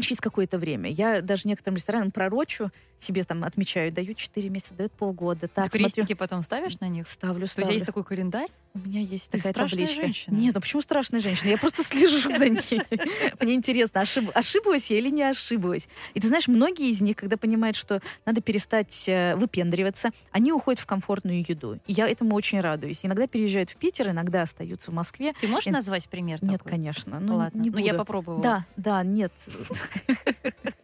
через 0.01 0.19
какое-то 0.19 0.57
время. 0.57 0.89
Я 0.89 1.21
даже 1.21 1.47
некоторым 1.47 1.75
ресторанам 1.75 2.11
пророчу, 2.11 2.71
себе 2.99 3.23
там 3.23 3.43
отмечаю, 3.43 3.91
даю 3.91 4.13
4 4.13 4.49
месяца, 4.49 4.73
дают 4.73 4.91
полгода. 4.93 5.47
Так, 5.47 5.69
Ты 5.71 5.77
крестики 5.79 6.13
потом 6.13 6.43
ставишь 6.43 6.79
на 6.79 6.87
них? 6.87 7.07
Ставлю, 7.07 7.39
То 7.39 7.43
есть 7.43 7.53
ставлю. 7.53 7.73
есть 7.73 7.85
такой 7.85 8.03
календарь? 8.03 8.49
У 8.73 8.79
меня 8.79 8.99
есть 9.01 9.29
Ты 9.29 9.37
такая 9.37 9.53
страшная 9.53 9.85
табличка. 9.85 10.03
женщина. 10.03 10.35
Нет, 10.35 10.53
ну 10.55 10.59
почему 10.61 10.81
страшная 10.81 11.19
женщина? 11.21 11.49
Я 11.49 11.57
просто 11.57 11.81
слежу 11.83 12.17
за 12.29 12.49
ней. 12.49 12.81
Мне 13.39 13.53
интересно, 13.53 14.01
ошиб- 14.01 14.31
ошиблась 14.33 14.89
я 14.91 14.97
или 14.97 15.09
не 15.09 15.23
ошиблась. 15.23 15.87
И 16.13 16.19
ты 16.19 16.27
знаешь, 16.27 16.47
многие 16.49 16.89
из 16.89 16.99
них, 17.01 17.15
когда 17.15 17.37
понимают, 17.37 17.77
что 17.77 18.01
надо 18.25 18.41
перестать 18.41 19.05
э, 19.07 19.35
выпендриваться, 19.37 20.09
они 20.31 20.51
уходят 20.51 20.81
в 20.81 20.85
комфортную 20.85 21.39
еду. 21.47 21.79
И 21.87 21.93
я 21.93 22.07
этому 22.07 22.35
очень 22.35 22.59
радуюсь. 22.59 22.99
Иногда 23.03 23.27
переезжают 23.27 23.69
в 23.69 23.77
Питер, 23.77 24.09
иногда 24.09 24.41
остаются 24.41 24.91
в 24.91 24.93
Москве. 24.93 25.33
Ты 25.39 25.47
можешь 25.47 25.71
назвать 25.71 26.09
пример 26.09 26.39
Нет, 26.43 26.57
такой? 26.59 26.71
конечно. 26.71 27.19
Ну, 27.21 27.35
Ладно, 27.37 27.61
не 27.61 27.69
ну 27.69 27.77
я 27.77 27.93
буду. 27.93 27.97
попробовала. 27.99 28.41
Да, 28.41 28.65
да, 28.75 29.03
нет. 29.03 29.31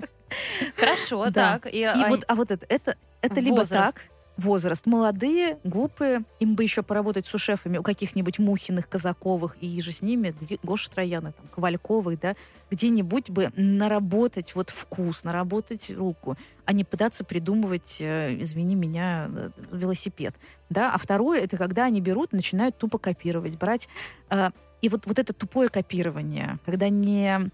Хорошо, 0.95 1.29
Да. 1.31 1.59
так. 1.59 1.73
И, 1.73 1.79
И 1.79 1.83
а, 1.83 2.07
вот, 2.09 2.23
а 2.27 2.35
вот 2.35 2.51
это, 2.51 2.65
это, 2.69 2.95
это 3.21 3.39
либо 3.39 3.65
так, 3.65 3.95
возраст. 4.37 4.85
Молодые, 4.85 5.57
глупые, 5.63 6.23
им 6.39 6.55
бы 6.55 6.63
еще 6.63 6.83
поработать 6.83 7.27
с 7.27 7.37
шефами 7.37 7.77
у 7.77 7.83
каких-нибудь 7.83 8.39
Мухиных, 8.39 8.89
Казаковых 8.89 9.55
и 9.61 9.81
же 9.81 9.91
с 9.91 10.01
ними, 10.01 10.33
Гоша 10.63 10.89
Трояна, 10.89 11.33
там, 11.33 11.45
Ковальковых, 11.53 12.19
да, 12.19 12.35
где-нибудь 12.69 13.29
бы 13.29 13.51
наработать 13.55 14.55
вот 14.55 14.69
вкус, 14.69 15.23
наработать 15.23 15.91
руку, 15.91 16.37
а 16.65 16.73
не 16.73 16.83
пытаться 16.83 17.23
придумывать, 17.23 17.97
э, 18.01 18.37
извини 18.39 18.75
меня, 18.75 19.29
э, 19.29 19.49
велосипед. 19.71 20.35
Да? 20.69 20.91
А 20.93 20.97
второе, 20.97 21.41
это 21.41 21.57
когда 21.57 21.85
они 21.85 22.01
берут, 22.01 22.31
начинают 22.31 22.77
тупо 22.77 22.97
копировать, 22.97 23.57
брать. 23.57 23.89
э, 24.29 24.49
и 24.81 24.89
вот, 24.89 25.05
вот 25.05 25.19
это 25.19 25.33
тупое 25.33 25.69
копирование, 25.69 26.57
когда 26.65 26.89
не 26.89 27.51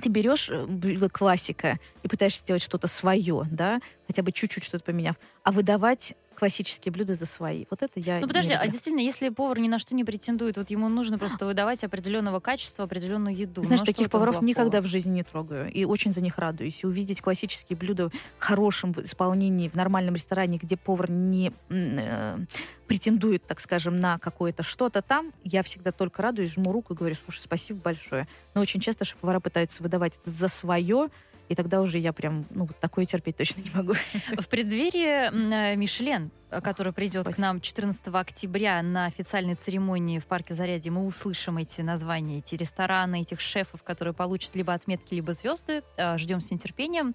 ты 0.00 0.08
берешь 0.08 0.48
э, 0.50 1.08
классика 1.12 1.78
и 2.02 2.08
пытаешься 2.08 2.40
сделать 2.40 2.62
что-то 2.62 2.86
свое, 2.86 3.46
да, 3.50 3.80
хотя 4.06 4.22
бы 4.22 4.32
чуть-чуть 4.32 4.64
что-то 4.64 4.84
поменяв, 4.84 5.16
а 5.42 5.52
выдавать 5.52 6.14
классические 6.36 6.92
блюда 6.92 7.14
за 7.14 7.26
свои. 7.26 7.66
Вот 7.70 7.82
это 7.82 7.98
я 7.98 8.20
Ну 8.20 8.28
подожди, 8.28 8.52
а 8.52 8.66
действительно, 8.66 9.00
если 9.02 9.28
повар 9.30 9.58
ни 9.58 9.68
на 9.68 9.78
что 9.78 9.94
не 9.94 10.04
претендует, 10.04 10.56
вот 10.56 10.70
ему 10.70 10.88
нужно 10.88 11.18
просто 11.18 11.46
выдавать 11.46 11.82
определенного 11.84 12.40
качества, 12.40 12.84
определенную 12.84 13.34
еду. 13.34 13.62
Знаешь, 13.62 13.80
Ну, 13.80 13.82
а 13.82 13.86
что 13.86 13.92
в 13.92 13.96
таких 13.96 14.10
поваров 14.10 14.34
плохого? 14.34 14.48
никогда 14.48 14.80
в 14.80 14.86
жизни 14.86 15.10
не 15.10 15.22
трогаю. 15.22 15.72
И 15.72 15.84
очень 15.84 16.12
за 16.12 16.20
них 16.20 16.38
радуюсь. 16.38 16.80
И 16.82 16.86
увидеть 16.86 17.20
классические 17.20 17.76
блюда 17.76 18.10
в 18.10 18.12
хорошем 18.38 18.92
исполнении, 18.92 19.68
в 19.68 19.74
нормальном 19.74 20.14
ресторане, 20.14 20.58
где 20.58 20.76
повар 20.76 21.10
не 21.10 21.52
э, 21.70 22.38
претендует, 22.86 23.46
так 23.46 23.60
скажем, 23.60 23.98
на 23.98 24.18
какое-то 24.18 24.62
что-то 24.62 25.02
там, 25.02 25.32
я 25.44 25.62
всегда 25.62 25.92
только 25.92 26.22
радуюсь, 26.22 26.52
жму 26.52 26.72
руку 26.72 26.94
и 26.94 26.96
говорю, 26.96 27.16
слушай, 27.24 27.40
спасибо 27.40 27.80
большое. 27.80 28.28
Но 28.54 28.60
очень 28.60 28.80
часто 28.80 29.04
шеф-повара 29.04 29.40
пытаются 29.40 29.82
выдавать 29.82 30.18
это 30.22 30.30
за 30.30 30.48
свое, 30.48 31.08
и 31.48 31.54
тогда 31.54 31.80
уже 31.80 31.98
я 31.98 32.12
прям, 32.12 32.46
ну, 32.50 32.68
такое 32.80 33.04
терпеть 33.04 33.36
точно 33.36 33.60
не 33.60 33.70
могу. 33.74 33.94
В 34.38 34.48
преддверии 34.48 35.72
э, 35.72 35.76
Мишлен, 35.76 36.30
который 36.50 36.92
придет 36.92 37.26
к 37.28 37.38
нам 37.38 37.60
14 37.60 38.08
октября 38.08 38.82
на 38.82 39.06
официальной 39.06 39.54
церемонии 39.54 40.18
в 40.18 40.26
парке 40.26 40.54
Зарядье, 40.54 40.92
мы 40.92 41.06
услышим 41.06 41.58
эти 41.58 41.80
названия, 41.80 42.38
эти 42.38 42.54
рестораны, 42.54 43.22
этих 43.22 43.40
шефов, 43.40 43.82
которые 43.82 44.14
получат 44.14 44.54
либо 44.54 44.72
отметки, 44.72 45.14
либо 45.14 45.32
звезды. 45.32 45.82
Э, 45.96 46.18
Ждем 46.18 46.40
с 46.40 46.50
нетерпением. 46.50 47.14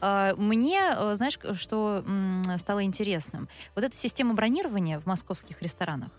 Э, 0.00 0.34
Мне, 0.36 0.80
э, 0.96 1.14
знаешь, 1.14 1.38
что 1.58 2.04
стало 2.56 2.84
интересным? 2.84 3.48
Вот 3.74 3.84
эта 3.84 3.94
система 3.94 4.34
бронирования 4.34 4.98
в 5.00 5.06
московских 5.06 5.62
ресторанах, 5.62 6.10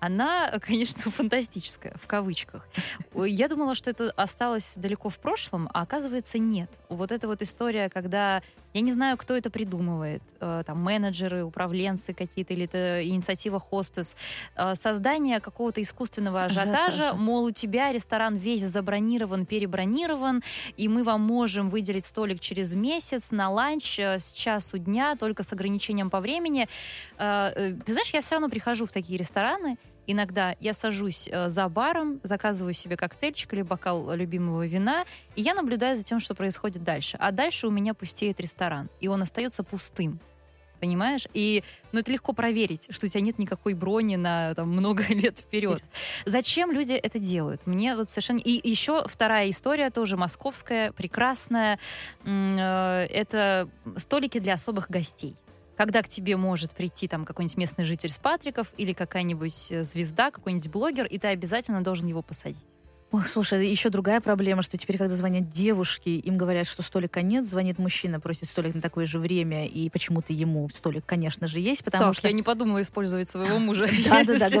она, 0.00 0.48
э, 0.52 0.60
конечно, 0.60 1.10
фантастическая, 1.10 1.94
в 2.00 2.06
кавычках. 2.06 2.68
Я 3.14 3.48
думала, 3.48 3.74
что 3.74 3.90
это 3.90 4.10
осталось 4.16 4.74
далеко 4.76 5.08
в 5.08 5.18
прошлом, 5.18 5.68
а 5.74 5.82
оказывается 5.82 6.38
нет. 6.38 6.70
Вот 6.88 7.12
эта 7.12 7.26
вот 7.26 7.42
история, 7.42 7.88
когда 7.88 8.42
я 8.76 8.82
не 8.82 8.92
знаю, 8.92 9.16
кто 9.16 9.34
это 9.34 9.48
придумывает, 9.48 10.22
э, 10.38 10.62
там 10.66 10.82
менеджеры, 10.82 11.44
управленцы 11.44 12.12
какие-то, 12.12 12.52
или 12.52 12.66
это 12.66 13.02
инициатива 13.02 13.58
хостес, 13.58 14.16
э, 14.54 14.74
создание 14.74 15.40
какого-то 15.40 15.80
искусственного 15.80 16.44
ажиотажа, 16.44 16.86
Ажиотажа. 16.86 17.16
мол, 17.16 17.44
у 17.44 17.50
тебя 17.52 17.90
ресторан 17.90 18.36
весь 18.36 18.62
забронирован, 18.64 19.46
перебронирован, 19.46 20.42
и 20.76 20.88
мы 20.88 21.04
вам 21.04 21.22
можем 21.22 21.70
выделить 21.70 22.04
столик 22.04 22.38
через 22.40 22.74
месяц 22.74 23.30
на 23.30 23.48
ланч 23.48 23.98
э, 23.98 24.18
с 24.18 24.30
часу 24.32 24.76
дня, 24.76 25.16
только 25.16 25.42
с 25.42 25.54
ограничением 25.54 26.10
по 26.10 26.20
времени. 26.20 26.68
Ты 27.16 27.92
знаешь, 27.92 28.10
я 28.12 28.20
все 28.20 28.34
равно 28.34 28.50
прихожу 28.50 28.84
в 28.84 28.92
такие 28.92 29.18
рестораны, 29.18 29.78
Иногда 30.06 30.54
я 30.60 30.72
сажусь 30.72 31.28
э, 31.30 31.48
за 31.48 31.68
баром, 31.68 32.20
заказываю 32.22 32.72
себе 32.72 32.96
коктейльчик 32.96 33.52
или 33.54 33.62
бокал 33.62 34.12
любимого 34.12 34.66
вина, 34.66 35.04
и 35.34 35.42
я 35.42 35.54
наблюдаю 35.54 35.96
за 35.96 36.04
тем, 36.04 36.20
что 36.20 36.34
происходит 36.34 36.82
дальше. 36.84 37.16
А 37.20 37.32
дальше 37.32 37.66
у 37.66 37.70
меня 37.70 37.94
пустеет 37.94 38.40
ресторан, 38.40 38.88
и 39.00 39.08
он 39.08 39.22
остается 39.22 39.64
пустым. 39.64 40.20
Понимаешь? 40.78 41.26
И 41.32 41.64
ну, 41.92 42.00
это 42.00 42.12
легко 42.12 42.34
проверить, 42.34 42.88
что 42.90 43.06
у 43.06 43.08
тебя 43.08 43.22
нет 43.22 43.38
никакой 43.38 43.72
брони 43.72 44.16
на 44.16 44.54
там, 44.54 44.68
много 44.68 45.04
лет 45.08 45.38
вперед. 45.38 45.82
Зачем 46.26 46.70
люди 46.70 46.92
это 46.92 47.18
делают? 47.18 47.66
Мне 47.66 47.96
вот 47.96 48.10
совершенно... 48.10 48.38
И 48.38 48.68
еще 48.68 49.06
вторая 49.08 49.48
история, 49.48 49.90
тоже 49.90 50.16
московская, 50.16 50.92
прекрасная. 50.92 51.78
Э, 52.24 53.06
Это 53.10 53.70
столики 53.96 54.38
для 54.38 54.54
особых 54.54 54.90
гостей 54.90 55.36
когда 55.76 56.02
к 56.02 56.08
тебе 56.08 56.36
может 56.36 56.72
прийти 56.72 57.08
там 57.08 57.24
какой-нибудь 57.24 57.56
местный 57.56 57.84
житель 57.84 58.10
с 58.10 58.18
Патриков 58.18 58.72
или 58.76 58.92
какая-нибудь 58.92 59.72
э, 59.72 59.84
звезда, 59.84 60.30
какой-нибудь 60.30 60.68
блогер, 60.68 61.06
и 61.06 61.18
ты 61.18 61.28
обязательно 61.28 61.82
должен 61.82 62.06
его 62.06 62.22
посадить. 62.22 62.75
Ой, 63.12 63.22
слушай, 63.28 63.68
еще 63.68 63.88
другая 63.88 64.20
проблема, 64.20 64.62
что 64.62 64.76
теперь, 64.76 64.98
когда 64.98 65.14
звонят 65.14 65.48
девушки, 65.48 66.08
им 66.08 66.36
говорят, 66.36 66.66
что 66.66 66.82
столика 66.82 67.22
нет, 67.22 67.46
звонит 67.46 67.78
мужчина, 67.78 68.18
просит 68.18 68.48
столик 68.48 68.74
на 68.74 68.82
такое 68.82 69.06
же 69.06 69.20
время, 69.20 69.68
и 69.68 69.88
почему-то 69.90 70.32
ему 70.32 70.68
столик, 70.74 71.04
конечно 71.06 71.46
же, 71.46 71.60
есть, 71.60 71.84
потому 71.84 72.06
так, 72.06 72.14
что... 72.16 72.26
я 72.26 72.34
не 72.34 72.42
подумала 72.42 72.82
использовать 72.82 73.30
своего 73.30 73.58
мужа. 73.60 73.86
Да, 74.08 74.18
если 74.20 74.38
да, 74.38 74.50
да, 74.50 74.56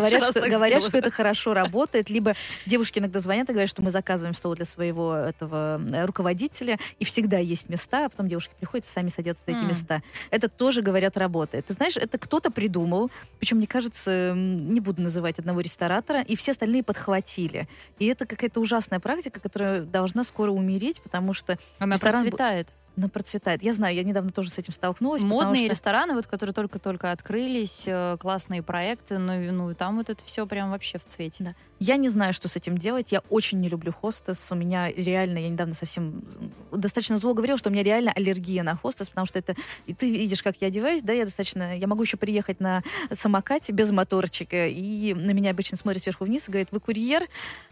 говорят, 0.48 0.82
что, 0.84 0.98
это 0.98 1.10
хорошо 1.10 1.54
работает. 1.54 2.08
Либо 2.08 2.34
девушки 2.66 3.00
иногда 3.00 3.18
звонят 3.18 3.48
и 3.50 3.52
говорят, 3.52 3.68
что 3.68 3.82
мы 3.82 3.90
заказываем 3.90 4.34
стол 4.34 4.54
для 4.54 4.64
своего 4.64 5.14
этого 5.14 5.80
э, 5.90 6.04
руководителя, 6.04 6.78
и 7.00 7.04
всегда 7.04 7.38
есть 7.38 7.68
места, 7.68 8.06
а 8.06 8.08
потом 8.08 8.28
девушки 8.28 8.52
приходят 8.58 8.86
и 8.86 8.88
сами 8.88 9.08
садятся 9.08 9.42
на 9.48 9.56
эти 9.56 9.64
места. 9.64 10.02
Это 10.30 10.48
тоже, 10.48 10.82
говорят, 10.82 11.16
работает. 11.16 11.66
Ты 11.66 11.74
знаешь, 11.74 11.96
это 11.96 12.16
кто-то 12.16 12.52
придумал, 12.52 13.10
причем, 13.40 13.56
мне 13.56 13.66
кажется, 13.66 14.34
не 14.36 14.80
буду 14.80 15.02
называть 15.02 15.40
одного 15.40 15.60
ресторатора, 15.60 16.22
и 16.22 16.36
все 16.36 16.52
остальные 16.52 16.84
подхватили. 16.84 17.68
И 17.98 18.06
это 18.06 18.24
какая-то 18.36 18.60
ужасная 18.60 19.00
практика, 19.00 19.40
которая 19.40 19.82
должна 19.82 20.24
скоро 20.24 20.50
умереть, 20.50 21.00
потому 21.02 21.32
что 21.32 21.58
Она 21.78 21.96
ресторан 21.96 22.22
процветает. 22.22 22.68
Она 22.96 23.08
процветает. 23.08 23.62
Я 23.62 23.72
знаю, 23.72 23.94
я 23.94 24.02
недавно 24.02 24.30
тоже 24.30 24.50
с 24.50 24.58
этим 24.58 24.72
столкнулась. 24.72 25.22
Модные 25.22 25.66
что- 25.66 25.74
рестораны, 25.74 26.14
вот, 26.14 26.26
которые 26.26 26.54
только-только 26.54 27.12
открылись, 27.12 27.84
э, 27.86 28.16
классные 28.18 28.62
проекты, 28.62 29.18
ну, 29.18 29.52
ну, 29.52 29.70
и 29.70 29.74
там 29.74 29.96
вот 29.98 30.08
это 30.08 30.24
все 30.24 30.46
прям 30.46 30.70
вообще 30.70 30.98
в 30.98 31.04
цвете. 31.04 31.44
Да. 31.44 31.54
Я 31.78 31.96
не 31.96 32.08
знаю, 32.08 32.32
что 32.32 32.48
с 32.48 32.56
этим 32.56 32.78
делать. 32.78 33.12
Я 33.12 33.20
очень 33.28 33.60
не 33.60 33.68
люблю 33.68 33.92
хостес. 33.92 34.46
У 34.50 34.54
меня 34.54 34.90
реально, 34.90 35.38
я 35.38 35.48
недавно 35.50 35.74
совсем 35.74 36.24
достаточно 36.72 37.18
зло 37.18 37.34
говорила, 37.34 37.58
что 37.58 37.68
у 37.68 37.72
меня 37.72 37.82
реально 37.82 38.12
аллергия 38.12 38.62
на 38.62 38.76
хостес, 38.76 39.10
потому 39.10 39.26
что 39.26 39.38
это... 39.38 39.54
И 39.84 39.92
ты 39.92 40.10
видишь, 40.10 40.42
как 40.42 40.56
я 40.60 40.68
одеваюсь, 40.68 41.02
да, 41.02 41.12
я 41.12 41.24
достаточно... 41.24 41.76
Я 41.76 41.86
могу 41.86 42.02
еще 42.02 42.16
приехать 42.16 42.60
на 42.60 42.82
самокате 43.12 43.72
без 43.72 43.90
моторчика, 43.90 44.66
и 44.68 45.12
на 45.12 45.32
меня 45.32 45.50
обычно 45.50 45.76
смотрят 45.76 46.02
сверху 46.02 46.24
вниз 46.24 46.48
и 46.48 46.52
говорят, 46.52 46.68
вы 46.70 46.80
курьер? 46.80 47.28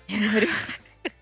Я 0.09 0.29
говорю, 0.29 0.49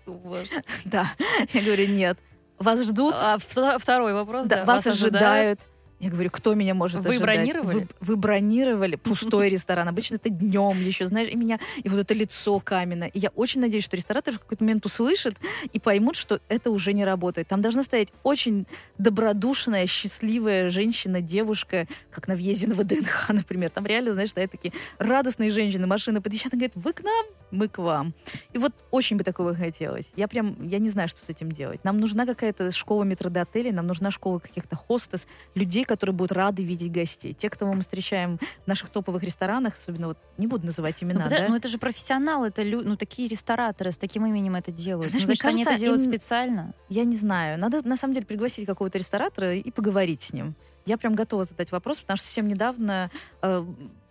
да. 0.85 1.13
Я 1.53 1.61
говорю, 1.61 1.87
нет. 1.87 2.19
Вас 2.59 2.83
ждут, 2.83 3.15
А 3.19 3.37
вто- 3.37 3.77
второй 3.79 4.13
вопрос, 4.13 4.47
да, 4.47 4.57
да, 4.57 4.65
вас 4.65 4.85
ожидают. 4.87 5.59
Я 5.99 6.09
говорю, 6.09 6.29
кто 6.31 6.53
меня 6.53 6.73
может 6.73 6.97
Вы 7.01 7.11
ожидать? 7.11 7.21
бронировали? 7.21 7.75
Вы, 7.75 7.87
вы 8.01 8.15
бронировали 8.17 8.95
пустой 8.97 9.47
ресторан. 9.47 9.87
Обычно 9.87 10.15
это 10.15 10.27
днем 10.27 10.77
еще, 10.83 11.05
знаешь, 11.05 11.29
и 11.29 11.35
меня, 11.37 11.59
и 11.81 11.87
вот 11.87 11.97
это 11.97 12.13
лицо 12.13 12.59
каменное. 12.59 13.07
И 13.07 13.19
я 13.19 13.29
очень 13.35 13.61
надеюсь, 13.61 13.85
что 13.85 13.95
ресторатор 13.95 14.33
в 14.33 14.39
какой-то 14.39 14.65
момент 14.65 14.85
услышит 14.85 15.35
и 15.71 15.79
поймут, 15.79 16.17
что 16.17 16.41
это 16.49 16.71
уже 16.71 16.91
не 16.91 17.05
работает. 17.05 17.47
Там 17.47 17.61
должна 17.61 17.83
стоять 17.83 18.09
очень 18.23 18.67
добродушная, 18.97 19.87
счастливая 19.87 20.67
женщина, 20.67 21.21
девушка, 21.21 21.87
как 22.11 22.27
на 22.27 22.35
въезде 22.35 22.67
на 22.67 22.75
ВДНХ, 22.75 23.29
например. 23.33 23.69
Там 23.69 23.85
реально, 23.85 24.11
знаешь, 24.11 24.31
стоят 24.31 24.51
такие 24.51 24.73
радостные 24.97 25.51
женщины, 25.51 25.87
машина 25.87 26.21
подъезжает, 26.21 26.53
она 26.53 26.59
говорит, 26.59 26.75
вы 26.75 26.91
к 26.91 27.01
нам, 27.01 27.25
мы 27.53 27.67
к 27.67 27.77
вам. 27.77 28.13
И 28.51 28.57
вот 28.57 28.73
очень 28.91 29.17
бы 29.17 29.23
такого 29.23 29.55
хотелось. 29.55 30.11
Я 30.15 30.27
прям, 30.27 30.67
я 30.67 30.79
не 30.79 30.89
знаю, 30.89 31.07
что 31.07 31.23
с 31.23 31.29
этим 31.29 31.51
делать. 31.51 31.83
Нам 31.83 31.97
нужна 31.97 32.25
какая-то 32.25 32.71
школа 32.71 33.03
метродотелей, 33.03 33.71
нам 33.71 33.87
нужна 33.87 34.11
школа 34.11 34.39
каких-то 34.39 34.75
хостес, 34.75 35.27
людей, 35.55 35.83
которые 35.85 36.13
будут 36.15 36.31
рады 36.31 36.63
видеть 36.63 36.91
гостей. 36.91 37.33
Те, 37.33 37.49
кого 37.49 37.73
мы 37.73 37.81
встречаем 37.81 38.39
в 38.63 38.67
наших 38.67 38.89
топовых 38.89 39.23
ресторанах, 39.23 39.75
особенно 39.81 40.07
вот, 40.07 40.17
не 40.37 40.47
буду 40.47 40.65
называть 40.65 41.01
Ну, 41.01 41.07
имена, 41.09 41.25
подо- 41.27 41.29
да? 41.29 41.45
ну, 41.49 41.55
это 41.55 41.67
же 41.67 41.77
профессионалы, 41.77 42.47
это 42.47 42.63
лю- 42.63 42.83
ну, 42.83 42.97
такие 42.97 43.27
рестораторы 43.27 43.91
с 43.91 43.97
таким 43.97 44.25
именем 44.25 44.55
это 44.55 44.71
делают. 44.71 45.07
Знаешь, 45.07 45.23
ну, 45.23 45.27
значит, 45.27 45.45
они 45.45 45.61
это 45.61 45.69
кажется, 45.71 45.85
делают 45.85 46.01
им- 46.05 46.11
специально. 46.11 46.73
Я 46.89 47.03
не 47.05 47.15
знаю. 47.15 47.59
Надо, 47.59 47.87
на 47.87 47.95
самом 47.97 48.13
деле, 48.15 48.25
пригласить 48.25 48.65
какого-то 48.65 48.97
ресторатора 48.97 49.53
и 49.55 49.69
поговорить 49.71 50.21
с 50.23 50.33
ним. 50.33 50.55
Я 50.85 50.97
прям 50.97 51.15
готова 51.15 51.45
задать 51.45 51.71
вопрос, 51.71 51.99
потому 52.01 52.17
что 52.17 52.25
совсем 52.25 52.47
недавно 52.47 53.09
э, 53.41 53.63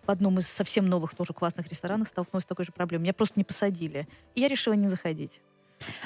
в 0.05 0.09
одном 0.09 0.39
из 0.39 0.47
совсем 0.47 0.87
новых 0.87 1.15
тоже 1.15 1.33
классных 1.33 1.67
ресторанов 1.67 2.09
столкнулась 2.09 2.43
с 2.43 2.47
такой 2.47 2.65
же 2.65 2.71
проблемой. 2.71 3.03
Меня 3.03 3.13
просто 3.13 3.39
не 3.39 3.43
посадили. 3.43 4.07
И 4.35 4.41
я 4.41 4.47
решила 4.47 4.73
не 4.73 4.87
заходить. 4.87 5.41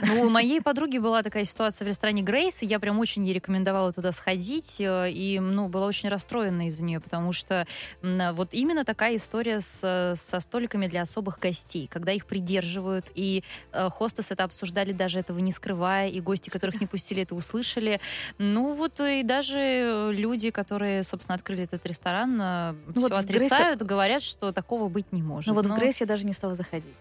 Ну, 0.02 0.24
у 0.24 0.30
моей 0.30 0.62
подруги 0.62 0.98
была 0.98 1.24
такая 1.24 1.46
ситуация 1.46 1.86
в 1.86 1.88
ресторане 1.88 2.22
Грейс, 2.22 2.64
и 2.64 2.66
я 2.66 2.80
прям 2.80 3.00
очень 3.00 3.26
ей 3.26 3.34
рекомендовала 3.34 3.92
туда 3.94 4.12
сходить, 4.12 4.78
э, 4.80 5.12
и, 5.12 5.40
ну, 5.40 5.70
была 5.70 5.88
очень 5.88 6.10
расстроена 6.10 6.68
из-за 6.68 6.84
нее, 6.84 7.00
потому 7.00 7.32
что 7.32 7.66
вот 8.02 8.50
именно 8.52 8.86
такая 8.86 9.16
история 9.16 9.62
с, 9.62 10.16
со 10.16 10.40
столиками 10.40 10.88
для 10.88 11.02
особых 11.02 11.40
гостей, 11.40 11.88
когда 11.88 12.12
их 12.12 12.26
придерживают, 12.26 13.12
и 13.16 13.44
э, 13.72 13.90
хостес 13.90 14.32
это 14.32 14.44
обсуждали, 14.44 14.92
даже 14.92 15.20
этого 15.20 15.40
не 15.40 15.52
скрывая, 15.52 16.10
и 16.10 16.20
гости, 16.20 16.50
которых 16.50 16.80
не 16.80 16.88
пустили, 16.88 17.24
это 17.24 17.36
услышали. 17.36 18.00
Ну, 18.38 18.74
вот 18.74 19.00
и 19.00 19.24
даже 19.24 20.12
люди, 20.14 20.52
которые, 20.52 21.04
собственно, 21.04 21.36
открыли 21.36 21.64
этот 21.64 21.86
ресторан, 21.86 22.40
э, 22.42 22.76
ну, 22.88 22.92
все 22.94 23.02
вот 23.02 23.12
отрицают, 23.12 23.80
Грейс... 23.80 23.90
говорят, 23.90 24.24
что 24.24 24.52
такого 24.52 24.90
быть 24.90 25.12
не 25.12 25.22
может. 25.22 25.48
Ну, 25.48 25.54
вот 25.54 25.66
Но... 25.66 25.76
в 25.76 25.78
Грейс 25.78 26.00
я 26.02 26.08
даже 26.08 26.26
не 26.26 26.34
стала 26.34 26.56
заходить. 26.56 26.94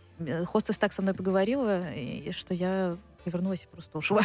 Хостес 0.46 0.78
так 0.78 0.92
со 0.92 1.02
мной 1.02 1.14
поговорила, 1.14 1.92
и, 1.92 2.32
что 2.32 2.54
я 2.54 2.96
вернулась 3.30 3.64
и 3.64 3.66
просто 3.66 3.98
ушла. 3.98 4.22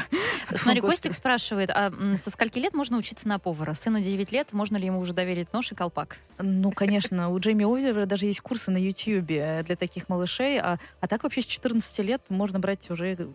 Смотри, 0.54 0.82
Костик 0.82 1.14
спрашивает, 1.14 1.70
а 1.72 1.92
со 2.18 2.30
скольки 2.30 2.60
лет 2.60 2.74
можно 2.74 2.98
учиться 2.98 3.28
на 3.28 3.40
повара? 3.40 3.74
Сыну 3.74 4.00
9 4.00 4.32
лет, 4.32 4.54
можно 4.54 4.78
ли 4.78 4.86
ему 4.86 5.00
уже 5.00 5.14
доверить 5.14 5.52
нож 5.54 5.72
и 5.72 5.76
колпак? 5.76 6.18
Ну, 6.40 6.72
конечно, 6.72 7.30
у 7.30 7.40
Джейми 7.40 7.66
Оливера 7.66 8.06
даже 8.06 8.26
есть 8.26 8.42
курсы 8.42 8.72
на 8.72 8.78
YouTube 8.78 9.26
для 9.26 9.76
таких 9.78 10.10
малышей, 10.10 10.60
а, 10.60 10.78
а 11.00 11.08
так 11.08 11.24
вообще 11.24 11.42
с 11.42 11.46
14 11.46 12.00
лет 12.00 12.22
можно 12.30 12.60
брать 12.60 12.90
уже, 12.90 13.30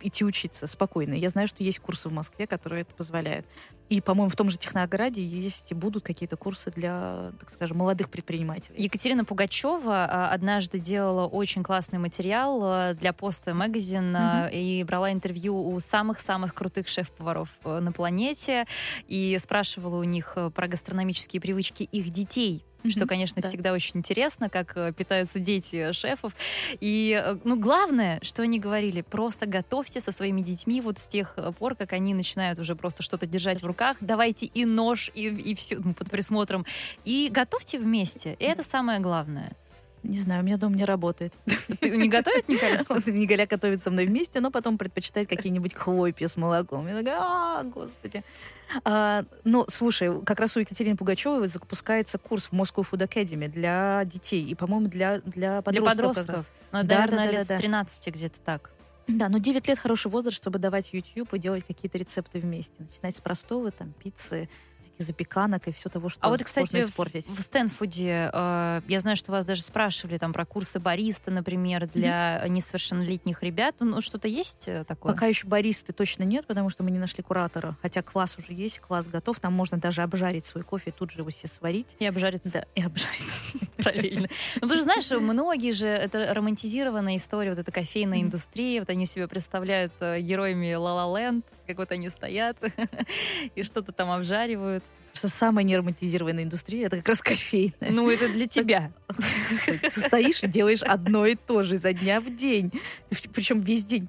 идти 0.00 0.24
учиться 0.24 0.66
спокойно. 0.66 1.14
Я 1.14 1.28
знаю, 1.28 1.48
что 1.48 1.62
есть 1.62 1.78
курсы 1.78 2.08
в 2.08 2.12
Москве, 2.12 2.46
которые 2.46 2.82
это 2.82 2.94
позволяют. 2.94 3.46
И, 3.88 4.00
по-моему, 4.00 4.30
в 4.30 4.36
том 4.36 4.48
же 4.48 4.58
Технограде 4.58 5.22
есть 5.22 5.70
и 5.70 5.74
будут 5.74 6.02
какие-то 6.02 6.36
курсы 6.36 6.72
для, 6.72 7.30
так 7.38 7.50
скажем, 7.50 7.78
молодых 7.78 8.10
предпринимателей. 8.10 8.82
Екатерина 8.82 9.24
Пугачева 9.24 10.04
а, 10.04 10.30
однажды 10.30 10.80
делала 10.80 11.26
очень 11.26 11.62
классный 11.62 12.00
материал 12.00 12.60
а, 12.62 12.94
для 12.94 13.12
поста 13.12 13.54
магазин 13.54 14.14
mm-hmm. 14.16 14.52
и 14.52 14.84
брала 14.84 15.12
интервью 15.12 15.56
у 15.56 15.78
самых-самых 15.78 16.52
крутых 16.52 16.88
шеф-поваров 16.88 17.48
э, 17.64 17.78
на 17.78 17.92
планете 17.92 18.66
и 19.06 19.38
спрашивала 19.40 20.00
у 20.00 20.04
них 20.04 20.32
э, 20.34 20.50
про 20.50 20.66
гастрономические 20.66 21.40
привычки 21.40 21.84
их 21.84 22.10
детей 22.10 22.64
что, 22.88 23.06
конечно, 23.06 23.42
да. 23.42 23.48
всегда 23.48 23.72
очень 23.72 23.98
интересно, 23.98 24.48
как 24.48 24.76
э, 24.76 24.92
питаются 24.92 25.38
дети 25.38 25.92
шефов. 25.92 26.32
И, 26.80 27.20
э, 27.20 27.36
ну, 27.44 27.58
главное, 27.58 28.18
что 28.22 28.42
они 28.42 28.58
говорили, 28.58 29.02
просто 29.02 29.46
готовьте 29.46 30.00
со 30.00 30.12
своими 30.12 30.40
детьми 30.40 30.80
вот 30.80 30.98
с 30.98 31.06
тех 31.06 31.34
э, 31.36 31.52
пор, 31.52 31.74
как 31.74 31.92
они 31.92 32.14
начинают 32.14 32.58
уже 32.58 32.76
просто 32.76 33.02
что-то 33.02 33.26
держать 33.26 33.62
в 33.62 33.66
руках, 33.66 33.96
давайте 34.00 34.46
и 34.46 34.64
нож, 34.64 35.10
и, 35.14 35.26
и 35.28 35.54
все 35.54 35.78
ну, 35.78 35.94
под 35.94 36.10
присмотром, 36.10 36.64
и 37.04 37.28
готовьте 37.30 37.78
вместе. 37.78 38.36
И 38.38 38.44
это 38.44 38.62
самое 38.62 39.00
главное. 39.00 39.52
Не 40.06 40.18
знаю, 40.18 40.42
у 40.42 40.46
меня 40.46 40.56
дом 40.56 40.74
не 40.74 40.84
работает. 40.84 41.32
Ты 41.80 41.90
не 41.96 42.08
готовит 42.08 42.48
Николя? 42.48 42.82
Николя 43.06 43.46
готовит 43.46 43.82
со 43.82 43.90
мной 43.90 44.06
вместе, 44.06 44.40
но 44.40 44.50
потом 44.50 44.78
предпочитает 44.78 45.28
какие-нибудь 45.28 45.74
хлопья 45.74 46.28
с 46.28 46.36
молоком. 46.36 46.86
Я 46.86 46.98
такая, 46.98 47.18
а, 47.20 47.62
господи. 47.64 48.22
А, 48.84 49.24
ну, 49.44 49.64
слушай, 49.68 50.10
как 50.22 50.40
раз 50.40 50.56
у 50.56 50.60
Екатерины 50.60 50.96
Пугачевой 50.96 51.46
запускается 51.48 52.18
курс 52.18 52.46
в 52.46 52.52
Moscow 52.52 52.86
Food 52.88 53.08
Academy 53.08 53.48
для 53.48 54.04
детей 54.04 54.44
и, 54.44 54.54
по-моему, 54.54 54.88
для, 54.88 55.20
для 55.20 55.62
подростков. 55.62 55.96
Для 55.96 56.04
подростков. 56.04 56.50
Ну, 56.72 56.82
да, 56.82 56.98
наверное, 56.98 57.18
да, 57.18 57.24
да, 57.24 57.30
лет 57.30 57.48
да, 57.48 57.56
с 57.56 57.60
13 57.60 58.14
где-то 58.14 58.40
так. 58.40 58.70
Да, 59.08 59.28
но 59.28 59.38
9 59.38 59.68
лет 59.68 59.78
хороший 59.78 60.10
возраст, 60.10 60.36
чтобы 60.36 60.58
давать 60.58 60.92
YouTube 60.92 61.34
и 61.34 61.38
делать 61.38 61.64
какие-то 61.66 61.96
рецепты 61.98 62.40
вместе. 62.40 62.74
Начинать 62.78 63.16
с 63.16 63.20
простого, 63.20 63.70
там, 63.70 63.92
пиццы, 64.02 64.48
всяких 64.86 65.06
запеканок 65.06 65.68
и 65.68 65.72
все 65.72 65.88
того, 65.88 66.08
что 66.08 66.20
А 66.22 66.28
вот, 66.28 66.42
кстати, 66.42 66.80
испортить. 66.80 67.28
в 67.28 67.40
Стэнфуде, 67.40 68.30
э, 68.32 68.80
я 68.86 69.00
знаю, 69.00 69.16
что 69.16 69.32
вас 69.32 69.44
даже 69.44 69.62
спрашивали 69.62 70.18
там 70.18 70.32
про 70.32 70.44
курсы 70.44 70.78
бариста, 70.78 71.30
например, 71.30 71.88
для 71.88 72.42
mm-hmm. 72.44 72.48
несовершеннолетних 72.48 73.42
ребят. 73.42 73.76
Ну, 73.80 74.00
что-то 74.00 74.28
есть 74.28 74.68
э, 74.68 74.84
такое? 74.84 75.12
Пока 75.12 75.26
еще 75.26 75.46
баристы 75.46 75.92
точно 75.92 76.24
нет, 76.24 76.46
потому 76.46 76.70
что 76.70 76.82
мы 76.82 76.90
не 76.90 76.98
нашли 76.98 77.22
куратора. 77.22 77.76
Хотя 77.82 78.02
квас 78.02 78.36
уже 78.38 78.52
есть, 78.52 78.80
квас 78.80 79.06
готов. 79.06 79.40
Там 79.40 79.52
можно 79.52 79.78
даже 79.78 80.02
обжарить 80.02 80.46
свой 80.46 80.64
кофе, 80.64 80.92
тут 80.92 81.10
же 81.10 81.20
его 81.20 81.30
все 81.30 81.48
сварить. 81.48 81.88
И 81.98 82.06
обжариться. 82.06 82.52
Да, 82.52 82.66
и 82.74 82.82
обжариться. 82.82 83.40
Параллельно. 83.76 84.28
Ну, 84.60 84.68
вы 84.68 84.76
же 84.76 84.82
знаешь, 84.82 85.10
многие 85.10 85.72
же, 85.72 85.86
это 85.86 86.32
романтизированная 86.34 87.16
история, 87.16 87.50
вот 87.50 87.58
эта 87.58 87.72
кофейная 87.72 88.22
индустрия, 88.22 88.80
вот 88.80 88.90
они 88.90 89.06
себе 89.06 89.28
представляют 89.28 89.92
э, 90.00 90.20
героями 90.20 90.74
Ла 90.74 91.06
Ленд, 91.18 91.44
как 91.66 91.78
вот 91.78 91.92
они 91.92 92.08
стоят 92.08 92.56
и 93.54 93.62
что-то 93.62 93.92
там 93.92 94.10
обжаривают. 94.10 94.84
Что 95.12 95.28
самая 95.28 95.64
неароматизированная 95.64 96.44
индустрия 96.44 96.86
это 96.86 96.98
как 96.98 97.08
раз 97.08 97.22
кофейная. 97.22 97.90
Ну, 97.90 98.10
это 98.10 98.28
для 98.28 98.46
тебя. 98.46 98.92
Ты 99.66 99.90
стоишь 99.90 100.42
и 100.42 100.46
делаешь 100.46 100.82
одно 100.82 101.24
и 101.24 101.34
то 101.34 101.62
же 101.62 101.76
изо 101.76 101.94
дня 101.94 102.20
в 102.20 102.34
день. 102.36 102.70
Причем 103.32 103.60
весь 103.60 103.84
день 103.84 104.08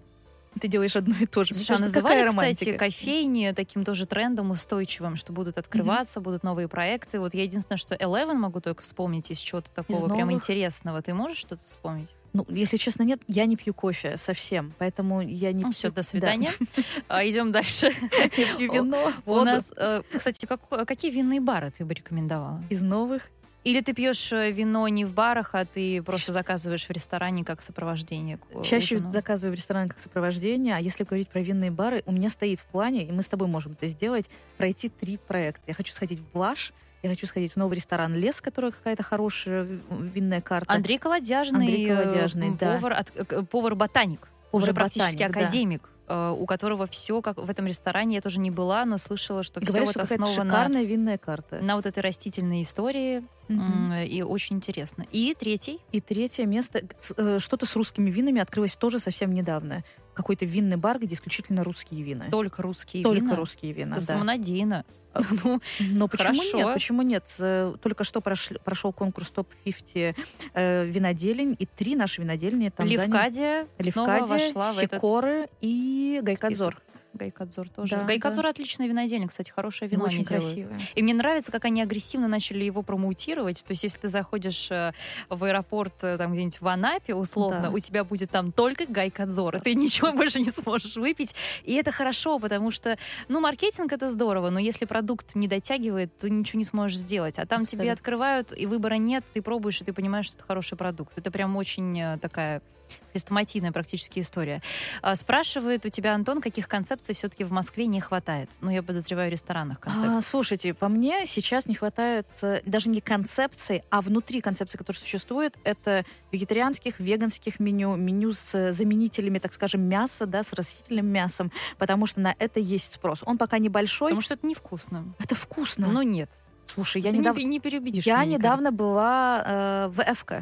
ты 0.57 0.67
делаешь 0.67 0.95
одно 0.95 1.15
и 1.19 1.25
то 1.25 1.43
же. 1.43 1.53
Слушай, 1.53 1.77
а 1.77 1.79
называли, 1.79 2.27
кстати, 2.27 2.77
кофейни 2.77 3.53
таким 3.55 3.83
тоже 3.83 4.05
трендом 4.05 4.51
устойчивым, 4.51 5.15
что 5.15 5.33
будут 5.33 5.57
открываться, 5.57 6.19
mm-hmm. 6.19 6.23
будут 6.23 6.43
новые 6.43 6.67
проекты. 6.67 7.19
Вот 7.19 7.33
я 7.33 7.43
единственное, 7.43 7.77
что 7.77 7.95
Eleven 7.95 8.35
могу 8.35 8.61
только 8.61 8.83
вспомнить 8.83 9.31
из 9.31 9.37
чего-то 9.37 9.71
такого 9.71 10.07
из 10.07 10.13
прям 10.13 10.31
интересного. 10.31 11.01
Ты 11.01 11.13
можешь 11.13 11.37
что-то 11.37 11.63
вспомнить? 11.65 12.15
Ну, 12.33 12.45
если 12.49 12.77
честно, 12.77 13.03
нет, 13.03 13.19
я 13.27 13.45
не 13.45 13.55
пью 13.55 13.73
кофе 13.73 14.17
совсем, 14.17 14.73
поэтому 14.77 15.21
я 15.21 15.51
не... 15.51 15.63
Ну, 15.63 15.71
все, 15.71 15.89
до 15.91 16.03
свидания. 16.03 16.51
А, 17.07 17.25
идем 17.27 17.51
дальше. 17.51 17.91
Я 18.37 18.55
пью 18.55 18.73
вино, 18.73 19.13
У 19.25 19.41
нас, 19.41 19.71
э, 19.75 20.01
кстати, 20.13 20.47
какие 20.85 21.11
винные 21.11 21.39
бары 21.39 21.71
ты 21.71 21.85
бы 21.85 21.93
рекомендовала? 21.93 22.61
Из 22.69 22.81
новых? 22.81 23.29
Или 23.67 23.81
ты 23.81 23.91
пьешь 23.91 24.31
э, 24.31 24.49
вино 24.49 24.87
не 24.87 25.03
в 25.03 25.13
барах, 25.13 25.49
а 25.53 25.65
ты 25.65 26.01
просто 26.01 26.31
заказываешь 26.31 26.85
в 26.85 26.89
ресторане 26.89 27.43
как 27.43 27.61
сопровождение? 27.61 28.39
Чаще 28.63 28.95
ужину? 28.95 29.11
заказываю 29.11 29.53
в 29.53 29.55
ресторане 29.57 29.89
как 29.89 29.99
сопровождение, 29.99 30.73
а 30.77 30.79
если 30.79 31.03
говорить 31.03 31.27
про 31.27 31.41
винные 31.41 31.69
бары, 31.69 32.01
у 32.05 32.13
меня 32.13 32.29
стоит 32.29 32.61
в 32.61 32.63
плане, 32.63 33.05
и 33.05 33.11
мы 33.11 33.21
с 33.21 33.27
тобой 33.27 33.49
можем 33.49 33.73
это 33.73 33.87
сделать, 33.87 34.29
пройти 34.55 34.87
три 34.87 35.17
проекта. 35.17 35.63
Я 35.67 35.73
хочу 35.73 35.93
сходить 35.93 36.19
в 36.19 36.31
Блаш, 36.31 36.71
я 37.03 37.09
хочу 37.09 37.27
сходить 37.27 37.51
в 37.51 37.55
новый 37.57 37.75
ресторан 37.75 38.15
«Лес», 38.15 38.39
который 38.39 38.71
какая-то 38.71 39.03
хорошая 39.03 39.67
винная 39.89 40.39
карта. 40.39 40.71
Андрей 40.71 40.97
Колодяжный, 40.97 41.59
Андрей 41.59 41.87
Колодяжный 41.89 42.51
повар, 42.53 42.93
да. 42.93 43.23
от, 43.39 43.49
повар-ботаник, 43.49 44.29
повар 44.49 44.63
уже 44.63 44.73
практически 44.73 45.23
академик. 45.23 45.81
Да 45.81 45.89
Э, 45.89 45.96
у 46.07 46.45
которого 46.45 46.87
все 46.87 47.21
как 47.21 47.37
в 47.37 47.49
этом 47.49 47.67
ресторане, 47.67 48.15
я 48.15 48.21
тоже 48.21 48.39
не 48.39 48.51
была, 48.51 48.85
но 48.85 48.97
слышала, 48.97 49.43
что 49.43 49.59
все 49.59 49.83
вот 49.83 49.97
основано 49.97 50.43
шикарная 50.43 50.83
винная 50.83 51.17
карта. 51.17 51.59
на 51.59 51.75
вот 51.75 51.85
этой 51.85 51.99
растительной 51.99 52.61
истории, 52.61 53.23
mm-hmm. 53.49 54.07
и 54.07 54.21
очень 54.23 54.57
интересно. 54.57 55.05
И 55.11 55.35
третий? 55.37 55.79
И 55.91 55.99
третье 55.99 56.45
место, 56.45 56.83
э, 57.17 57.39
что-то 57.39 57.65
с 57.65 57.75
русскими 57.75 58.09
винами 58.09 58.41
открылось 58.41 58.75
тоже 58.75 58.99
совсем 58.99 59.33
недавно. 59.33 59.83
Какой-то 60.17 60.45
винный 60.45 60.77
бар, 60.77 60.97
где 60.97 61.13
исключительно 61.13 61.63
русские 61.63 62.01
вина. 62.01 62.25
Только 62.31 62.63
русские 62.63 63.03
Только 63.03 63.17
вина? 63.19 63.29
Только 63.29 63.39
русские 63.39 63.71
вина, 63.71 63.97
Это 63.97 64.07
да. 64.07 64.13
самонадеянно. 64.13 64.83
Ну, 65.43 65.61
но 65.79 66.07
почему 66.07 66.33
Хорошо. 66.33 66.57
нет? 66.57 66.73
Почему 66.73 67.01
нет? 67.01 67.23
Э, 67.39 67.73
только 67.81 68.03
что 68.03 68.21
прошли, 68.21 68.59
прошел 68.63 68.93
конкурс 68.93 69.29
топ-50 69.29 70.15
э, 70.53 70.85
виноделень, 70.85 71.55
и 71.57 71.65
три 71.65 71.95
наши 71.95 72.21
винодельни 72.21 72.69
там 72.69 72.87
Левкадия, 72.87 73.67
заняли. 73.79 73.85
Левкадия, 73.85 74.25
вошла 74.27 74.73
Сикоры 74.73 75.31
в 75.31 75.43
этот 75.43 75.51
и 75.61 76.19
Гайкадзор. 76.21 76.73
Список. 76.73 76.86
Гайкадзор 77.13 77.69
тоже. 77.69 77.97
Да, 77.97 78.03
Гайкадзор 78.03 78.43
да. 78.43 78.49
отличное 78.49 78.87
винодельня, 78.87 79.27
кстати, 79.27 79.51
хорошее 79.51 79.89
вино 79.89 80.05
Очень 80.05 80.23
красивое. 80.23 80.79
И 80.95 81.03
мне 81.03 81.13
нравится, 81.13 81.51
как 81.51 81.65
они 81.65 81.81
агрессивно 81.81 82.27
начали 82.27 82.63
его 82.63 82.81
промоутировать. 82.83 83.63
То 83.65 83.71
есть, 83.71 83.83
если 83.83 83.99
ты 83.99 84.09
заходишь 84.09 84.69
э, 84.71 84.93
в 85.29 85.43
аэропорт 85.43 86.03
э, 86.03 86.17
там 86.17 86.33
где-нибудь 86.33 86.61
в 86.61 86.67
Анапе, 86.67 87.13
условно, 87.13 87.63
да. 87.63 87.69
у 87.69 87.79
тебя 87.79 88.03
будет 88.03 88.31
там 88.31 88.51
только 88.51 88.85
Гайкадзор, 88.85 89.57
и 89.57 89.59
ты 89.59 89.75
ничего 89.75 90.11
больше 90.11 90.39
не 90.39 90.51
сможешь 90.51 90.95
выпить. 90.95 91.35
И 91.63 91.73
это 91.73 91.91
хорошо, 91.91 92.39
потому 92.39 92.71
что, 92.71 92.97
ну, 93.27 93.39
маркетинг 93.39 93.91
это 93.93 94.09
здорово, 94.09 94.49
но 94.49 94.59
если 94.59 94.85
продукт 94.85 95.35
не 95.35 95.47
дотягивает, 95.47 96.17
то 96.17 96.29
ничего 96.29 96.59
не 96.59 96.65
сможешь 96.65 96.97
сделать. 96.97 97.39
А 97.39 97.45
там 97.45 97.63
Абсолютно. 97.63 97.85
тебе 97.85 97.91
открывают, 97.91 98.53
и 98.55 98.65
выбора 98.65 98.95
нет, 98.95 99.23
ты 99.33 99.41
пробуешь, 99.41 99.81
и 99.81 99.85
ты 99.85 99.93
понимаешь, 99.93 100.25
что 100.25 100.37
это 100.37 100.45
хороший 100.45 100.77
продукт. 100.77 101.17
Это 101.17 101.31
прям 101.31 101.55
очень 101.55 101.99
э, 101.99 102.17
такая 102.19 102.61
хрестоматийная 103.11 103.71
практически 103.71 104.19
история. 104.19 104.61
А, 105.01 105.15
спрашивает 105.15 105.85
у 105.85 105.89
тебя, 105.89 106.13
Антон, 106.13 106.41
каких 106.41 106.67
концепций 106.67 107.15
все-таки 107.15 107.43
в 107.43 107.51
Москве 107.51 107.87
не 107.87 107.99
хватает? 107.99 108.49
Ну, 108.61 108.69
я 108.69 108.83
подозреваю, 108.83 109.31
ресторанных 109.31 109.79
концепций. 109.79 110.17
А, 110.17 110.21
слушайте, 110.21 110.73
по 110.73 110.87
мне 110.87 111.25
сейчас 111.25 111.65
не 111.65 111.75
хватает 111.75 112.27
э, 112.41 112.61
даже 112.65 112.89
не 112.89 113.01
концепций, 113.01 113.83
а 113.89 114.01
внутри 114.01 114.41
концепции, 114.41 114.77
которые 114.77 114.99
существуют, 114.99 115.57
это 115.63 116.05
вегетарианских, 116.31 116.99
веганских 116.99 117.59
меню, 117.59 117.95
меню 117.95 118.33
с 118.33 118.71
заменителями, 118.71 119.39
так 119.39 119.53
скажем, 119.53 119.81
мяса, 119.81 120.25
да, 120.25 120.43
с 120.43 120.53
растительным 120.53 121.07
мясом, 121.07 121.51
потому 121.77 122.05
что 122.05 122.19
на 122.19 122.35
это 122.39 122.59
есть 122.59 122.93
спрос. 122.93 123.23
Он 123.25 123.37
пока 123.37 123.57
небольшой. 123.57 124.09
Потому 124.09 124.21
что 124.21 124.35
это 124.35 124.45
невкусно. 124.45 125.05
Это 125.19 125.35
вкусно. 125.35 125.87
Ну, 125.87 126.01
нет. 126.01 126.29
Слушай, 126.73 127.01
я 127.01 127.11
недавно... 127.11 127.39
Не, 127.39 127.59
переубедишь 127.59 128.05
Я 128.05 128.23
недавно 128.25 128.71
была 128.71 129.43
э, 129.45 129.87
в 129.89 130.15
ФК. 130.15 130.33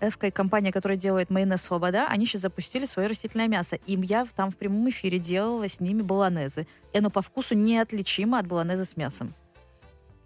Эвка 0.00 0.30
компания, 0.30 0.72
которая 0.72 0.98
делает 0.98 1.30
майонез 1.30 1.62
«Свобода», 1.62 2.06
они 2.08 2.26
сейчас 2.26 2.42
запустили 2.42 2.84
свое 2.84 3.08
растительное 3.08 3.48
мясо. 3.48 3.76
И 3.86 3.96
я 4.04 4.26
там 4.36 4.50
в 4.50 4.56
прямом 4.56 4.88
эфире 4.90 5.18
делала 5.18 5.68
с 5.68 5.80
ними 5.80 6.02
баланезы. 6.02 6.66
И 6.92 6.98
оно 6.98 7.10
по 7.10 7.22
вкусу 7.22 7.54
неотличимо 7.54 8.38
от 8.38 8.46
баланеза 8.46 8.84
с 8.84 8.96
мясом. 8.96 9.34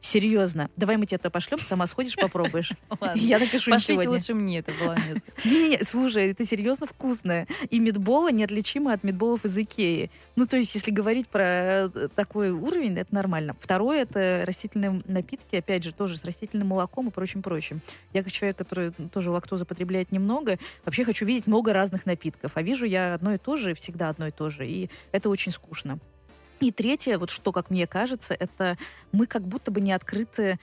Серьезно. 0.01 0.71
Давай 0.77 0.97
мы 0.97 1.07
тебе 1.07 1.17
это 1.17 1.29
пошлем, 1.29 1.59
сама 1.59 1.87
сходишь, 1.87 2.15
попробуешь. 2.15 2.73
Я 3.15 3.39
напишу 3.39 3.73
им 3.73 3.81
сегодня. 3.81 4.11
лучше 4.11 4.33
мне 4.33 4.61
это 4.61 4.73
болонез. 4.81 5.19
Не-не-не, 5.45 5.85
слушай, 5.85 6.31
это 6.31 6.47
серьезно 6.47 6.87
вкусное. 6.87 7.47
И 7.71 7.81
медбола 7.81 8.31
неотличима 8.31 8.93
от 8.93 9.03
медболов 9.03 9.45
из 9.45 9.59
Икеи. 9.59 10.11
Ну, 10.37 10.47
то 10.47 10.57
есть, 10.57 10.75
если 10.75 10.93
говорить 10.93 11.29
про 11.29 11.43
э, 11.43 12.09
такой 12.15 12.51
уровень, 12.51 12.97
это 12.97 13.13
нормально. 13.13 13.57
Второе, 13.61 14.03
это 14.03 14.45
растительные 14.47 15.03
напитки, 15.07 15.57
опять 15.57 15.83
же, 15.83 15.93
тоже 15.93 16.17
с 16.17 16.25
растительным 16.25 16.69
молоком 16.69 17.09
и 17.09 17.11
прочим-прочим. 17.11 17.81
Я 18.13 18.23
как 18.23 18.33
человек, 18.33 18.57
который 18.57 18.93
тоже 19.13 19.31
лактозу 19.31 19.67
потребляет 19.67 20.13
немного, 20.13 20.59
вообще 20.85 21.05
хочу 21.05 21.27
видеть 21.27 21.49
много 21.49 21.73
разных 21.73 22.07
напитков. 22.07 22.53
А 22.55 22.63
вижу 22.63 22.87
я 22.87 23.15
одно 23.15 23.35
и 23.35 23.39
то 23.39 23.57
же, 23.57 23.75
всегда 23.75 24.11
одно 24.11 24.29
и 24.29 24.31
то 24.31 24.49
же. 24.49 24.67
И 24.67 24.91
это 25.11 25.29
очень 25.29 25.51
скучно. 25.51 25.99
И 26.61 26.73
третье, 26.73 27.19
вот 27.19 27.31
что, 27.31 27.53
как 27.53 27.71
мне 27.71 27.87
кажется, 27.87 28.35
это 28.35 28.77
мы 29.13 29.27
как 29.27 29.43
будто 29.47 29.71
бы 29.71 29.81
не 29.81 29.93
открыты 29.93 30.59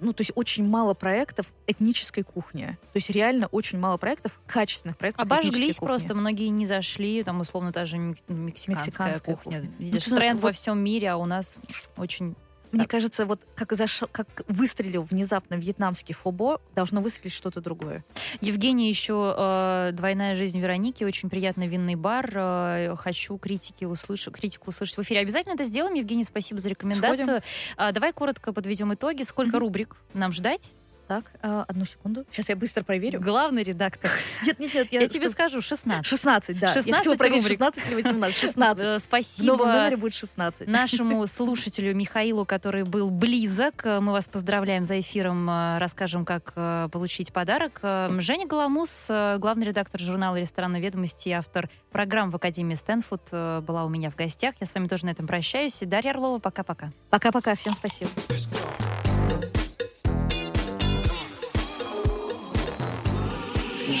ну, 0.00 0.12
то 0.12 0.20
есть 0.20 0.32
очень 0.34 0.66
мало 0.66 0.94
проектов 0.94 1.52
этнической 1.66 2.22
кухни. 2.22 2.78
То 2.92 2.96
есть 2.96 3.10
реально 3.10 3.48
очень 3.48 3.78
мало 3.78 3.96
проектов, 3.96 4.38
качественных 4.46 4.96
проектов 4.96 5.24
Обожглись 5.24 5.78
просто, 5.78 6.14
многие 6.14 6.48
не 6.48 6.66
зашли, 6.66 7.22
там, 7.24 7.40
условно, 7.40 7.72
даже 7.72 7.98
мек- 7.98 8.18
мексиканская, 8.28 8.86
Мексиканская 8.86 9.36
кухня. 9.36 9.60
кухня. 9.62 10.00
Ну, 10.10 10.16
тренд 10.16 10.40
во 10.40 10.48
вот- 10.48 10.54
всем 10.54 10.78
мире, 10.78 11.10
а 11.10 11.16
у 11.16 11.24
нас 11.24 11.58
очень... 11.96 12.36
Мне 12.72 12.86
кажется, 12.86 13.26
вот 13.26 13.40
как, 13.54 13.72
зашел, 13.72 14.08
как 14.10 14.42
выстрелил 14.48 15.02
внезапно 15.02 15.54
вьетнамский 15.54 16.14
фобо, 16.14 16.60
должно 16.74 17.00
выстрелить 17.00 17.32
что-то 17.32 17.60
другое. 17.60 18.04
Евгений 18.40 18.88
еще 18.88 19.34
э, 19.36 19.90
«Двойная 19.92 20.36
жизнь 20.36 20.60
Вероники», 20.60 21.04
очень 21.04 21.30
приятный 21.30 21.66
винный 21.66 21.94
бар. 21.94 22.30
Э, 22.34 22.96
хочу 22.96 23.38
критики 23.38 23.84
услышать, 23.84 24.34
критику 24.34 24.70
услышать 24.70 24.96
в 24.96 25.02
эфире. 25.02 25.20
Обязательно 25.20 25.54
это 25.54 25.64
сделаем. 25.64 25.94
Евгений, 25.94 26.24
спасибо 26.24 26.60
за 26.60 26.68
рекомендацию. 26.68 27.42
А, 27.76 27.92
давай 27.92 28.12
коротко 28.12 28.52
подведем 28.52 28.92
итоги. 28.92 29.22
Сколько 29.22 29.52
Мгм. 29.56 29.60
рубрик 29.60 29.96
нам 30.14 30.32
ждать? 30.32 30.72
Так, 31.08 31.24
э, 31.42 31.64
одну 31.66 31.86
секунду. 31.86 32.24
Сейчас 32.30 32.50
я 32.50 32.56
быстро 32.56 32.84
проверю. 32.84 33.20
Главный 33.20 33.62
редактор. 33.62 34.10
Нет, 34.44 34.58
нет, 34.60 34.74
нет. 34.74 34.92
Я, 34.92 35.08
тебе 35.08 35.28
скажу, 35.28 35.60
16. 35.60 36.06
16, 36.06 36.58
да. 36.58 36.66
я 36.68 36.72
16 36.74 36.94
хотела 36.94 37.14
проверить, 37.14 37.42
рубрик. 37.44 37.58
16 37.58 37.86
или 37.88 37.94
18. 37.94 38.38
16. 38.38 38.84
Э, 38.84 38.96
В 38.98 39.00
Спасибо. 39.00 39.46
новом 39.56 39.72
номере 39.72 39.96
будет 39.96 40.14
16. 40.14 40.68
нашему 40.68 41.26
слушателю 41.26 41.94
Михаилу, 41.96 42.44
который 42.44 42.84
был 42.84 43.10
близок. 43.10 43.86
Э, 43.86 44.00
Мы 44.00 44.12
вас 44.12 44.28
поздравляем 44.28 44.84
за 44.84 45.00
эфиром, 45.00 45.48
расскажем, 45.78 46.24
как 46.24 46.52
получить 46.92 47.32
подарок. 47.32 47.80
Женя 47.82 48.46
Голомус, 48.46 49.06
главный 49.08 49.66
редактор 49.66 50.00
журнала 50.00 50.36
«Ресторанные 50.36 50.82
ведомости» 50.82 51.28
и 51.30 51.32
автор 51.32 51.68
программ 51.90 52.30
в 52.30 52.36
Академии 52.36 52.74
Стэнфорд, 52.74 53.28
э, 53.32 53.60
была 53.60 53.84
у 53.84 53.88
меня 53.88 54.10
в 54.10 54.16
гостях. 54.16 54.54
Я 54.60 54.66
с 54.66 54.74
вами 54.74 54.88
тоже 54.88 55.06
на 55.06 55.10
этом 55.10 55.26
прощаюсь. 55.26 55.78
Дарья 55.86 56.10
Орлова, 56.10 56.38
пока-пока. 56.38 56.90
Пока-пока. 57.10 57.54
Всем 57.54 57.72
спасибо. 57.72 58.10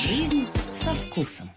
Жизнь 0.08 0.46
со 0.72 0.94
вкусом. 0.94 1.50